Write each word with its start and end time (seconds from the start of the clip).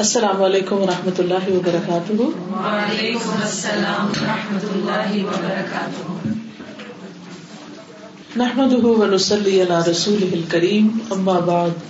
السلام 0.00 0.42
علیکم 0.42 0.76
و 0.82 0.86
رحمۃ 0.86 1.18
اللہ 1.22 1.48
وبرکاتہ۔ 1.54 2.14
وعلیکم 2.20 3.40
السلام 3.46 4.06
و 4.06 4.14
رحمۃ 4.20 4.64
اللہ 4.76 5.10
وبرکاتہ۔ 5.24 6.30
نحمده 8.42 8.94
ونصلي 9.02 9.54
على 9.64 9.80
رسوله 9.90 10.30
الكريم 10.38 10.88
اما 11.18 11.36
بعد 11.50 11.84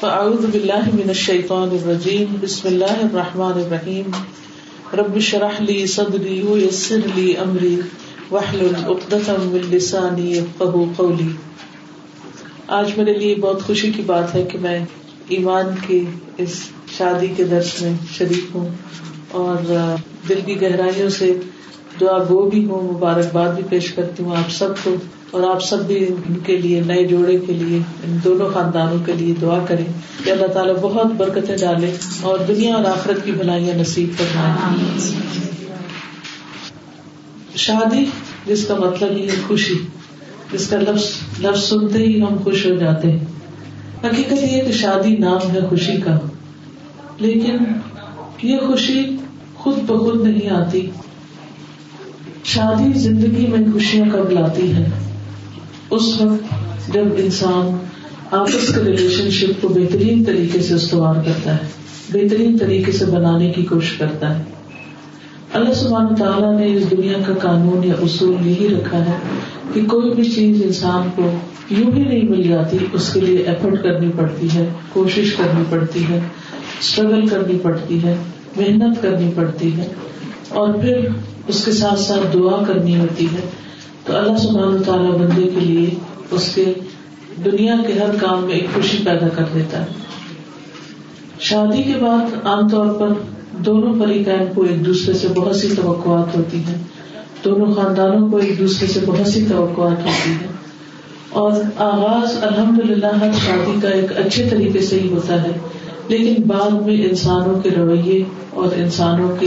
فاعوذ 0.00 0.44
بالله 0.56 0.94
من 0.98 1.14
الشيطان 1.16 1.74
الرجيم 1.78 2.36
بسم 2.44 2.70
الله 2.74 3.00
الرحمن 3.08 3.64
الرحيم 3.64 4.06
رب 5.02 5.20
اشرح 5.24 5.60
لي 5.72 5.80
صدري 5.96 6.38
ويسر 6.52 7.10
لي 7.16 7.28
امري 7.48 7.74
واحلل 8.30 8.80
عقدة 8.84 9.42
من 9.50 9.68
لساني 9.76 10.30
يفقهوا 10.38 10.86
قولي 11.02 11.30
آج 12.80 12.96
میرے 12.96 13.20
لیے 13.20 13.34
بہت 13.46 13.68
خوشی 13.70 13.90
کی 14.00 14.10
بات 14.16 14.34
ہے 14.34 14.48
کہ 14.52 14.66
میں 14.66 14.80
ایمان 15.36 15.78
کے 15.86 16.06
اس 16.44 16.64
شادی 16.98 17.26
کے 17.26 17.44
درس 17.44 17.82
میں 17.82 17.92
شریک 18.18 18.46
ہوں 18.54 18.68
اور 19.28 19.56
دل 20.28 20.40
کی 20.46 20.60
گہرائیوں 20.60 21.08
سے 21.08 21.40
دعا 22.00 22.18
گو 22.18 22.50
بھی 22.50 22.64
ہوں، 22.64 22.82
مبارکباد 22.82 23.54
بھی 23.54 23.62
پیش 23.68 23.92
کرتی 23.92 24.22
ہوں 24.22 24.36
آپ 24.36 24.50
سب 24.50 24.68
کو 24.82 24.96
اور 25.30 25.42
آپ 25.42 25.64
سب 25.64 25.86
بھی 25.86 26.06
ان 26.06 26.38
کے 26.38 26.56
لیے، 26.56 26.80
نئے 26.86 27.06
جوڑے 27.06 27.38
کے 27.46 27.52
لیے، 27.52 27.78
ان 27.78 28.18
دونوں 28.24 28.50
خاندانوں 28.54 28.98
کے 29.06 29.12
لیے 29.12 29.34
دعا 29.40 29.58
کریں 29.68 29.84
کہ 30.24 30.30
اللہ 30.30 30.46
تعالیٰ 30.46 30.74
بہت 30.74 31.06
برکتیں 31.06 31.56
ڈالے 31.56 31.92
اور 32.20 32.38
دنیا 32.38 32.74
اور 32.74 32.84
آخرت 32.84 33.24
کی 33.24 33.32
بھلائیاں 33.32 33.74
نصیب 33.74 34.08
فرمائے۔ 34.18 35.10
شادی، 37.56 38.04
جس 38.46 38.66
کا 38.66 38.74
مطلب 38.74 39.18
یہ 39.18 39.30
ہے 39.30 39.36
خوشی، 39.46 39.74
جس 40.52 40.68
کا 40.68 40.76
لفظ 40.76 41.10
لفظ 41.44 41.64
سنتے 41.64 41.98
ہی 41.98 42.22
ہم 42.22 42.36
خوش 42.44 42.66
ہو 42.66 42.74
جاتے 42.74 43.12
ہیں۔ 43.12 43.24
حقیقت 44.04 44.32
یہ 44.32 44.62
کہ 44.62 44.72
شادی 44.72 45.16
نام 45.16 45.50
ہے 45.50 45.60
خوشی 45.68 46.00
کا۔ 46.04 46.18
لیکن 47.20 47.56
یہ 48.42 48.56
خوشی 48.66 49.16
خود 49.54 49.78
بخود 49.86 50.26
نہیں 50.26 50.50
آتی۔ 50.50 50.90
شادی 52.44 52.98
زندگی 52.98 53.46
میں 53.46 53.72
خوشیاں 53.72 54.04
کب 54.12 54.30
لاتی 54.30 54.74
ہے 54.74 54.86
اس 55.90 56.20
وقت 56.20 56.44
جب 56.94 57.04
انسان 57.16 57.78
آپس 58.30 58.74
کے 58.74 58.80
ریلیشن 58.84 59.30
شپ 59.30 59.62
کو 59.62 59.68
بہترین 59.68 60.24
طریقے 60.24 60.60
سے 60.60 60.74
استعمال 60.74 61.16
کرتا 61.26 61.52
ہے، 61.52 61.66
بہترین 62.12 62.58
طریقے 62.58 62.92
سے 62.92 63.04
بنانے 63.04 63.50
کی 63.50 63.62
کوشش 63.62 63.92
کرتا 63.92 64.38
ہے۔ 64.38 64.44
اللہ 65.52 65.72
سبحانہ 65.72 66.14
تعالیٰ 66.16 66.58
نے 66.58 66.74
اس 66.74 66.90
دنیا 66.90 67.18
کا 67.26 67.34
قانون 67.34 67.84
یا 67.84 67.94
اصول 68.02 68.46
یہی 68.46 68.74
رکھا 68.74 68.98
ہے 68.98 69.18
کہ 69.74 69.84
کوئی 69.84 70.14
بھی 70.14 70.24
چیز 70.24 70.62
انسان 70.64 71.08
کو 71.16 71.22
یوں 71.70 71.92
ہی 71.96 72.02
نہیں 72.02 72.28
مل 72.28 72.42
جاتی، 72.42 72.78
اس 72.92 73.12
کے 73.12 73.20
لیے 73.20 73.38
ایفرٹ 73.38 73.82
کرنی 73.82 74.10
پڑتی 74.16 74.48
ہے، 74.54 74.68
کوشش 74.92 75.34
کرنی 75.34 75.64
پڑتی 75.70 76.04
ہے۔ 76.08 76.20
اسٹرگل 76.80 77.26
کرنی 77.26 77.58
پڑتی 77.62 78.02
ہے، 78.02 78.16
محنت 78.56 79.02
کرنی 79.02 79.30
پڑتی 79.34 79.76
ہے، 79.76 79.86
اور 80.48 80.74
پھر 80.74 81.08
اس 81.46 81.64
کے 81.64 81.72
ساتھ 81.72 82.00
ساتھ 82.00 82.34
دعا 82.34 82.64
کرنی 82.64 83.00
ہوتی 83.00 83.26
ہے۔ 83.26 83.50
تو 84.04 84.16
اللہ 84.16 84.38
سبحانہ 84.38 84.82
تعالیٰ 84.82 85.18
بندے 85.18 85.42
کے 85.42 85.60
لیے 85.60 85.90
اس 86.30 86.54
کے 86.54 86.72
دنیا 87.44 87.74
کے 87.86 87.92
ہر 87.92 88.14
کام 88.20 88.44
میں 88.44 88.54
ایک 88.54 88.66
خوشی 88.74 88.98
پیدا 89.04 89.28
کر 89.28 89.44
دیتا 89.54 89.80
ہے۔ 89.80 89.86
شادی 91.40 91.82
کے 91.82 91.92
بعد 92.00 92.46
عام 92.46 92.68
طور 92.68 92.86
پر 92.94 93.08
دونوں 93.58 93.94
فریقین 93.98 94.54
کو 94.54 94.62
ایک 94.62 94.86
دوسرے 94.86 95.14
سے 95.14 95.28
بہت 95.28 95.56
سی 95.56 95.68
توقعات 95.76 96.36
ہوتی 96.36 96.58
ہیں۔ 96.58 96.84
دونوں 97.44 97.74
خاندانوں 97.74 98.28
کو 98.28 98.36
ایک 98.36 98.58
دوسرے 98.58 98.86
سے 98.86 99.00
بہت 99.06 99.26
سی 99.26 99.44
توقعات 99.48 100.06
ہوتی 100.06 100.30
ہیں۔ 100.30 100.48
اور 101.30 101.52
آغاز 101.76 102.44
الحمد 102.44 102.90
للہ 102.90 103.06
ہر 103.06 103.30
شادی 103.46 103.80
کا 103.82 103.88
ایک 103.88 104.18
اچھے 104.18 104.48
طریقے 104.50 104.80
سے 104.80 105.00
ہی 105.00 105.08
ہوتا 105.12 105.42
ہے۔ 105.42 105.50
لیکن 106.08 106.42
بعد 106.46 106.70
میں 106.70 106.94
انسانوں 106.94 107.60
کے 107.60 107.70
رویے 107.70 108.24
اور 108.50 108.68
انسانوں 108.76 109.28
کے 109.40 109.46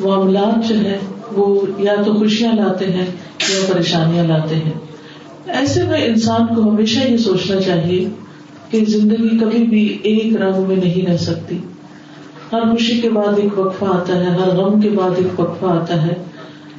معاملات 0.00 0.68
جو 0.68 0.74
ہیں، 0.74 0.98
وہ 1.32 1.66
یا 1.78 1.94
تو 2.06 2.14
خوشیاں 2.14 2.52
لاتے 2.52 2.84
ہیں 2.84 3.06
یا 3.48 3.74
پریشانیاں 3.74 4.24
لاتے 4.24 4.54
ہیں۔ 4.54 4.72
ایسے 5.46 5.82
میں 5.82 6.04
انسان 6.04 6.54
کو 6.54 6.62
ہمیشہ 6.62 7.08
یہ 7.08 7.16
سوچنا 7.16 7.60
چاہیے 7.60 8.08
کہ 8.70 8.84
زندگی 8.88 9.38
کبھی 9.38 9.64
بھی 9.64 9.98
ایک 10.02 10.36
رنگ 10.36 10.66
میں 10.68 10.76
نہیں 10.76 11.10
رہ 11.10 11.16
سکتی۔ 11.16 11.58
ہر 12.52 12.60
خوشی 12.60 13.00
کے 13.00 13.10
بعد 13.10 13.38
ایک 13.38 13.58
وقفہ 13.58 13.84
آتا 13.84 14.20
ہے، 14.20 14.30
ہر 14.30 14.48
غم 14.48 14.80
کے 14.80 14.88
بعد 14.88 15.10
ایک 15.16 15.40
وقفہ 15.40 15.66
آتا 15.66 16.06
ہے۔ 16.06 16.12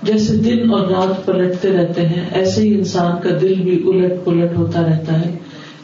جیسے 0.03 0.35
دن 0.35 0.72
اور 0.72 0.88
رات 0.88 1.25
پلٹتے 1.25 1.69
رہتے 1.69 2.07
ہیں، 2.07 2.25
ایسے 2.34 2.62
ہی 2.62 2.75
انسان 2.75 3.12
کا 3.23 3.29
دل 3.41 3.53
بھی 3.53 3.84
الٹ 3.88 4.25
پلٹ 4.25 4.57
ہوتا 4.57 4.81
رہتا 4.81 5.25
ہے۔ 5.25 5.38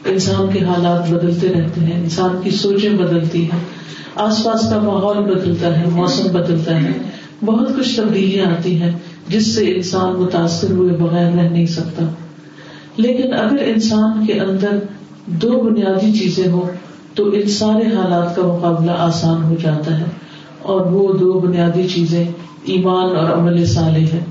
انسان 0.05 0.47
کے 0.53 0.65
حالات 0.65 1.11
بدلتے 1.11 1.47
رہتے 1.47 1.81
ہیں، 1.81 2.03
انسان 2.03 2.41
کی 2.43 2.49
سوچیں 2.49 2.89
بدلتی 2.89 3.43
ہیں، 3.43 3.59
آس 4.15 4.43
پاس 4.43 4.69
کا 4.69 4.79
ماحول 4.79 5.17
بدلتا 5.17 5.79
ہے، 5.79 5.85
موسم 5.91 6.31
بدلتا 6.33 6.81
ہے، 6.81 6.91
بہت 7.45 7.67
کچھ 7.79 7.97
تبدیلیاں 7.97 8.45
آتی 8.45 8.81
ہیں 8.81 8.91
جس 9.27 9.55
سے 9.55 9.75
انسان 9.75 10.21
متاثر 10.21 10.71
ہوئے 10.71 10.93
بغیر 10.93 11.31
رہ 11.31 11.49
نہیں 11.49 11.65
سکتا۔ 11.65 12.05
لیکن 12.97 13.33
اگر 13.33 13.57
انسان 13.59 14.25
کے 14.25 14.33
اندر 14.33 14.79
دو 15.25 15.61
بنیادی 15.61 16.19
چیزیں 16.19 16.51
ہوں، 16.51 16.71
تو 17.15 17.29
ان 17.29 17.47
سارے 17.47 17.95
حالات 17.95 18.35
کا 18.35 18.41
مقابلہ 18.41 18.91
آسان 18.91 19.43
ہو 19.43 19.55
جاتا 19.61 19.99
ہے۔ 19.99 20.05
اور 20.61 20.85
وہ 20.85 21.13
دو 21.13 21.39
بنیادی 21.39 21.87
چیزیں 21.87 22.25
ایمان 22.63 23.15
اور 23.15 23.37
عمل 23.37 23.65
صالح 23.65 24.05
ہے 24.13 24.23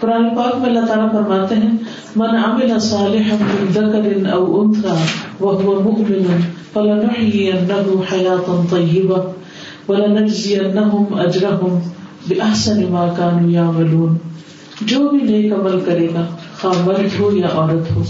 قرآن 0.00 0.28
پاک 0.36 0.54
میں 0.56 0.68
اللہ 0.68 0.86
تعالیٰ 0.86 1.10
فرماتے 1.12 1.54
ہیں، 1.54 1.70
من 2.16 2.36
عمل 2.44 2.78
صالحا 2.80 3.36
من 3.40 3.66
ذکر 3.74 4.32
او 4.32 4.60
انثى 4.60 4.94
وهو 5.40 5.80
مؤمن 5.80 6.46
فلنحيينه 6.72 7.94
حياة 8.10 8.56
طيبة 8.70 9.20
ولنجزينهم 9.88 11.20
اجرهم 11.24 11.78
باحسن 12.28 12.82
ما 12.92 13.06
كانوا 13.16 13.50
يعملون. 13.50 14.16
جو 14.80 15.08
بھی 15.08 15.18
نیک 15.18 15.52
عمل 15.52 15.80
کرے 15.80 16.08
گا، 16.14 16.26
خواہ 16.60 16.86
مرد 16.86 17.20
ہو 17.20 17.30
یا 17.36 17.48
عورت 17.54 17.90
ہو، 17.96 18.02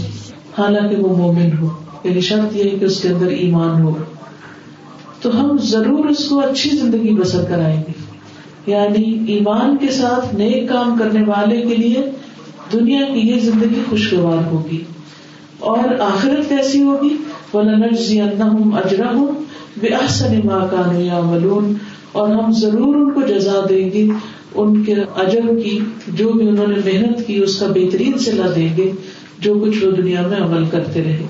حالانکہ 0.57 0.95
وہ 0.95 1.15
مومن 1.17 1.49
ہو 1.61 1.69
یعنی 2.03 2.21
شرط 2.21 2.55
یہ 2.55 2.63
ہے 2.63 2.69
کہ 2.69 2.85
اس 2.85 3.01
کے 3.01 3.09
اندر 3.09 3.27
ایمان 3.27 3.81
ہوگا 3.81 4.03
تو 5.21 5.29
ہم 5.39 5.57
ضرور 5.57 6.09
اس 6.09 6.29
کو 6.29 6.39
اچھی 6.39 6.69
زندگی 6.69 7.13
بسر 7.13 7.43
کرائیں 7.49 7.81
گے۔ 7.87 8.00
یعنی 8.67 9.33
ایمان 9.33 9.77
کے 9.77 9.87
ساتھ 9.87 10.35
نیک 10.35 10.69
کام 10.69 10.97
کرنے 10.99 11.21
والے 11.27 11.61
کے 11.61 11.75
لیے 11.75 12.01
دنیا 12.73 13.01
کی 13.13 13.19
یہ 13.19 13.39
زندگی 13.39 13.81
خوشگوار 13.89 14.51
ہوگی 14.51 14.83
اور 15.59 15.99
آخرت 15.99 16.49
کیسی 16.49 16.83
ہوگی۔ 16.83 17.15
اجرا 17.53 19.11
ہوں 19.13 19.27
بے 19.79 19.87
احسن 19.87 20.39
ماں 20.45 20.67
کا 20.67 20.91
ملون 21.21 21.73
اور 22.11 22.29
ہم 22.29 22.51
ضرور 22.51 22.95
ان 22.95 23.11
کو 23.11 23.21
جزا 23.21 23.65
دیں 23.69 23.91
گے۔ 23.91 24.07
ان 24.55 24.83
کے 24.83 24.93
اجر 25.15 25.41
کی، 25.63 25.79
جو 26.07 26.29
بھی 26.29 26.47
انہوں 26.47 26.67
نے 26.67 26.75
محنت 26.85 27.27
کی، 27.27 27.37
اس 27.37 27.59
کا 27.59 27.67
بہترین 27.67 28.17
صلاح 28.17 28.47
دیں 28.55 28.77
گے۔ 28.77 28.91
جو 29.39 29.53
کچھ 29.53 29.85
وہ 29.85 29.91
دنیا 29.91 30.27
میں 30.27 30.37
عمل 30.37 30.65
کرتے 30.65 31.03
رہے۔ 31.03 31.25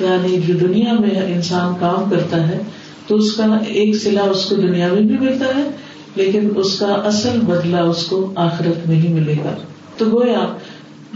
یعنی 0.00 0.40
جو 0.46 0.54
دنیا 0.54 0.92
میں 0.92 1.34
انسان 1.34 1.74
کام 1.80 2.10
کرتا 2.10 2.48
ہے، 2.48 2.58
تو 3.06 3.16
اس 3.16 3.32
کا 3.32 3.58
ایک 3.68 3.96
سلا 3.96 4.22
اس 4.22 4.44
کو 4.44 4.56
دنیا 4.56 4.88
میں 4.92 5.02
بھی 5.02 5.18
ملتا 5.18 5.44
ہے۔ 5.44 5.70
لیکن 6.14 6.48
اس 6.56 6.78
کا 6.78 6.86
اصل 6.86 7.40
بدلا 7.40 7.82
اس 7.82 8.06
کو 8.06 8.32
آخرت 8.34 8.88
میں 8.88 8.96
ہی 8.96 9.08
ملے 9.08 9.34
گا۔ 9.44 9.54
تو 9.96 10.04
گویا 10.04 10.56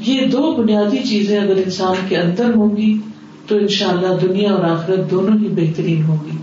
یہ 0.01 0.27
دو 0.27 0.57
بنیادی 0.57 1.09
چیزیں 1.09 1.41
اگر 1.41 1.57
انسان 1.57 2.07
کے 2.09 2.17
اندر 2.17 2.55
ہوں 2.55 2.77
گی 2.77 2.99
تو 3.47 3.57
ان 3.57 3.69
شاء 3.69 3.89
اللہ 3.89 4.27
دنیا 4.27 4.53
اور 4.53 4.65
آخرت 4.65 5.11
دونوں 5.11 5.39
ہی 5.39 5.49
بہترین 5.49 6.03
ہوگی 6.03 6.37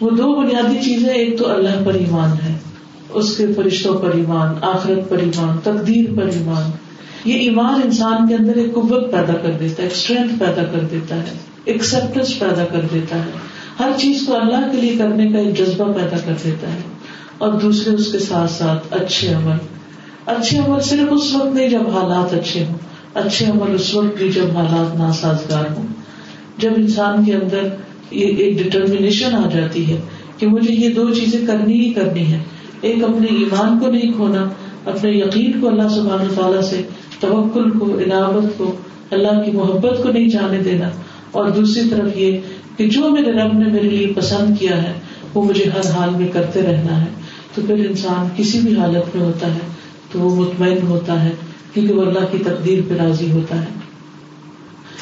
وہ 0.00 0.10
دو 0.10 0.40
بنیادی 0.40 0.76
چیزیں، 0.84 1.14
ایک 1.14 1.38
تو 1.38 1.50
اللہ 1.50 1.84
پر 1.84 1.94
ایمان 1.94 2.30
ہے، 2.44 2.54
اس 3.10 3.36
کے 3.36 3.46
فرشتوں 3.56 3.94
پر 3.94 4.10
ایمان، 4.14 4.54
آخرت 4.62 5.08
پر 5.08 5.18
ایمان، 5.18 5.58
تقدیر 5.62 6.04
پر 6.16 6.22
ایمان۔ 6.22 6.70
یہ 7.24 7.34
ایمان 7.34 7.80
انسان 7.84 8.28
کے 8.28 8.34
اندر 8.34 8.54
ایک 8.54 8.74
قوت 8.74 9.12
پیدا 9.12 9.32
کر 9.32 9.50
دیتا 9.50 9.82
ہے، 9.82 9.82
ایک 9.82 9.92
اسٹرینتھ 9.92 10.32
پیدا 10.38 10.62
کر 10.64 10.80
دیتا 10.90 11.16
ہے 11.16 11.38
ایکسپٹینس 11.64 12.38
پیدا 12.38 12.64
کر 12.64 12.80
دیتا 12.92 13.16
ہے۔ 13.16 13.30
ہر 13.80 13.90
چیز 13.98 14.22
کو 14.26 14.36
اللہ 14.36 14.68
کے 14.72 14.80
لیے 14.80 14.96
کرنے 14.98 15.32
کا 15.32 15.38
ایک 15.38 15.58
جذبہ 15.58 15.92
پیدا 15.92 16.16
کر 16.24 16.32
دیتا 16.44 16.72
ہے۔ 16.72 16.80
اور 17.42 17.52
دوسرے 17.52 17.94
اس 17.94 18.12
کے 18.12 18.18
ساتھ 18.18 18.50
ساتھ 18.50 18.86
اچھے 18.90 19.34
عمل۔ 19.34 19.56
اچھے 20.26 20.58
عمل 20.58 20.80
صرف 20.80 21.08
اس 21.10 21.34
وقت 21.34 21.54
نہیں 21.54 21.68
جب 21.68 21.80
حالات 21.80 22.34
اچھے 22.34 22.64
ہوں۔ 22.64 22.78
اچھے 23.14 23.46
عمل 23.46 23.74
اس 23.74 23.94
وقت 23.94 24.18
بھی 24.18 24.32
جب 24.32 24.56
حالات 24.56 24.96
ناسازگار 24.96 25.64
ہوں۔ 25.76 25.86
جب 26.58 26.70
انسان 26.76 27.24
کے 27.24 27.34
اندر 27.34 27.68
یہ 28.10 28.26
ایک 28.26 28.62
ڈٹرمنیشن 28.62 29.34
آ 29.34 29.48
جاتی 29.48 29.92
ہے 29.92 30.00
کہ 30.38 30.46
مجھے 30.46 30.74
یہ 30.74 30.88
دو 30.88 31.14
چیزیں 31.14 31.46
کرنی 31.46 31.80
ہی 31.80 31.92
کرنی 31.92 32.32
ہے 32.32 32.38
ایک 32.80 33.04
اپنے 33.04 33.26
ایمان 33.26 33.78
کو 33.78 33.90
نہیں 33.90 34.12
کھونا، 34.12 34.48
اپنے 34.84 35.10
یقین 35.10 35.60
کو 35.60 35.68
اللہ 35.68 35.88
سبحانہ 35.88 36.40
تعالیٰ 36.40 36.62
سے، 36.62 36.82
توکل 37.20 37.70
کو 37.78 37.98
عنابت 37.98 38.58
کو، 38.58 38.72
اللہ 39.10 39.42
کی 39.44 39.50
محبت 39.50 40.02
کو 40.02 40.08
نہیں 40.08 40.28
جانے 40.28 40.58
دینا۔ 40.58 40.90
اور 41.30 41.48
دوسری 41.48 41.88
طرف 41.90 42.16
یہ 42.16 42.38
کہ 42.76 42.88
جو 42.88 43.10
میرے 43.10 43.32
رب 43.32 43.58
نے 43.58 43.72
میرے 43.72 43.88
لیے 43.88 44.12
پسند 44.16 44.58
کیا 44.58 44.82
ہے، 44.82 44.92
وہ 45.34 45.42
مجھے 45.42 45.64
ہر 45.64 45.90
حال 45.90 46.10
میں 46.10 46.28
کرتے 46.28 46.62
رہنا 46.62 47.00
ہے۔ 47.00 47.21
تو 47.54 47.62
پھر 47.66 47.74
انسان 47.74 48.26
کسی 48.36 48.60
بھی 48.60 48.76
حالت 48.76 49.16
میں 49.16 49.24
ہوتا 49.26 49.54
ہے 49.54 49.60
تو 50.12 50.20
وہ 50.20 50.36
مطمئن 50.36 50.86
ہوتا 50.86 51.24
ہے 51.24 51.30
کیونکہ 51.74 51.94
وہ 51.94 52.02
اللہ 52.02 52.18
کی 52.30 52.38
تقدیر 52.38 52.80
پہ 52.88 52.94
راضی 52.94 53.30
ہوتا 53.30 53.60
ہے۔ 53.60 53.66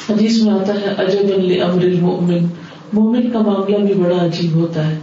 حدیث 0.09 0.41
میں 0.41 0.53
آتا 0.53 0.73
ہے 0.73 0.93
عجب 0.97 1.19
امر 1.63 1.83
المؤمن۔ 1.83 2.45
مومن 2.93 3.31
کا 3.31 3.39
معاملہ 3.39 3.77
بھی 3.77 3.93
بڑا 3.93 4.25
عجیب 4.25 4.53
ہوتا 4.53 4.87
ہے۔ 4.87 4.99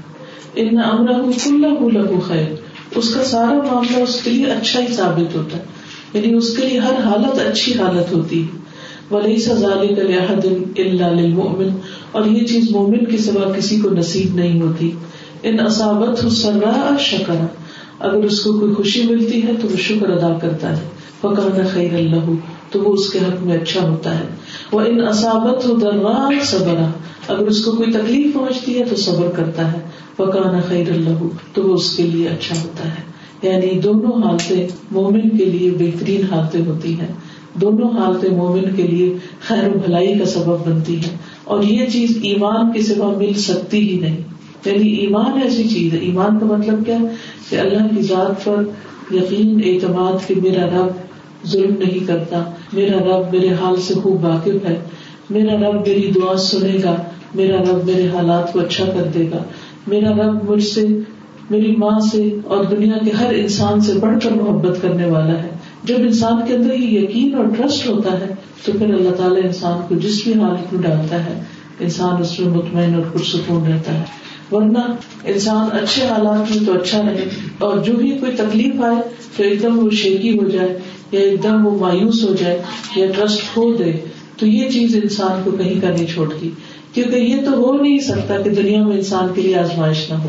ان 0.55 0.79
امرا 0.79 1.17
امرہ 1.17 1.75
کلو 1.75 1.89
لہو 1.89 2.21
خیر۔ 2.21 2.55
اس 2.95 3.15
کا 3.15 3.25
سارا 3.25 3.53
معاملہ 3.53 4.03
اس 4.03 4.21
کے 4.25 4.31
لیے 4.31 4.47
اچھا 4.47 4.81
ہی 4.81 4.87
ثابت 4.95 5.37
ہوتا 5.37 5.59
ہے۔ 5.59 5.63
یعنی 6.13 6.35
اس 6.35 6.57
کے 6.57 6.69
لیے 6.69 6.79
ہر 6.79 6.93
حالت 6.93 7.39
اچھی 7.47 7.73
حالت 7.73 8.13
ہوتی 8.13 8.43
ہے۔ 8.43 8.59
ولی 9.15 9.37
سزال 9.37 9.87
للمؤمن۔ 11.17 11.69
اور 12.13 12.25
یہ 12.25 12.47
چیز 12.47 12.71
مومن 12.71 13.05
کے 13.05 13.19
سوا 13.19 13.53
کسی 13.53 13.81
کو 13.81 13.91
نصیب 13.91 14.35
نہیں 14.35 14.61
ہوتی۔ 14.61 14.93
ان 15.43 15.61
اصابت 15.61 16.33
سرا 16.33 16.95
شکر۔ 17.01 17.35
اگر 17.99 18.23
اس 18.23 18.41
کو 18.41 18.61
کوئی 18.61 18.75
خوشی 18.75 19.03
ملتی 19.03 19.43
ہے 19.43 19.53
تو 19.63 19.69
وہ 19.69 19.77
شکر 19.77 20.11
ادا 20.11 20.39
کرتا 20.39 20.77
ہے۔ 20.77 20.83
فکان 21.21 21.61
خیر 21.73 21.95
اللہ 21.95 22.31
تو 22.71 22.83
وہ 22.83 22.93
اس 22.93 23.11
کے 23.11 23.19
حق 23.19 23.43
میں 23.43 23.59
اچھا 23.59 23.91
ہوتا 23.91 24.19
ہے۔ 24.19 24.25
وہ 24.73 24.81
ان 24.81 25.01
اصابت 25.01 25.67
ہو 25.67 25.77
درار 25.77 26.45
صبر۔ 26.45 26.75
اگر 27.29 27.47
اس 27.47 27.65
کو 27.65 27.73
کوئی 27.73 27.93
تکلیف 27.93 28.35
پہنچتی 28.35 28.81
ہے 28.81 28.85
تو 28.85 28.97
صبر 28.97 29.29
کرتا 29.29 29.73
ہے۔ 29.73 29.79
فکان 30.17 30.61
خیر 30.69 30.91
اللہ 30.91 31.27
تو 31.55 31.63
وہ 31.63 31.75
اس 31.75 31.97
کے 31.97 32.03
لیے 32.03 32.29
اچھا 32.29 32.63
ہوتا 32.63 32.85
ہے۔ 32.85 33.09
یعنی 33.43 33.81
دونوں 33.81 34.23
حالتیں 34.23 34.67
مومن 34.91 35.39
کے 35.39 35.45
لیے 35.45 35.71
بہترین 35.71 36.35
حالتیں 36.35 36.67
ہوتی 36.67 37.01
ہیں۔ 37.01 37.13
دونوں 37.55 37.91
حالتیں 37.91 38.31
مومن 38.31 38.77
کے 38.77 38.83
لیے 38.83 39.15
خیر 39.47 39.69
و 39.69 39.79
بھلائی 39.79 40.19
کا 40.19 40.25
سبب 40.25 40.67
بنتی 40.67 40.97
ہے 40.97 41.17
اور 41.45 41.63
یہ 41.63 41.87
چیز 41.87 42.19
ایمان 42.23 42.73
کے 42.73 42.83
سوا 42.83 43.15
مل 43.19 43.35
سکتی 43.35 43.91
ہی 43.91 44.01
نہیں۔ 44.01 44.17
یعنی 44.67 44.89
ایمان 44.89 45.43
ایسی 45.43 45.69
چیز 45.69 45.95
ہے۔ 45.95 45.99
ایمان 45.99 46.39
کا 46.39 46.47
مطلب 46.47 46.87
کیا؟ 46.87 46.97
ہے 46.97 47.07
کہ 47.51 47.57
اللہ 47.57 47.97
کی 47.97 48.03
ذات 48.03 48.45
پر 48.45 48.63
یقین، 49.15 49.61
اعتماد 49.65 50.29
کہ 50.29 50.35
میرا 50.43 50.67
رب 50.67 50.93
ظلم 51.47 51.75
نہیں 51.79 52.07
کرتا۔ 52.07 52.43
میرا 52.73 52.99
رب 52.99 53.33
میرے 53.33 53.49
حال 53.49 53.81
سے 53.81 53.95
خوب 53.95 54.25
واقف 54.25 54.69
ہے۔ 54.69 54.81
میرا 55.31 55.55
رب 55.55 55.75
میری 55.75 56.11
دعا 56.15 56.37
سنے 56.37 56.77
گا۔ 56.85 56.97
میرا 57.35 57.57
رب 57.57 57.85
میرے 57.87 58.09
حالات 58.09 58.53
کو 58.53 58.61
اچھا 58.61 58.85
کر 58.85 59.03
دے 59.15 59.31
گا۔ 59.31 59.43
میرا 59.87 60.11
رب 60.11 60.51
مجھ 60.51 60.65
سے، 60.65 60.87
میری 61.51 61.77
ماں 61.77 62.01
سے 62.01 62.37
اور 62.45 62.65
دنیا 62.65 62.99
کے 63.05 63.11
ہر 63.11 63.35
انسان 63.35 63.81
سے 63.81 63.93
بڑھ 63.93 64.19
کر 64.23 64.31
محبت 64.31 64.83
کرنے 64.83 65.07
والا 65.07 65.43
ہے۔ 65.43 65.49
جب 65.85 65.95
انسان 65.99 66.35
کے 66.49 66.55
اندر 66.55 66.75
یہ 66.75 67.01
یقین 67.01 67.35
اور 67.35 67.45
ٹرسٹ 67.45 67.89
ہوتا 67.89 68.21
ہے، 68.21 68.35
تو 68.65 68.73
پھر 68.73 68.95
اللہ 68.95 69.11
تعالیٰ 69.11 69.45
انسان 69.45 69.81
کو 69.89 69.95
جس 69.95 70.25
بھی 70.25 70.33
حالت 70.33 70.75
میں 70.75 70.83
ڈالتا 70.83 71.25
ہے، 71.25 71.41
انسان 71.81 72.21
اس 72.21 72.41
میں 72.41 72.49
مطمئن 72.49 72.95
اور 72.95 73.03
پرسکون 73.13 73.73
رہتا 73.73 73.95
ہے۔ 73.95 74.03
ورنہ 74.53 74.79
انسان 75.25 75.69
اچھے 75.73 76.07
حالات 76.07 76.57
میں 76.57 76.67
تو 76.67 76.73
اچھا 76.73 77.03
رہے 77.03 77.25
اور 77.59 77.79
جو 77.79 77.93
بھی 77.93 78.11
کوئی 78.11 78.33
تکلیف 78.37 78.81
آئے 78.81 78.97
تو 79.37 79.43
ایک 79.43 79.63
دم 79.63 79.79
وہ 79.79 79.91
شیکی 79.91 80.39
ہو 80.39 80.49
جائے 80.49 80.79
یا 81.13 81.21
ایک 81.21 81.43
دم 81.43 81.67
وہ 81.67 81.79
مایوس 81.79 82.25
ہو 82.25 82.35
جائے 82.35 82.63
یا 82.97 83.07
ٹرسٹ 83.17 83.43
کھو 83.53 83.77
دے 83.77 83.93
تو 84.39 84.47
یہ 84.47 84.71
چیز 84.71 84.97
انسان 85.03 85.41
کو 85.45 85.51
کہیں 85.51 85.81
کا 85.81 85.89
نہیں 85.91 86.07
چھوڑتی۔ 86.07 86.51
کیونکہ 86.93 87.17
یہ 87.17 87.37
تو 87.45 87.51
ہو 87.51 87.83
نہیں 87.83 87.99
سکتا 87.99 88.41
کہ 88.41 88.51
دنیا 88.51 88.87
میں 88.87 88.97
انسان 88.97 89.27
کے 89.35 89.43
لیے 89.43 89.57
آزمائش 89.57 90.11
نہ 90.11 90.15
ہو۔ 90.15 90.29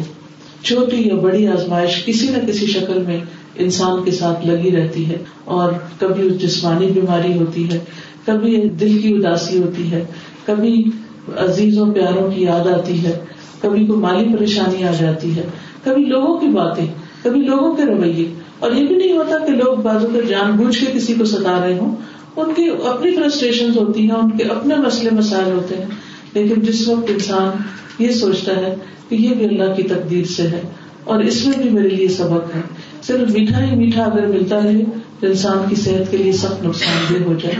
چھوٹی 0.63 1.07
یا 1.07 1.15
بڑی 1.15 1.47
آزمائش 1.47 2.05
کسی 2.05 2.27
نہ 2.29 2.47
کسی 2.47 2.65
شکل 2.65 3.03
میں 3.07 3.19
انسان 3.55 4.03
کے 4.03 4.11
ساتھ 4.11 4.47
لگی 4.47 4.71
رہتی 4.71 5.05
ہے 5.05 5.17
اور 5.45 5.71
کبھی 5.99 6.29
جسمانی 6.29 6.87
بیماری 6.87 7.33
ہوتی 7.33 7.71
ہے، 7.71 7.79
کبھی 8.25 8.69
دل 8.69 8.99
کی 8.99 9.13
اداسی 9.13 9.59
ہوتی 9.59 9.91
ہے، 9.91 10.05
کبھی 10.45 10.83
عزیزوں، 11.37 11.93
پیاروں 11.93 12.31
کی 12.31 12.43
یاد 12.43 12.67
آتی 12.67 13.05
ہے۔ 13.05 13.19
کبھی 13.61 13.85
کوئی 13.85 13.99
مالی 13.99 14.35
پریشانی 14.35 14.83
آ 14.83 14.91
جاتی 14.99 15.37
ہے، 15.37 15.43
کبھی 15.83 16.03
لوگوں 16.03 16.37
کی 16.37 16.47
باتیں، 16.47 16.87
کبھی 17.23 17.41
لوگوں 17.41 17.73
کے 17.73 17.83
رویے۔ 17.83 18.33
اور 18.59 18.71
یہ 18.71 18.87
بھی 18.87 18.95
نہیں 18.95 19.17
ہوتا 19.17 19.45
کہ 19.45 19.53
لوگ 19.53 19.77
بازو 19.77 20.07
کر 20.13 20.21
جان 20.21 20.51
بوجھ 20.51 20.79
کے 20.79 20.85
کسی 20.93 21.13
کو 21.13 21.25
ستا 21.25 21.65
رہے 21.65 21.77
ہوں۔ 21.77 21.95
ان 22.35 22.53
کی 22.53 22.69
اپنی 22.85 23.15
فرسٹریشن 23.15 23.69
ہوتی 23.75 24.01
ہیں، 24.01 24.15
ان 24.15 24.37
کے 24.37 24.43
اپنے 24.43 24.75
مسئلے 24.75 25.09
مسائل 25.11 25.51
ہوتے 25.51 25.75
ہیں۔ 25.75 25.85
لیکن 26.33 26.61
جس 26.61 26.87
وقت 26.87 27.09
انسان 27.09 27.61
یہ 28.03 28.09
سوچتا 28.09 28.55
ہے 28.55 28.75
کہ 29.09 29.15
یہ 29.15 29.29
بھی 29.29 29.45
اللہ 29.45 29.73
کی 29.75 29.83
تقدیر 29.83 30.23
سے 30.25 30.43
ہے 30.43 30.61
اور 31.03 31.19
اس 31.19 31.45
میں 31.45 31.57
بھی 31.57 31.69
میرے 31.69 31.89
لیے 31.89 32.07
سبق 32.07 32.55
ہے۔ 32.55 32.61
صرف 33.01 33.29
میٹھا 33.29 33.63
ہی 33.63 33.75
میٹھا 33.75 34.03
اگر 34.03 34.27
ملتا 34.27 34.59
رہے 34.63 34.83
تو 35.19 35.27
انسان 35.27 35.69
کی 35.69 35.75
صحت 35.75 36.11
کے 36.11 36.17
لیے 36.17 36.31
سخت 36.31 36.65
نقصان 36.65 37.13
دہ 37.13 37.23
ہو 37.23 37.33
جائے۔ 37.33 37.55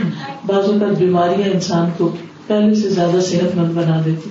بعض 0.46 0.64
اوقات 0.64 0.98
بیماریاں 0.98 1.48
انسان 1.48 1.90
کو 1.98 2.16
پہلے 2.46 2.74
سے 2.74 2.88
زیادہ 2.88 3.20
صحت 3.20 3.56
مند 3.56 3.72
بنا 3.72 4.02
دیتی۔ 4.04 4.30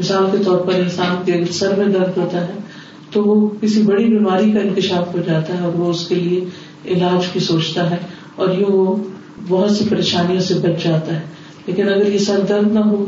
مثال 0.00 0.24
کے 0.32 0.44
طور 0.44 0.58
پر 0.58 0.72
انسان 0.74 1.22
کے 1.24 1.44
سر 1.50 1.74
میں 1.76 1.86
درد 1.86 2.16
ہوتا 2.16 2.40
ہے، 2.40 2.52
تو 3.12 3.22
وہ 3.22 3.48
کسی 3.60 3.82
بڑی 3.82 4.04
بیماری 4.04 4.52
کا 4.52 4.60
انکشاف 4.60 5.14
ہو 5.14 5.20
جاتا 5.26 5.58
ہے 5.58 5.64
اور 5.64 5.72
وہ 5.72 5.90
اس 5.90 6.08
کے 6.08 6.14
لیے 6.14 6.44
علاج 6.86 7.26
کی 7.26 7.40
سوچتا 7.40 7.90
ہے 7.90 7.96
اور 8.36 8.48
یوں 8.48 8.72
وہ 8.72 8.96
بہت 9.48 9.70
سی 9.70 9.84
پریشانیوں 9.90 10.40
سے 10.40 10.54
بچ 10.54 10.84
جاتا 10.84 11.14
ہے۔ 11.14 11.20
لیکن 11.66 11.88
اگر 11.88 12.06
یہ 12.06 12.18
سر 12.18 12.40
درد 12.48 12.72
نہ 12.72 12.80
ہو، 12.80 13.04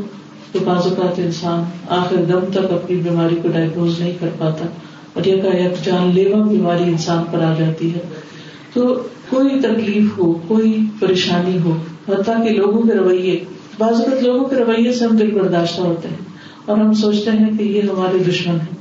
تو 0.51 0.59
بعض 0.65 0.77
اوقات 0.77 1.19
انسان 1.19 1.63
آخر 1.89 2.15
دم 2.15 2.39
تک 2.51 2.71
اپنی 2.71 2.97
بیماری 2.97 3.35
کو 3.35 3.47
ڈائگنوز 3.47 3.99
نہیں 3.99 4.11
کر 4.19 4.27
پاتا 4.37 4.65
اور 5.13 5.25
یہ 5.25 5.41
جان 5.83 6.11
لیوا 6.13 6.47
بیماری 6.47 6.83
انسان 6.83 7.23
پر 7.31 7.41
آ 7.41 7.53
جاتی 7.59 7.93
ہے۔ 7.93 7.99
تو 8.73 9.03
کوئی 9.29 9.59
تکلیف 9.59 10.17
ہو، 10.17 10.33
کوئی 10.47 10.77
پریشانی 10.99 11.57
ہو، 11.65 11.77
حتیٰ 12.09 12.47
کہ 12.47 12.49
لوگوں 12.49 12.81
کے 12.81 12.93
رویے، 12.93 13.43
بعض 13.79 14.01
اوقات 14.01 14.23
لوگوں 14.23 14.45
کے 14.45 14.55
رویے 14.55 14.91
سے 14.91 15.05
ہم 15.05 15.17
دل 15.17 15.31
برداشتہ 15.31 15.81
ہوتے 15.81 16.07
ہیں۔ 16.07 16.32
اور 16.65 16.77
ہم 16.77 16.93
سوچتے 16.93 17.31
ہیں 17.31 17.57
کہ 17.57 17.63
یہ 17.63 17.81
ہمارے 17.81 18.17
دشمن 18.17 18.55
ہے 18.55 18.75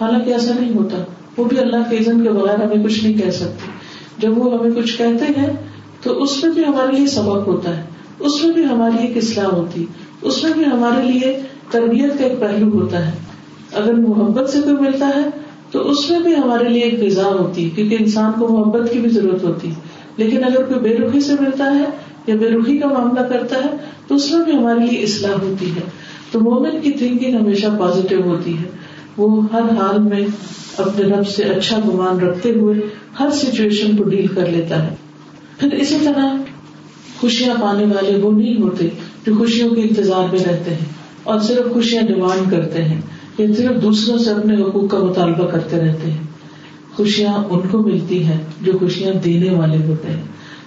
حالانکہ 0.00 0.30
ایسا 0.30 0.54
نہیں 0.60 0.74
ہوتا۔ 0.74 0.96
وہ 1.36 1.44
بھی 1.44 1.58
اللہ 1.58 1.76
کے 1.90 1.96
عزن 1.96 2.22
کے 2.22 2.28
بغیر 2.28 2.54
ہمیں 2.54 2.84
کچھ 2.84 3.04
نہیں 3.04 3.22
کہہ 3.22 3.30
سکتے۔ 3.30 3.70
جب 4.18 4.38
وہ 4.38 4.58
ہمیں 4.58 4.82
کچھ 4.82 4.98
کہتے 4.98 5.24
ہیں، 5.24 5.52
تو 6.02 6.22
اس 6.22 6.44
میں 6.44 6.52
بھی 6.52 6.64
ہمارے 6.64 6.96
لیے 6.96 7.06
سبق 7.06 7.48
ہوتا 7.48 7.76
ہے۔ 7.76 7.82
اس 8.18 8.44
میں 8.44 8.52
بھی 8.54 8.64
ہماری 8.64 9.06
ایک 9.06 9.16
اصلاح 9.16 9.46
ہوتی 9.46 9.86
اس 10.22 10.44
میں 10.44 10.52
بھی 10.52 10.64
ہمارے 10.64 11.12
لیے 11.12 11.40
تربیت 11.70 12.18
کا 12.18 12.24
ایک 12.24 12.40
پہلو 12.40 12.80
ہوتا 12.80 13.06
ہے۔ 13.06 13.12
اگر 13.74 13.94
محبت 13.94 14.50
سے 14.50 14.60
کوئی 14.60 14.74
ملتا 14.74 15.10
ہے، 15.16 15.28
تو 15.70 15.90
اس 15.90 16.10
میں 16.10 16.20
بھی 16.20 16.36
ہمارے 16.36 16.68
لیے 16.68 16.82
ایک 16.82 17.12
فضا 17.12 17.24
ہوتی 17.24 17.64
ہے۔ 17.64 17.70
کیونکہ 17.70 17.96
انسان 18.00 18.32
کو 18.38 18.48
محبت 18.48 18.92
کی 18.92 18.98
بھی 18.98 19.10
ضرورت 19.10 19.44
ہوتی 19.44 19.68
ہے۔ 19.68 19.74
لیکن 20.16 20.44
اگر 20.44 20.62
کوئی 20.62 20.80
بے 20.80 20.96
رخی 20.96 21.20
سے 21.20 21.32
ملتا 21.40 21.74
ہے 21.74 21.84
یا 22.26 22.34
بے 22.34 22.48
رخی 22.48 22.78
کا 22.78 22.88
معاملہ 22.88 23.20
کرتا 23.20 23.56
ہے، 23.56 23.76
تو 24.06 24.14
اس 24.14 24.30
میں 24.30 24.44
بھی 24.44 24.52
ہمارے 24.56 24.78
لیے 24.78 25.02
اصلاح 25.02 25.30
ہوتی 25.30 25.70
ہے۔ 25.70 26.01
تو 26.32 26.40
مومن 26.40 26.80
کی 26.82 26.90
تھنکنگ 26.90 27.34
ہمیشہ 27.34 27.66
پازیٹو 27.78 28.22
ہوتی 28.22 28.58
ہے، 28.58 28.64
وہ 29.16 29.42
ہر 29.52 29.60
حال 29.60 30.02
میں 30.02 30.26
اپنے 30.78 31.04
رب 31.04 31.28
سے 31.28 31.42
اچھا 31.42 31.78
گمان 31.78 32.20
رکھتے 32.20 32.50
ہوئے 32.50 32.80
ہر 33.20 33.30
سچویشن 33.30 33.96
کو 33.96 34.04
ڈیل 34.04 34.26
کر 34.26 34.48
لیتا 34.48 34.86
ہے۔ 34.86 34.94
پھر 35.58 35.72
اسی 35.72 35.98
طرح 36.04 36.36
خوشیاں 37.20 37.54
پانے 37.62 37.84
والے 37.84 38.18
وہ 38.18 38.32
نہیں 38.32 38.62
ہوتے 38.62 38.88
جو 39.26 39.34
خوشیوں 39.38 39.70
کے 39.70 39.80
انتظار 39.80 40.32
میں 40.32 40.40
رہتے 40.40 40.70
ہیں 40.70 40.86
اور 41.22 41.40
صرف 41.40 41.72
خوشیاں 41.72 42.02
ڈیمانڈ 42.02 42.50
کرتے 42.50 42.84
ہیں، 42.84 43.00
یا 43.38 43.46
صرف 43.56 43.82
دوسروں 43.82 44.18
سے 44.18 44.30
اپنے 44.30 44.62
حقوق 44.62 44.90
کا 44.90 44.98
مطالبہ 44.98 45.46
کرتے 45.46 45.76
رہتے 45.76 46.10
ہیں۔ 46.10 46.24
خوشیاں 46.96 47.34
ان 47.50 47.60
کو 47.70 47.78
ملتی 47.78 48.24
ہیں 48.24 48.38
جو 48.62 48.72
خوشیاں 48.78 49.14
دینے 49.14 49.50
والے 49.50 49.76
ہوتے 49.86 50.08
ہیں۔ 50.08 50.22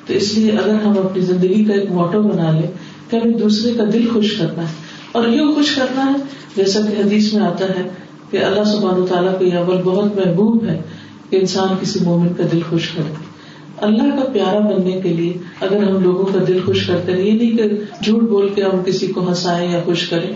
تو 0.07 0.13
اس 0.13 0.37
لیے 0.37 0.51
اگر 0.51 0.73
ہم 0.73 0.97
اپنی 0.97 1.21
زندگی 1.21 1.65
کا 1.65 1.73
ایک 1.73 1.91
موٹو 1.91 2.21
بنا 2.21 2.51
لیں 2.51 2.71
کہ 3.09 3.15
ہمیں 3.15 3.37
دوسرے 3.37 3.73
کا 3.73 3.83
دل 3.93 4.07
خوش 4.13 4.37
کرنا 4.37 4.63
ہے 4.63 4.84
اور 5.15 5.27
یوں 5.27 5.53
خوش 5.55 5.75
کرنا 5.75 6.05
ہے 6.05 6.23
جیسا 6.55 6.79
کہ 6.81 7.01
حدیث 7.01 7.33
میں 7.33 7.45
آتا 7.45 7.65
ہے 7.65 7.89
کہ 8.31 8.37
اللہ 8.37 8.63
سبحانہ 8.63 9.05
تعالیٰ 9.05 9.37
کو 9.39 9.45
یہ 9.45 9.57
عمل 9.57 9.81
بہت 9.83 10.15
محبوب 10.15 10.65
ہے 10.65 10.81
کہ 11.29 11.35
انسان 11.35 11.67
کسی 11.81 11.99
مومن 12.03 12.33
کا 12.33 12.43
دل 12.51 12.59
خوش 12.69 12.87
کر 12.87 13.01
دے 13.01 13.23
اللہ 13.77 14.15
کا 14.15 14.29
پیارا 14.33 14.59
بننے 14.59 14.91
کے 14.91 15.09
لیے 15.09 15.33
اگر 15.61 15.83
ہم 15.83 16.03
لوگوں 16.03 16.25
کا 16.25 16.39
دل 16.47 16.59
خوش 16.65 16.87
کرتے 16.87 17.11
ہیں، 17.11 17.19
یہ 17.19 17.31
نہیں 17.31 17.57
کہ 17.57 17.63
جھوٹ 18.03 18.21
بول 18.21 18.49
کے 18.55 18.63
ہم 18.63 18.83
کسی 18.85 19.07
کو 19.07 19.29
ہنسائیں 19.29 19.71
یا 19.71 19.79
خوش 19.85 20.09
کریں۔ 20.09 20.31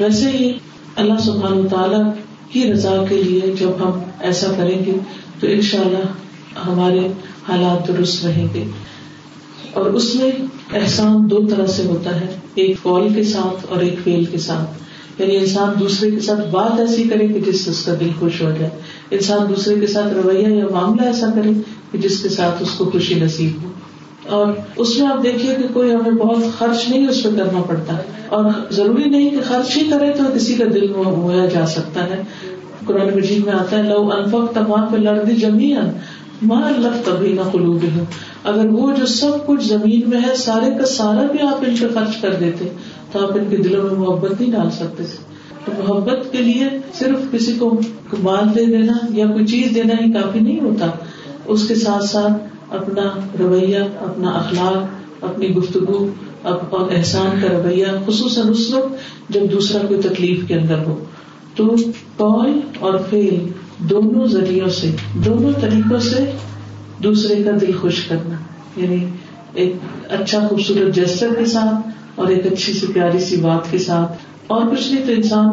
ویسے 0.00 0.30
ہی 0.30 0.52
اللہ 0.96 1.20
سبحان 1.20 1.68
تعالیٰ 1.68 2.12
کی 2.50 2.72
رضا 2.72 3.04
کے 3.08 3.22
لیے 3.22 3.54
جب 3.60 3.70
ہم 3.80 4.00
ایسا 4.20 4.46
کریں 4.56 4.84
گے 4.86 4.92
تو 5.40 5.46
ان 5.46 5.60
شاء 5.60 5.80
اللہ 5.80 6.06
ہمارے 6.68 7.08
حالات 7.48 7.88
درست 7.88 8.26
رہیں 8.26 8.46
گے۔ 8.54 8.64
اور 9.74 9.86
اس 9.86 10.14
میں 10.14 10.30
احسان 10.74 11.30
دو 11.30 11.46
طرح 11.46 11.66
سے 11.66 11.82
ہوتا 11.82 12.20
ہے، 12.20 12.26
ایک 12.54 12.82
قول 12.82 13.14
کے 13.14 13.22
ساتھ 13.22 13.66
اور 13.68 13.80
ایک 13.80 13.94
فیل 14.04 14.24
کے 14.24 14.38
ساتھ۔ 14.38 14.82
یعنی 15.22 15.36
انسان 15.36 15.80
دوسرے 15.80 16.10
کے 16.10 16.20
ساتھ 16.20 16.50
بات 16.50 16.80
ایسی 16.80 17.02
کرے 17.04 17.28
کہ 17.28 17.40
جس 17.40 17.60
سے 17.64 17.70
اس 17.70 17.84
کا 17.84 17.94
دل 18.00 18.08
خوش 18.18 18.42
ہو 18.42 18.50
جائے۔ 18.50 18.70
انسان 19.10 19.48
دوسرے 19.48 19.80
کے 19.80 19.86
ساتھ 19.86 20.14
رویہ 20.14 20.48
یا 20.48 20.66
معاملہ 20.72 21.02
ایسا 21.02 21.26
کرے 21.34 21.50
کہ 21.92 21.98
جس 21.98 22.22
کے 22.22 22.28
ساتھ 22.28 22.62
اس 22.62 22.70
کو 22.70 22.84
خوشی 22.84 23.14
نصیب 23.14 23.64
ہو۔ 23.64 23.68
اور 24.36 24.52
اس 24.76 24.98
میں 24.98 25.06
آپ 25.08 25.24
دیکھیے 25.24 25.54
کہ 25.54 25.74
کوئی 25.74 25.90
ہمیں 25.90 26.10
بہت 26.10 26.58
خرچ 26.58 26.88
نہیں 26.88 27.08
اس 27.08 27.22
پہ 27.22 27.28
کرنا 27.36 27.62
پڑتا۔ 27.62 27.96
اور 28.28 28.44
ضروری 28.70 29.04
نہیں 29.04 29.30
کہ 29.30 29.36
خرچ 29.48 29.76
ہی 29.76 29.90
کرے 29.90 30.12
تو 30.12 30.24
کسی 30.34 30.54
کا 30.54 30.64
دل 30.74 30.92
مویا 30.92 31.46
جا 31.46 31.66
سکتا 31.66 32.04
ہے۔ 32.04 32.22
قرآن 32.86 33.16
مجید 33.16 33.44
میں 33.44 33.52
آتا 33.52 33.78
ہے، 33.78 33.82
لو 33.82 34.10
انفق 34.12 34.54
تمام 34.54 34.86
پہ 34.86 34.96
لڑ 34.96 35.24
دی 35.24 35.36
جمی 35.36 35.76
ماں 36.42 36.62
اللہ 36.62 36.88
تبھی 37.04 37.32
نہ 37.32 37.40
قلوب 37.52 37.82
ہوں 37.82 38.04
اگر 38.44 38.66
وہ 38.66 38.92
جو 38.98 39.06
سب 39.06 39.46
کچھ 39.46 39.64
زمین 39.64 40.00
میں 40.06 40.18
ہے، 40.18 40.34
سارے 40.36 40.78
کا 40.78 40.86
سارا 40.86 41.26
بھی 41.32 41.40
آپ 41.40 41.64
ان 41.66 41.74
پہ 41.80 41.86
خرچ 41.94 42.16
کر 42.20 42.34
دیتے، 42.40 42.64
تو 43.12 43.22
آپ 43.22 43.32
ان 43.34 43.44
کے 43.50 43.56
دلوں 43.56 43.82
میں 43.84 43.92
محبت 43.92 44.40
نہیں 44.40 44.52
ڈال 44.52 44.70
سکتے۔ 44.70 45.02
تو 45.64 45.72
محبت 45.78 46.32
کے 46.32 46.38
لیے 46.38 46.64
صرف 46.94 47.18
کسی 47.32 47.52
کو 47.58 47.80
مال 48.22 48.54
دے 48.56 48.64
دینا 48.64 48.92
یا 49.10 49.26
کوئی 49.26 49.46
چیز 49.46 49.74
دینا 49.74 50.04
ہی 50.04 50.12
کافی 50.12 50.40
نہیں 50.40 50.60
ہوتا۔ 50.60 50.86
اس 51.46 51.68
کے 51.68 51.74
ساتھ 51.74 52.04
ساتھ 52.04 52.32
اپنا 52.74 53.20
رویہ، 53.38 53.78
اپنا 54.00 54.28
اخلاق، 54.28 54.84
اپنی 55.24 55.48
گفتگو 55.48 56.08
اور 56.42 56.92
احسان 56.96 57.40
کا 57.42 57.48
رویہ، 57.48 57.86
خصوصاً 58.06 58.48
اس 58.48 58.74
وقت 58.74 58.92
جب 59.32 59.40
دوسرا 59.52 59.86
کوئی 59.86 60.02
تکلیف 60.02 60.48
کے 60.48 60.54
اندر 60.54 60.78
ہو۔ 60.86 61.04
تو 61.56 61.74
اور 62.78 62.98
فیل 63.10 63.52
دونوں 63.90 64.26
ذریعوں 64.26 64.68
سے، 64.68 64.90
دونوں 65.14 65.52
طریقوں 65.60 66.00
سے 66.00 66.32
دوسرے 67.04 67.42
کا 67.42 67.50
دل 67.60 67.72
خوش 67.80 68.04
کرنا 68.04 68.34
یعنی 68.76 69.04
ایک 69.54 69.72
اچھا 70.08 70.48
خوبصورت 70.48 70.94
جسر 70.94 71.28
کے 71.38 71.46
ساتھ 71.46 71.88
اور 72.14 72.26
ایک 72.26 72.52
اچھی 72.52 72.72
سی 72.72 72.86
پیاری 72.94 73.20
سی 73.20 73.36
بات 73.36 73.70
کے 73.70 73.78
ساتھ۔ 73.78 74.12
اور 74.46 74.62
کچھ 74.70 74.92
نہیں 74.92 75.06
تو 75.06 75.12
انسان 75.12 75.50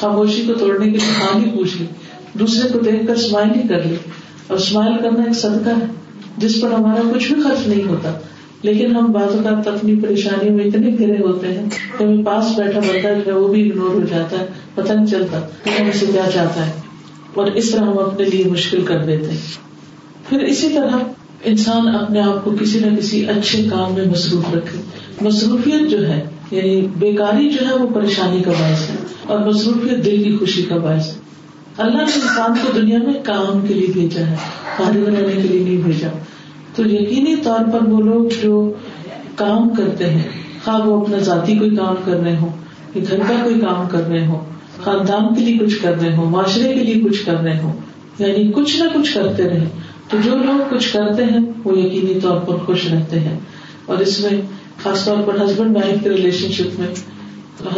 خاموشی 0.00 0.42
کو 0.46 0.54
توڑنے 0.54 0.84
کے 0.84 0.90
لیے 0.90 1.10
حال 1.10 1.44
ہی 1.44 1.50
پوچھ 1.50 1.76
لے، 1.80 1.86
دوسرے 2.32 2.68
کو 2.68 2.78
دیکھ 2.78 3.06
کر 3.06 3.12
اسمائل 3.12 3.62
ہی 3.62 3.68
کر 3.68 3.82
لے۔ 3.84 3.96
اور 4.46 4.58
اسمائل 4.58 4.92
کرنا 5.02 5.22
ایک 5.22 5.36
صدقہ 5.36 5.70
ہے، 5.70 5.84
جس 6.36 6.60
پر 6.60 6.72
ہمارا 6.72 7.12
کچھ 7.14 7.32
بھی 7.32 7.42
خرچ 7.42 7.68
نہیں 7.68 7.88
ہوتا۔ 7.88 8.12
لیکن 8.62 8.96
ہم 8.96 9.12
بعض 9.12 9.36
اوقات 9.36 9.68
اپنی 9.68 10.00
پریشانیوں 10.00 10.56
میں 10.56 10.64
اتنے 10.64 10.96
گرے 11.00 11.22
ہوتے 11.22 11.46
ہیں 11.46 11.70
کہ 11.98 12.04
ہمیں 12.04 12.24
پاس 12.24 12.58
بیٹھا 12.58 12.80
بندہ 12.80 13.08
جو 13.26 13.32
ہے 13.32 13.32
وہ 13.32 13.48
بھی 13.48 13.70
اگنور 13.70 13.90
ہو 13.90 14.02
جاتا 14.10 14.38
ہے، 14.38 14.46
پتہ 14.74 14.92
نہیں 14.92 15.06
چلتا 15.06 15.40
کہ 15.64 15.82
ہم 15.82 15.88
اسے 15.88 16.06
کیا 16.06 16.30
چاہتا 16.34 16.66
ہے۔ 16.66 16.72
اور 17.34 17.46
اس 17.46 17.70
طرح 17.70 17.80
ہم 17.80 17.98
اپنے 17.98 18.24
لیے 18.24 18.44
مشکل 18.44 18.82
کر 18.82 19.04
دیتے 19.04 19.30
ہیں۔ 19.30 19.70
پھر 20.28 20.38
اسی 20.38 20.68
طرح 20.68 20.96
انسان 21.44 21.94
اپنے 21.94 22.20
آپ 22.20 22.44
کو 22.44 22.50
کسی 22.60 22.78
نہ 22.78 22.96
کسی 22.96 23.28
اچھے 23.28 23.62
کام 23.70 23.94
میں 23.94 24.06
مصروف 24.06 24.54
رکھے۔ 24.54 24.78
مصروفیت 25.20 25.90
جو 25.90 26.08
ہے 26.08 26.24
یعنی 26.50 26.86
بیکاری 26.98 27.48
جو 27.48 27.68
ہے، 27.68 27.74
وہ 27.74 27.88
پریشانی 27.94 28.42
کا 28.42 28.50
باعث 28.50 28.90
ہے 28.90 28.94
اور 29.26 29.40
مصروفیت 29.40 30.04
دل 30.04 30.22
کی 30.22 30.36
خوشی 30.36 30.62
کا 30.62 30.76
باعث 30.76 31.06
ہے۔ 31.08 31.12
اللہ 31.76 31.96
نے 31.96 32.02
انسان 32.02 32.52
کو 32.52 32.72
دنیا 32.80 32.98
میں 32.98 33.14
کام 33.24 33.66
کے 33.66 33.74
لیے 33.74 33.86
بھیجا 33.92 34.26
ہے 34.26 34.36
فارغ 34.76 35.04
رہنے 35.04 35.42
کے 35.42 35.48
لیے 35.48 35.64
نہیں 35.64 35.76
بھیجا۔ 35.76 36.08
تو 36.74 36.82
یقینی 36.86 37.36
طور 37.36 37.70
پر 37.72 37.88
وہ 37.88 38.02
لوگ 38.02 38.24
جو 38.42 38.72
کام 39.34 39.68
کرتے 39.68 40.10
ہیں، 40.10 40.22
خواہ 40.64 40.86
وہ 40.86 41.00
اپنا 41.00 41.18
ذاتی 41.18 41.58
کوئی 41.58 41.76
کام 41.76 41.94
کر 42.04 42.16
رہے 42.16 42.36
ہوں، 42.36 42.48
یا 42.94 43.02
گھر 43.10 43.18
کا 43.18 43.34
کوئی 43.44 43.60
کام 43.60 43.88
کر 43.88 44.06
رہے 44.08 44.26
ہوں 44.26 44.59
خاندان 44.84 45.34
کے 45.34 45.40
لیے 45.40 45.58
کچھ 45.58 45.82
کر 45.82 46.00
رہے 46.00 46.16
ہوں، 46.16 46.30
معاشرے 46.30 46.74
کے 46.74 46.84
لیے 46.84 47.04
کچھ 47.04 47.26
کر 47.26 47.36
رہے 47.36 47.58
ہوں 47.58 47.72
یعنی 48.18 48.52
کچھ 48.52 48.76
نہ 48.76 48.84
کچھ 48.94 49.14
کرتے 49.14 49.44
رہے 49.44 49.64
تو 50.08 50.16
جو 50.24 50.30
لوگ 50.30 50.74
کچھ 50.74 50.92
کرتے 50.92 51.24
ہیں، 51.24 51.38
وہ 51.64 51.78
یقینی 51.78 52.20
طور 52.20 52.40
پر 52.40 52.56
خوش 52.56 52.92
رہتے 52.92 53.20
ہیں۔ 53.20 53.38
اور 53.86 53.98
اس 53.98 54.20
میں 54.20 54.40
خاص 54.82 55.04
طور 55.04 55.16
پر 55.22 55.44
ہسبینڈ 55.44 55.76
وائف 55.76 56.02
کے 56.02 56.10
ریلیشن 56.10 56.52
شپ 56.52 56.80
میں 56.80 56.88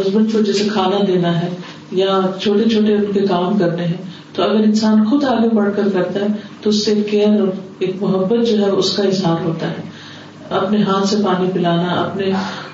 ہسبینڈ 0.00 0.32
کو 0.32 0.40
جیسے 0.40 0.64
کھانا 0.73 0.97
دینا 1.06 1.42
ہے 1.42 1.49
یا 1.92 2.21
چھوٹے 2.42 2.71
چھوٹے 2.71 2.94
ان 2.94 3.12
کے 3.12 3.21
کام 3.21 3.59
کرنے 3.59 3.85
ہیں، 3.85 4.02
تو 4.32 4.42
اگر 4.42 4.54
انسان 4.54 5.04
خود 5.04 5.25
آگے 5.25 5.54
بڑھ 5.54 5.71
کر 5.76 5.88
کرتا 5.92 6.21
ہے، 6.21 6.26
تو 6.62 6.71
اس 6.71 6.85
سے 6.85 6.94
کیئر 7.11 7.40
اور 7.40 7.49
ایک 7.78 8.02
محبت 8.02 8.49
جو 8.49 8.59
ہے، 8.59 8.71
اس 8.71 8.97
کا 8.97 9.02
اظہار 9.02 9.44
ہوتا 9.44 9.68
ہے۔ 9.68 10.02
اپنے 10.50 10.82
ہاتھ 10.82 11.09
سے 11.09 11.16
پانی 11.16 11.50
پلانا، 11.54 11.88
اپنے 11.88 12.25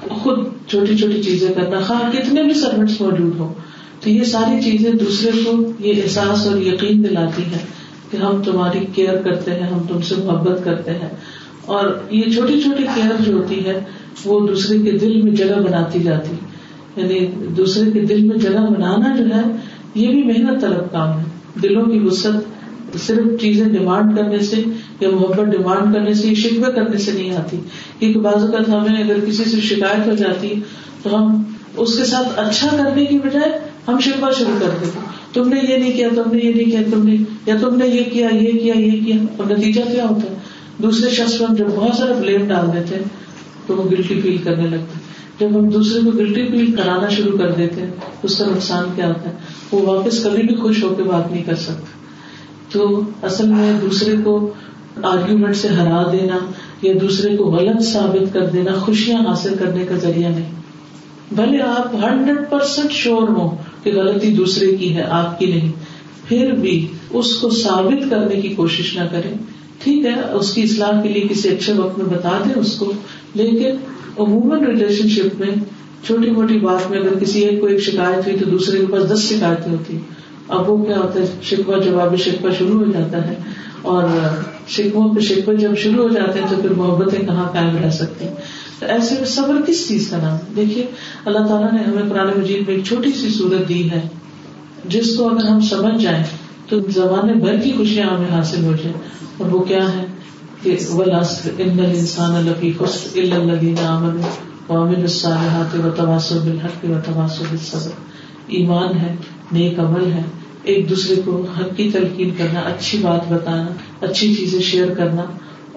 خود 0.09 0.39
چھوٹی 0.67 0.97
چھوٹی 0.97 1.23
چیزیں 1.23 1.55
کرنا، 1.55 1.81
خواہ 1.81 2.13
کتنے 2.13 2.43
بھی 2.43 2.55
سروینٹس 2.55 3.01
موجود 3.01 3.39
ہو 3.39 3.53
تو 4.01 4.11
یہ 4.11 4.23
ساری 4.23 4.71
چیزیں 4.71 4.93
دوسرے 4.93 5.31
کو 5.45 5.73
یہ 5.79 6.03
احساس 6.03 6.47
اور 6.47 6.57
یقین 6.57 7.05
دلاتی 7.05 7.43
ہے 7.43 7.59
کہ 8.11 8.17
ہم 8.17 8.43
تمہاری 8.43 8.79
کیئر 8.95 9.17
کرتے 9.17 9.51
ہیں، 9.51 9.63
ہم 9.63 9.79
تم 9.89 10.01
سے 10.01 10.15
محبت 10.25 10.65
کرتے 10.65 10.91
ہیں۔ 10.91 11.09
اور 11.65 12.03
یہ 12.11 12.23
چھوٹی 12.23 12.61
چھوٹی 12.61 12.83
کیئر 12.95 13.23
جو 13.27 13.33
ہوتی 13.33 13.67
ہے، 13.67 13.85
وہ 14.25 14.49
دوسرے 14.49 14.79
کے 14.79 14.91
دل 14.91 15.23
میں 15.23 15.33
جگہ 15.33 15.55
بناتی 15.55 16.03
جاتی۔ 16.03 16.37
یعنی 16.97 17.27
دوسرے 17.57 17.91
کے 17.91 18.01
دل 18.01 18.25
میں 18.25 18.37
جگہ 18.37 18.59
بنانا 18.59 19.17
جو 19.17 19.25
ہے، 19.25 19.57
یہ 19.95 20.09
بھی 20.09 20.23
محنت 20.23 20.61
طلب 20.61 20.93
کام 20.93 21.19
ہے۔ 21.19 21.25
دلوں 21.63 21.87
کی 21.87 21.99
وسط 21.99 22.59
صرف 22.99 23.41
چیزیں 23.41 23.67
ڈیمانڈ 23.67 24.17
کرنے 24.17 24.39
سے 24.39 24.63
یا 25.01 25.11
محبت 25.11 25.45
ڈیمانڈ 25.45 25.95
کرنے 25.95 26.15
سے 26.15 26.35
شکوے 26.35 26.73
کرنے 26.73 26.99
سے 26.99 27.13
نہیں 27.13 27.31
آتی۔ 27.31 27.57
کیونکہ 27.99 28.21
بعض 28.21 28.35
اوقات 28.35 28.69
ہمیں 28.69 29.03
اگر 29.03 29.21
کسی 29.27 29.45
سے 29.45 29.61
شکایت 29.61 30.07
ہو 30.07 30.15
جاتی، 30.15 30.55
تو 31.03 31.17
ہم 31.17 31.43
اس 31.77 31.99
کے 31.99 32.05
ساتھ 32.05 32.29
اچھا 32.37 32.69
کرنے 32.77 33.05
کی 33.05 33.19
بجائے 33.19 33.68
ہم 33.89 34.01
شکوا 34.01 34.31
شروع 34.31 34.61
کر 34.61 34.71
دیتے 34.81 34.99
تم 35.33 35.49
نے 35.49 35.61
یہ 35.69 35.77
نہیں 35.77 35.93
کیا، 35.93 36.09
تم 36.15 36.31
نے 36.33 36.41
یہ 36.43 36.55
نہیں 36.55 36.65
کیا، 36.65 36.81
تم 36.91 37.09
نے 37.09 37.17
یا 37.47 37.55
تم 37.61 37.77
نے 37.77 37.87
یہ 37.87 38.05
کیا 38.13 38.29
یہ 38.35 38.53
کیا 38.53 38.75
یہ 38.75 39.05
کیا۔ 39.05 39.17
اور 39.37 39.59
نتیجہ 39.59 39.81
کیا 39.93 40.05
ہوتا 40.05 40.31
ہے؟ 40.31 40.37
دوسرے 40.79 41.11
شخص 41.11 41.39
پر 41.39 41.55
جب 41.55 41.67
بہت 41.77 41.97
سارا 41.97 42.13
بلیم 42.13 42.49
ڈال 42.49 42.73
دیتے 42.73 42.95
ہیں، 42.95 43.03
تو 43.67 43.77
وہ 43.77 43.91
گلٹی 43.91 44.21
فیل 44.21 44.39
کرنے 44.39 44.67
لگتے 44.69 44.99
جب 45.41 45.59
ہم 45.59 45.69
دوسرے 45.69 46.01
کو 46.01 46.11
گلٹی 46.11 46.49
فیل 46.51 46.73
کرانا 46.73 47.09
شروع 47.09 47.39
کر 47.39 47.51
دیتے 47.51 47.81
ہیں، 47.81 47.91
تو 47.91 48.19
اس 48.23 48.39
کا 48.39 48.45
نقصان 48.47 48.85
کیا 48.97 49.09
ہوتا 49.09 49.31
ہے؟ 49.31 49.35
وہ 49.73 49.83
واپس 49.83 50.25
کبھی 50.25 50.43
بھی 50.43 50.57
خوش 50.57 50.85
ہو 50.85 50.95
کے 50.95 51.03
بات 51.03 51.33
نہیں 51.33 51.43
کر 51.43 51.55
سکتا۔ 51.55 51.99
تو 52.73 53.01
اصل 53.23 53.49
میں 53.49 53.81
دوسرے 53.81 54.15
کو 54.25 54.51
آرگیومنٹ 55.03 55.57
سے 55.57 55.69
ہرا 55.69 56.03
دینا 56.13 56.39
یا 56.83 56.93
دوسرے 57.01 57.37
کو 57.37 57.45
غلط 57.45 57.83
ثابت 57.83 58.35
کر 58.35 58.47
دینا، 58.47 58.73
خوشیاں 58.73 59.21
حاصل 59.21 59.55
کرنے 59.59 59.85
کا 59.85 59.95
ذریعہ 59.95 60.31
نہیں۔ 60.31 60.51
بھلے 61.33 61.63
آپ 61.63 61.95
ہنڈریڈ 61.95 62.51
پرسینٹ 62.51 62.93
شیور 62.93 63.29
ہو 63.29 63.57
کہ 63.91 64.01
غلطی 64.01 64.29
دوسرے 64.29 64.77
کی 64.77 64.97
ہے، 64.97 65.03
آپ 65.03 65.39
کی 65.39 65.47
نہیں۔ 65.47 65.73
پھر 66.29 66.53
بھی 66.53 66.87
اس 67.11 67.35
کو 67.35 67.51
ثابت 67.51 68.11
کرنے 68.11 68.41
کی 68.41 68.49
کوشش 68.49 68.97
نہ 68.97 69.05
کریں۔ 69.11 69.35
ٹھیک 69.85 70.07
ہے، 70.07 70.31
اس 70.33 70.55
کی 70.55 70.63
اصلاح 70.63 71.03
کے 71.03 71.09
لیے 71.09 71.29
کسی 71.29 71.49
اچھے 71.49 71.73
وقت 71.73 71.99
میں 71.99 72.07
بتا 72.07 72.43
دیں 72.45 72.61
اس 72.61 72.79
کو۔ 72.79 72.93
لیکن 73.35 73.71
عموماً 74.19 74.65
ریلیشن 74.65 75.09
شپ 75.09 75.41
میں 75.41 75.55
چھوٹی 76.07 76.31
موٹی 76.31 76.59
بات 76.59 76.91
میں 76.91 76.99
اگر 76.99 77.19
کسی 77.19 77.41
ایک 77.41 77.61
کو 77.61 77.67
ایک 77.67 77.81
شکایت 77.81 78.27
ہوئی 78.27 78.39
تو 78.39 78.45
دوسرے 78.51 78.79
کے 78.79 78.87
پاس 78.87 79.13
دس 79.13 79.21
شکایتیں 79.29 79.73
ہوتی۔ 79.73 79.99
اب 80.49 80.71
وہ 80.71 80.85
کیا 80.85 80.99
ہوتا 80.99 81.21
ہے 81.21 81.27
شکوا 81.43 81.79
جواب 81.79 82.17
شکوا 82.17 82.51
شروع 82.59 82.85
ہو 82.85 82.93
جاتا 82.93 83.29
ہے۔ 83.29 83.35
اور 83.83 84.05
شکو 84.69 85.15
پہ 85.15 85.21
شکوے 85.21 85.57
جب 85.57 85.77
شروع 85.79 86.09
ہو 86.09 86.15
جاتے 86.15 86.39
ہیں 86.39 86.47
تو 86.51 86.63
پھر 86.63 86.71
محبتیں 86.71 87.27
کہاں 87.27 87.53
قائم 87.53 87.77
رہ 87.85 87.91
سکتی؟ 87.91 88.25
تو 88.79 88.87
ایسے 88.87 89.15
میں 89.15 89.25
صبر 89.25 89.61
کس 89.67 89.89
چیز 89.89 90.09
کا 90.11 90.17
نام؟ 90.17 90.37
دیکھیے، 90.57 90.87
اللہ 91.25 91.39
تعالیٰ 91.39 91.73
نے 91.73 91.83
ہمیں 91.83 92.11
قرآن 92.11 92.41
مجید 92.41 92.69
میں 92.69 92.77
ایک 92.77 92.85
چھوٹی 92.85 93.13
سی 93.13 93.29
صورت 93.29 93.69
دی 93.69 93.91
ہے۔ 93.91 94.01
جس 94.85 95.17
کو 95.17 95.29
اگر 95.29 95.45
ہم 95.45 95.61
سمجھ 95.61 96.03
جائیں 96.03 96.25
تو 96.69 96.81
زمانے 96.81 97.33
بھر 97.33 97.61
کی 97.61 97.73
خوشیاں 97.77 98.07
ہمیں 98.07 98.31
حاصل 98.31 98.65
ہو 98.65 98.73
جائیں۔ 98.73 98.99
اور 99.39 99.51
وہ 99.51 99.61
کیا 99.65 99.85
ہے؟ 99.85 100.07
کہ 100.63 100.77
انسان 101.69 102.35
الفی 102.35 102.73
خست 102.79 103.19
الدین 103.19 103.75
امن 103.79 104.21
وامن 104.69 104.97
الصالحات 104.97 105.75
و 105.75 105.91
تواسو 105.97 106.35
بالحق 106.45 106.85
و 106.85 106.95
تواسو 107.07 107.45
بالصبر۔ 107.51 107.91
ایمان 108.47 108.99
ہے، 108.99 109.17
نیک 109.53 109.79
عمل 109.79 110.13
ہے، 110.13 110.23
ایک 110.63 110.91
دوسرے 110.91 111.15
کو 111.25 111.47
حق 111.61 111.77
کی 111.77 111.91
تلقین 111.91 112.31
کرنا، 112.39 112.61
اچھی 112.61 112.99
بات 112.99 113.33
بتانا، 113.33 113.69
اچھی 114.01 114.35
چیزیں 114.35 114.61
شیئر 114.61 114.95
کرنا۔ 114.95 115.23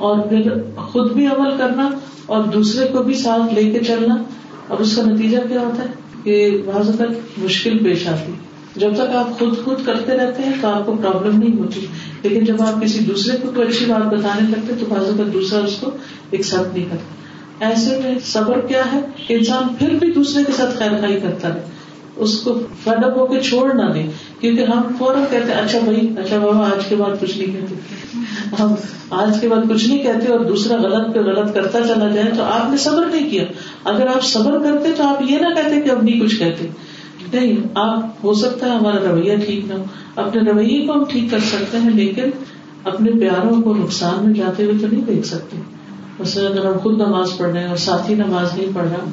اور 0.01 0.19
پھر 0.19 0.51
خود 0.75 1.11
بھی 1.11 1.27
عمل 1.27 1.57
کرنا 1.57 1.89
اور 2.25 2.43
دوسرے 2.43 2.87
کو 2.87 3.03
بھی 3.03 3.13
ساتھ 3.13 3.53
لے 3.53 3.71
کے 3.71 3.79
چلنا۔ 3.79 4.15
اور 4.67 4.79
اس 4.79 4.95
کا 4.95 5.01
نتیجہ 5.03 5.37
کیا 5.47 5.61
ہوتا 5.61 5.83
ہے 5.83 5.87
کہ 6.23 6.61
بعض 6.65 6.89
اوقات 6.89 7.39
مشکل 7.39 7.83
پیش 7.83 8.07
آتی۔ 8.07 8.31
جب 8.75 8.93
تک 8.93 9.15
آپ 9.15 9.39
خود 9.39 9.63
خود 9.63 9.85
کرتے 9.85 10.17
رہتے 10.17 10.43
ہیں 10.43 10.53
تو 10.61 10.67
آپ 10.67 10.85
کو 10.85 10.95
پرابلم 10.95 11.39
نہیں 11.39 11.59
ہوتی۔ 11.59 11.85
لیکن 12.23 12.45
جب 12.45 12.61
آپ 12.61 12.81
کسی 12.81 12.99
دوسرے 12.99 13.37
کو 13.37 13.51
کوئی 13.55 13.67
اچھی 13.67 13.85
بات 13.85 14.13
بتانے 14.13 14.49
لگتے 14.49 14.73
تو 14.79 14.85
بعض 14.89 15.03
اوقات 15.03 15.33
دوسرا 15.33 15.59
اس 15.59 15.77
کو 15.79 15.91
ایکسپٹ 16.31 16.77
نہیں 16.77 16.85
کرتا۔ 16.91 17.65
ایسے 17.65 17.99
میں 18.03 18.15
صبر 18.25 18.61
کیا 18.61 18.91
ہے 18.93 18.99
کہ 19.27 19.33
انسان 19.33 19.63
پھر 19.79 19.89
بھی 19.89 20.11
دوسرے 20.11 20.43
کے 20.43 20.51
ساتھ 20.51 20.77
خیر 20.77 20.91
خائی 20.91 21.19
کرتا 21.19 21.49
رہے۔ 21.49 21.80
اس 22.21 22.41
کو 22.41 22.59
فڈ 22.83 23.03
اپ 23.03 23.17
ہو 23.17 23.25
کے 23.25 23.39
چھوڑ 23.39 23.73
نہ 23.73 23.93
دیں، 23.93 24.07
کیونکہ 24.39 24.61
ہم 24.61 24.81
فوراً 24.97 25.23
کہتے 25.29 25.51
اچھا 25.51 25.79
بھائی 25.83 26.13
اچھا 26.17 26.37
بابا 26.37 26.65
آج 26.65 26.85
کے 26.85 26.95
بعد 26.95 27.21
کچھ 27.21 27.37
نہیں 27.37 27.47
کہتے۔ 27.47 27.75
ہم 28.59 28.73
آج 29.09 29.41
کے 29.41 29.49
بعد 29.49 29.69
کچھ 29.69 29.87
نہیں 29.87 30.03
کہتے 30.03 30.27
اور 30.27 30.39
دوسرا 30.39 30.81
غلط 30.81 31.15
پہ 31.15 31.19
غلط 31.19 31.53
کرتا 31.55 31.79
چلا 31.87 32.07
جائے 32.07 32.31
تو 32.37 32.43
آپ 32.43 32.69
نے 32.71 32.77
صبر 32.77 33.05
نہیں 33.05 33.29
کیا۔ 33.29 33.43
اگر 33.83 34.07
آپ 34.07 34.23
صبر 34.23 34.59
کرتے 34.59 34.91
تو 34.97 35.03
آپ 35.03 35.21
یہ 35.29 35.37
نہ 35.37 35.47
کہتے 35.55 35.81
کہ 35.81 35.89
اب 35.89 36.03
نہیں 36.03 36.19
کچھ 36.19 36.39
کہتے۔ 36.39 36.67
نہیں، 37.33 37.55
آپ، 37.75 38.25
ہو 38.25 38.33
سکتا 38.33 38.65
ہے 38.65 38.71
ہمارا 38.71 39.11
رویہ 39.11 39.35
ٹھیک 39.45 39.65
نہ 39.67 39.73
ہو۔ 39.73 39.83
اپنے 40.15 40.51
رویے 40.51 40.87
کو 40.87 40.93
ہم 40.93 41.03
ٹھیک 41.09 41.31
کر 41.31 41.39
سکتے 41.39 41.77
ہیں، 41.77 41.89
لیکن 41.89 42.23
اپنے 42.83 43.11
پیاروں 43.11 43.61
کو 43.61 43.73
نقصان 43.73 44.25
میں 44.25 44.33
جاتے 44.33 44.63
ہوئے 44.63 44.77
تو 44.81 44.87
نہیں 44.87 45.01
دیکھ 45.01 45.27
سکتے۔ 45.27 45.57
مثلاً 46.19 46.51
اگر 46.51 46.65
ہم 46.65 46.77
خود 46.77 46.95
نماز 46.95 47.37
پڑھ 47.37 47.51
رہے 47.51 47.59
ہیں 47.59 47.67
اور 47.67 47.77
ساتھی 47.77 48.15
نماز 48.15 48.57
نہیں 48.57 48.67
پڑھ 48.73 48.87
رہا 48.87 49.09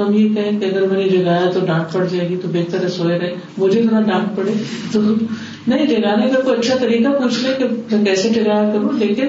تو 0.00 0.06
ہم 0.06 0.14
یہ 0.14 0.34
کہیں 0.34 0.58
کہ 0.60 0.64
اگر 0.64 0.86
میں 0.86 0.96
نے 0.96 1.08
جگایا 1.08 1.50
تو 1.54 1.60
ڈانٹ 1.66 1.92
پڑ 1.92 2.04
جائے 2.04 2.28
گی 2.28 2.36
تو 2.36 2.48
بہتر 2.52 2.82
ہے 2.82 2.88
سوئے 2.88 3.18
رہے 3.18 3.34
مجھے 3.58 3.82
ذرا 3.82 4.00
ڈانٹ 4.00 4.36
پڑے 4.36 4.52
تو 4.92 5.00
نہیں، 5.00 5.86
جگانے 5.86 6.28
کا 6.30 6.40
کوئی 6.40 6.58
اچھا 6.58 6.76
طریقہ 6.80 7.08
پوچھ 7.08 7.40
لے 7.42 7.52
کہ 7.58 7.64
میں 7.64 8.04
کیسے 8.04 8.28
جگایا 8.28 8.70
کروں، 8.72 8.92
لیکن 8.98 9.26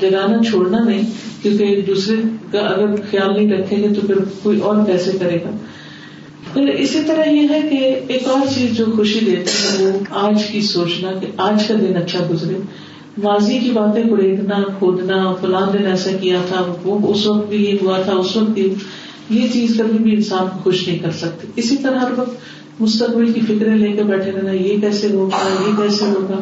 جگانا 0.00 0.42
چھوڑنا 0.50 0.84
نہیں، 0.84 1.10
کیونکہ 1.42 1.62
ایک 1.64 1.86
دوسرے 1.86 2.16
کا 2.52 2.58
اگر 2.58 2.94
خیال 3.10 3.32
نہیں 3.36 3.52
رکھیں 3.52 3.82
گے 3.82 3.94
تو 3.94 4.00
پھر 4.06 4.14
کوئی 4.42 4.60
اور 4.60 4.84
کیسے 4.86 5.10
کرے 5.20 5.38
گا؟ 5.44 5.50
پھر 6.52 6.68
اسی 6.68 7.00
طرح 7.06 7.28
یہ 7.28 7.48
ہے 7.50 7.60
کہ 7.70 8.12
ایک 8.12 8.28
اور 8.28 8.46
چیز 8.54 8.76
جو 8.76 8.84
خوشی 8.96 9.18
دیتی 9.20 9.52
ہے، 9.62 9.84
وہ 9.84 9.98
آج 10.10 10.44
کی 10.44 10.60
سوچنا 10.60 11.12
کہ 11.20 11.26
آج 11.36 11.66
کا 11.68 11.74
دن 11.80 11.96
اچھا 11.96 12.26
گزرے۔ 12.30 12.56
ماضی 13.22 13.58
کی 13.58 13.70
باتیں 13.70 14.02
اڑیدنا 14.02 14.62
کھودنا، 14.78 15.34
فلاں 15.40 15.66
دن 15.72 15.86
ایسا 15.86 16.10
کیا 16.20 16.38
تھا، 16.48 16.64
وہ 16.84 16.98
اس 17.12 17.26
وقت 17.26 17.48
بھی 17.48 17.64
یہ 17.66 17.76
ہوا 17.82 18.00
تھا، 18.02 18.12
اس 18.12 18.36
وقت 18.36 18.50
بھی 18.50 18.74
یہ 19.30 19.48
چیز 19.52 19.76
کبھی 19.78 19.98
بھی 19.98 20.14
انسان 20.14 20.46
کو 20.52 20.58
خوش 20.62 20.88
نہیں 20.88 20.98
کر 20.98 21.10
سکتی 21.10 21.46
اسی 21.56 21.76
طرح 21.76 21.98
ہر 21.98 22.10
وقت 22.16 22.80
مستقبل 22.80 23.32
کی 23.32 23.40
فکریں 23.40 23.74
لے 23.74 23.92
کے 23.92 24.02
بیٹھے 24.02 24.32
رہنا، 24.32 24.50
یہ 24.50 24.80
کیسے 24.80 25.08
ہوگا، 25.12 25.68
یہ 25.68 25.76
کیسے 25.76 26.04
ہوگا، 26.04 26.40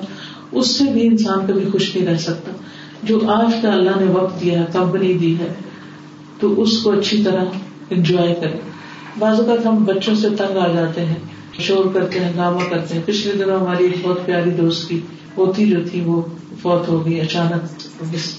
اس 0.53 0.79
سے 0.79 0.85
بھی 0.85 1.07
انسان 1.07 1.39
کبھی 1.47 1.65
خوش 1.73 1.97
نہیں 1.97 2.07
رہ 2.07 2.17
سکتا۔ 2.17 2.53
جو 3.03 3.21
آج 3.27 3.63
کا 3.63 3.73
اللہ 3.73 3.91
نے 4.01 4.07
وقت 4.13 4.41
دیا 4.41 4.61
ہے، 4.61 4.65
کمپنی 4.73 5.13
دی 5.13 5.39
ہے، 5.39 5.53
تو 6.41 6.63
اس 6.63 6.83
کو 6.83 6.91
اچھی 6.91 7.23
طرح 7.23 7.45
انجوائے 7.91 8.35
کرے 8.35 8.59
بعض 9.19 9.41
اوقات 9.41 9.67
ہم 9.67 9.85
بچوں 9.85 10.15
سے 10.15 10.29
تنگ 10.39 10.57
آ 10.57 10.69
جاتے 10.69 11.05
ہیں، 11.05 11.17
شور 11.59 11.85
کرتے 11.95 12.21
ہیں، 12.21 12.33
گاما 12.37 12.61
کرتے 12.71 12.95
ہیں۔ 12.95 13.03
پچھلے 13.05 13.33
دنوں 13.33 13.61
ہماری 13.61 13.85
ایک 13.85 13.97
بہت 14.03 14.27
پیاری 14.27 14.51
دوست 14.51 14.89
کی 14.89 15.01
پوتی 15.35 15.67
جو 15.67 15.79
تھی، 15.91 16.01
وہ 16.01 16.23
فوت 16.63 16.89
ہو 16.89 17.07
گئی 17.07 17.21
اچانک۔ 17.21 17.87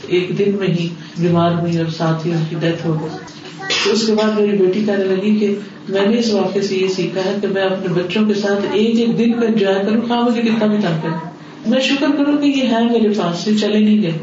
ایک 0.08 0.38
دن 0.38 0.56
میں 0.60 0.68
ہی 0.68 0.88
بیمار 1.18 1.52
ہوئی 1.52 1.78
اور 1.78 1.92
ساتھ 1.98 2.28
ہی 2.28 2.32
ان 2.32 2.44
کی 2.50 2.56
ڈیتھ 2.60 2.88
ہو 2.88 2.98
گئی۔ 3.02 3.39
تو 3.84 3.92
اس 3.92 4.08
کے 4.08 4.14
بعد 4.14 4.40
میری 4.40 4.58
بیٹی 4.58 4.84
کہنے 4.86 5.04
لگی 5.04 5.36
کہ 5.36 5.56
میں 5.90 6.08
نے 6.08 6.20
اس 6.20 6.34
واقعے 6.34 6.62
سے 6.62 6.76
یہ 6.76 6.88
سیکھا 6.88 7.26
ہے 7.26 7.36
کہ 7.42 7.48
میں 7.48 7.62
اپنے 7.62 7.94
بچوں 7.94 8.26
کے 8.26 8.34
ساتھ 8.34 8.66
ایک 8.72 9.00
ایک 9.00 9.18
دن 9.18 9.32
کو 9.32 9.46
انجوائے 9.46 9.80
کروں 9.86 10.02
ہاں 10.10 10.22
مجھے 10.22 10.42
کتنا 10.42 10.66
بھی 10.66 10.78
تنگ 10.78 11.02
کروں 11.02 11.30
میں 11.68 11.80
شکر 11.80 12.08
کروں 12.18 12.38
کہ 12.38 12.46
یہ 12.46 12.64
ہے 12.64 12.84
میرے 12.84 13.10
پاس، 13.10 13.48
یہ 13.48 13.58
چلے 13.58 13.80
نہیں 13.80 14.02
گئے۔ 14.02 14.18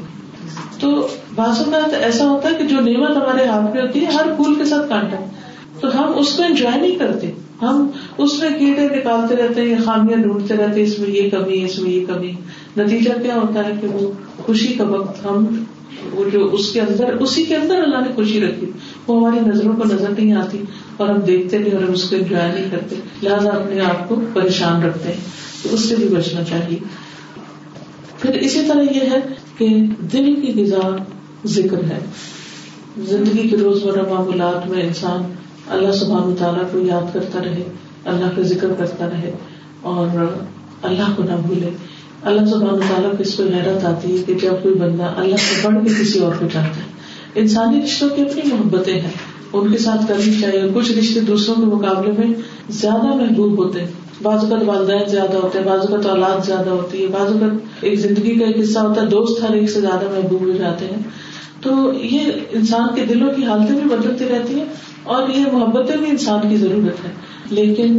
تو 0.81 1.09
بعض 1.35 1.63
ایسا 2.01 2.29
ہوتا 2.29 2.49
ہے 2.49 2.55
کہ 2.55 2.65
جو 2.65 2.77
نعمت 2.77 3.17
ہمارے 3.17 3.45
ہاتھ 3.47 3.75
میں 3.75 3.83
ہوتی 3.83 4.01
ہے، 4.01 4.07
ہر 4.07 4.27
پھول 4.37 4.55
کے 4.55 4.65
ساتھ 4.65 4.89
کانٹا 4.89 5.17
تو 5.81 5.89
ہم 5.95 6.19
اس 6.19 6.33
کو 6.33 6.43
انجوائے 6.43 6.81
نہیں 6.81 6.99
کرتے۔ 6.99 7.31
ہم 7.63 7.87
اس 8.19 8.39
میں 8.39 8.51
کیڑے 8.59 8.89
نکالتے 8.97 9.37
رہتے 9.37 9.61
ہیں، 9.61 9.77
خامیاں 9.85 10.19
ڈھونڈتے 10.19 10.55
رہتے 10.55 10.83
اس 10.83 10.99
میں 10.99 11.11
یہ 11.11 11.31
کمی 11.31 11.65
اس 11.65 11.79
میں 11.79 11.91
یہ 11.91 12.07
کمی 12.07 12.33
نتیجہ 12.77 13.23
کیا 13.23 13.35
ہوتا 13.35 13.65
ہے 13.65 13.73
کہ 13.81 13.87
وہ 13.93 14.13
خوشی 14.37 14.73
کا 14.73 14.85
وقت 14.85 15.25
ہم، 15.27 15.47
وہ 16.13 16.25
جو 16.33 16.49
اس 16.53 16.73
کے 16.73 16.81
اندر، 16.81 17.17
اسی 17.21 17.45
کے 17.45 17.57
اندر 17.57 17.83
اللہ 17.83 17.99
نے 17.99 18.15
خوشی 18.15 18.41
رکھی۔ 18.41 18.67
وہ 19.07 19.29
ہماری 19.29 19.51
نظروں 19.51 19.77
کو 19.77 19.85
نظر 19.85 20.11
نہیں 20.19 20.33
آتی 20.33 20.63
اور 20.97 21.09
ہم 21.09 21.21
دیکھتے 21.21 21.59
نہیں 21.59 21.75
اور 21.75 21.83
ہم 21.83 21.93
اس 21.93 22.11
کو 22.11 22.17
انجوائے 22.17 22.53
نہیں 22.53 22.71
کرتے۔ 22.71 22.97
لہٰذا 23.23 23.51
اپنے 23.51 23.81
آپ 23.81 24.09
کو 24.09 24.17
پریشان 24.33 24.83
رکھتے 24.83 25.09
ہیں۔ 25.09 25.21
تو 25.63 25.69
اس 25.73 25.89
سے 25.89 25.97
بھی 25.97 26.09
بچنا 26.09 26.45
چاہیے۔ 26.45 26.79
پھر 28.19 28.35
اسی 28.35 28.63
طرح 28.69 28.83
یہ 28.83 29.11
ہے 29.11 29.21
کہ 29.59 29.67
دل 30.13 30.41
کی 30.41 30.65
غذا 30.65 30.97
ذکر 31.47 31.85
ہے۔ 31.85 31.99
زندگی 32.99 33.49
کے 33.49 33.57
روزمرہ 33.57 34.03
معمولات 34.03 34.71
میں 34.71 34.83
انسان 34.83 35.33
اللہ 35.69 35.93
سبحان 35.93 36.35
تعالیٰ 36.39 36.63
کو 36.73 36.79
یاد 36.79 37.15
کرتا 37.15 37.39
رہے، 37.45 37.63
اللہ 38.05 38.27
کا 38.37 38.43
ذکر 38.43 38.69
کرتا 38.79 39.11
رہے 39.11 39.33
اور 39.81 40.27
اللہ 40.83 41.17
کو 41.17 41.23
نہ 41.23 41.33
بھولے۔ 41.47 41.71
اللہ 42.23 42.47
سبحان 42.47 42.79
تعالیٰ 42.79 43.11
کو 43.11 43.17
اس 43.21 43.37
پہ 43.37 43.43
حیرت 43.43 43.85
آتی 43.85 44.19
ہے 44.19 44.23
کہ 44.23 44.35
جب 44.35 44.53
کوئی 44.63 44.75
بندہ 44.75 45.03
اللہ 45.03 45.37
سے 45.37 45.69
بڑھ 45.69 45.89
کے 45.89 46.03
کسی 46.03 46.19
اور 46.19 46.33
کو 46.39 46.47
چاہتا 46.53 46.77
ہے۔ 46.77 46.96
انسانی 47.37 47.83
رشتوں 47.83 48.09
کی 48.09 48.23
اپنی 48.23 48.43
محبتیں 48.53 49.01
ہیں، 49.01 49.11
ان 49.53 49.73
کے 49.73 49.79
ساتھ 49.79 50.09
کرنی 50.09 50.33
چاہیے، 50.41 50.63
کچھ 50.75 50.93
رشتے 50.93 51.21
دوسروں 51.21 51.57
کے 51.57 51.77
مقابلے 51.77 52.13
میں 52.13 52.35
زیادہ 52.69 53.15
محبوب 53.17 53.65
ہوتے 53.65 53.81
ہیں۔ 53.81 53.89
بعض 54.23 54.45
اوقات 54.45 54.63
والدین 54.67 55.09
زیادہ 55.09 55.37
ہوتے 55.37 55.59
ہیں، 55.59 55.67
بعض 55.67 55.81
اوقات 55.81 56.07
اولاد 56.07 56.47
زیادہ 56.47 56.71
ہوتی 56.71 57.03
ہے، 57.03 57.07
بعض 57.07 57.33
اوقات 57.33 57.85
ایک 57.85 57.99
زندگی 58.01 58.39
کا 58.39 58.47
ایک 58.47 58.57
حصہ 58.61 58.79
ہوتا 58.79 59.03
ہے، 59.03 59.07
دوست 59.07 59.43
ہر 59.43 59.55
ایک 59.55 59.71
سے 59.71 59.81
زیادہ 59.81 60.05
محبوب 60.05 60.41
ہو 60.41 60.53
جاتے 60.53 60.85
ہیں۔ 60.85 61.03
تو 61.61 61.93
یہ 62.03 62.21
انسان 62.53 62.89
کے 62.95 63.05
دلوں 63.05 63.31
کی 63.37 63.45
حالتیں 63.45 63.75
بھی 63.75 63.97
بدلتی 63.97 64.25
رہتی 64.25 64.55
ہیں 64.55 64.65
اور 65.03 65.29
یہ 65.29 65.45
محبتیں 65.53 65.97
بھی 65.97 66.11
انسان 66.11 66.49
کی 66.49 66.57
ضرورت 66.57 67.05
ہے 67.05 67.11
لیکن 67.51 67.99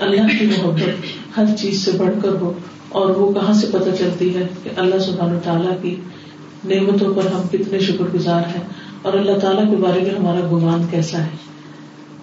اللہ 0.00 0.38
کی 0.38 0.46
محبت 0.46 1.38
ہر 1.38 1.44
چیز 1.58 1.84
سے 1.84 1.90
بڑھ 1.90 2.22
کر 2.22 2.28
ہو 2.28 2.52
اور 2.88 3.10
وہ 3.10 3.32
کہاں 3.32 3.52
سے 3.52 3.66
پتہ 3.70 3.96
چلتی 3.98 4.34
ہے 4.34 4.46
کہ 4.62 4.70
اللہ 4.76 4.98
سبحانہ 4.98 5.38
تعالیٰ 5.44 5.76
کی 5.82 5.96
نعمتوں 6.64 7.14
پر 7.14 7.26
ہم 7.26 7.46
کتنے 7.52 7.78
شکر 7.78 8.04
گزار 8.14 8.42
ہیں 8.56 8.62
اور 9.02 9.12
اللہ 9.12 9.38
تعالیٰ 9.38 9.70
کے 9.70 9.76
بارے 9.76 10.00
میں 10.00 10.14
ہمارا 10.18 10.40
گمان 10.52 10.86
کیسا 10.90 11.18
ہے؟ 11.18 11.52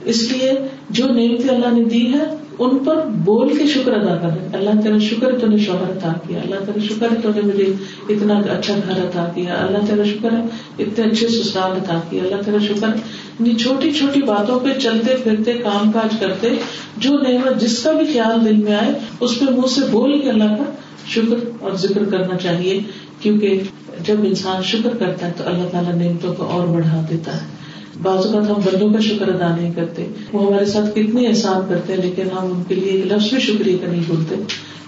اس 0.06 0.32
لیے 0.32 0.52
جو 0.90 1.06
نعمتیں 1.06 1.50
اللہ 1.50 1.80
نے 1.80 1.84
دی 1.84 2.14
ہے 2.14 2.24
ان 2.60 2.78
پر 2.78 2.96
بول 3.06 3.58
کے 3.58 3.68
شکر 3.68 3.94
ادا 3.94 4.16
کر 4.16 4.28
رہے 4.28 4.48
اللہ 4.54 4.82
تعالیٰ 4.82 5.00
شکر 5.00 5.40
تو 5.40 5.48
نے 5.48 5.58
شوہر 5.58 5.98
عطا 5.98 6.14
کیا، 6.28 6.40
اللہ 6.40 6.56
تعالیٰ 6.56 6.88
شکر 6.88 7.08
تو 7.24 7.30
نے 7.36 7.42
مجھے 7.42 7.74
اتنا 8.10 8.38
اچھا 8.38 8.74
گھر 8.88 8.98
عطا 8.98 9.32
کیا، 9.36 9.54
اللہ 9.54 9.78
تعالیٰ 9.88 10.06
شکر 10.06 10.32
ہے، 10.32 10.42
اتنے 10.80 11.06
اچھے 11.06 11.28
سسرال 11.28 11.72
عطا 11.72 12.00
کیا 12.10 12.24
اللہ 12.24 12.42
تعالیٰ 12.42 12.68
شکر 12.68 12.88
ہے۔ 12.88 13.54
چھوٹی 13.54 13.92
چھوٹی 13.92 14.22
باتوں 14.22 14.60
پہ 14.60 14.80
چلتے 14.80 15.16
پھرتے، 15.24 15.54
کام 15.54 15.92
کاج 15.92 16.20
کرتے، 16.20 16.50
جو 16.98 17.12
نعمت 17.14 17.62
جس 17.62 17.84
کا 17.84 17.92
بھی 17.92 18.14
خیال 18.14 18.46
دل 18.46 18.56
میں 18.56 18.76
آئے، 18.76 18.94
اس 19.20 19.40
پہ 19.40 19.46
منہ 19.46 19.68
سے 19.68 19.82
بول 19.92 20.20
کے 20.22 20.30
اللہ 20.30 20.56
کا 20.58 20.64
شکر 21.08 21.50
اور 21.60 21.72
ذکر 21.72 22.04
کرنا 22.04 22.38
چاہیے۔ 22.38 22.80
کیونکہ 23.20 23.62
جب 24.06 24.16
انسان 24.24 24.64
شکر 24.64 24.90
کرتا 25.00 25.28
ہے 25.28 25.32
تو 25.38 25.44
اللہ 25.46 25.68
تعالیٰ 25.72 25.96
نعمتوں 25.96 26.34
کو 26.34 26.44
اور 26.44 26.68
بڑھا 26.68 27.06
دیتا 27.10 27.42
ہے۔ 27.42 27.60
بعض 28.02 28.26
اوقات 28.26 28.50
ہم 28.50 28.54
بندوں 28.54 28.94
کا 28.94 29.00
شکر 29.00 29.28
ادا 29.28 29.56
نہیں 29.56 29.74
کرتے، 29.74 30.08
وہ 30.34 30.48
ہمارے 30.48 30.66
ساتھ 30.66 30.96
کتنے 30.96 31.28
احسان 31.28 31.62
کرتے 31.70 31.94
ہیں، 31.94 32.00
لیکن 32.02 32.24
ہم 32.32 32.46
ان 32.46 32.64
کے 32.68 32.76
لیے 32.76 32.92
لفظ 32.92 33.34
بھی 33.34 33.40
شکریہ 33.40 33.78
کا 33.86 33.92
نہیں 33.92 34.04
بولتے۔ 34.08 34.36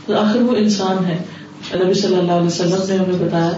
تو 0.06 0.16
آخر 0.16 0.42
وہ 0.42 0.56
انسان 0.56 1.06
ہے۔ 1.06 1.18
نبی 1.84 1.94
صلی 1.94 2.16
اللہ 2.16 2.32
علیہ 2.32 2.48
وسلم 2.48 2.84
نے 2.90 2.96
ہمیں 2.96 3.26
بتایا 3.28 3.52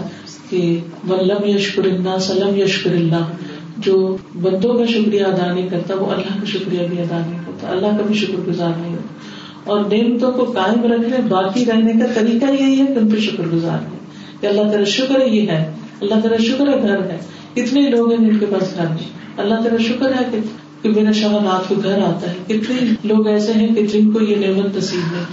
کہ 0.50 0.80
ولم 1.08 1.44
یشکر 1.44 1.84
اللہ 1.84 2.18
سلم 2.20 2.56
یشکر 2.56 2.90
اللہ۔ 2.90 3.26
جو 3.78 4.16
بندوں 4.34 4.74
کا 4.74 4.86
شکریہ 4.86 5.24
ادا 5.24 5.54
نہیں 5.54 5.68
کرتا، 5.68 5.94
وہ 5.94 6.06
اللہ 6.06 6.40
کا 6.40 6.46
شکریہ 6.46 6.86
بھی 6.88 7.00
ادا 7.00 7.18
نہیں 7.18 7.40
کرتا۔ 7.46 7.70
اللہ 7.70 7.86
کا 7.86 8.02
بھی 8.06 8.14
شکر 8.14 8.50
گزار 8.50 8.72
نہیں 8.80 8.92
ہوتا۔ 8.92 9.14
اور 9.64 9.80
نعمتوں 9.80 10.32
کو 10.32 10.44
قائم 10.44 10.92
رکھنے، 10.92 11.16
باقی 11.28 11.64
رہنے 11.64 11.92
کا 11.92 12.06
طریقہ 12.14 12.62
یہی 12.62 12.80
ہے 12.80 12.86
کہ 12.86 12.92
ان 12.92 13.08
پہ 13.08 13.16
شکر 13.16 13.42
گزار 13.52 13.78
ہے 13.82 14.03
کہ 14.40 14.46
اللہ 14.46 14.62
تعالیٰ 14.62 14.84
شکر 14.84 15.20
ہے 15.20 15.28
یہ 15.28 15.48
ہے، 15.48 15.72
اللہ 16.00 16.14
تعالیٰ 16.14 16.38
شکر 16.38 16.68
ہے 16.68 16.82
گھر 16.82 17.10
ہے۔ 17.10 17.18
کتنے 17.54 17.80
لوگ 17.80 18.12
ہیں 18.12 18.30
جن 18.30 18.38
کے 18.38 18.46
پاس 18.46 18.76
گھر 18.76 18.84
نہیں۔ 18.84 19.08
اللہ 19.36 19.54
تعالیٰ 19.54 19.78
شکر 19.78 20.12
ہے 20.12 20.24
کہ 20.30 20.38
کہ 20.82 20.90
میرا 20.90 21.12
شوہر 21.12 21.44
رات 21.44 21.68
کو 21.68 21.74
گھر 21.74 21.98
آتا 21.98 22.30
ہے۔ 22.30 22.34
کتنے 22.46 22.76
لوگ 23.04 23.26
ایسے 23.26 23.52
ہیں 23.52 23.74
کہ 23.74 23.86
جن 23.86 24.10
کو 24.10 24.20
یہ 24.20 24.36
نعمت 24.36 24.76
نصیب 24.76 25.18
ہے۔ 25.18 25.24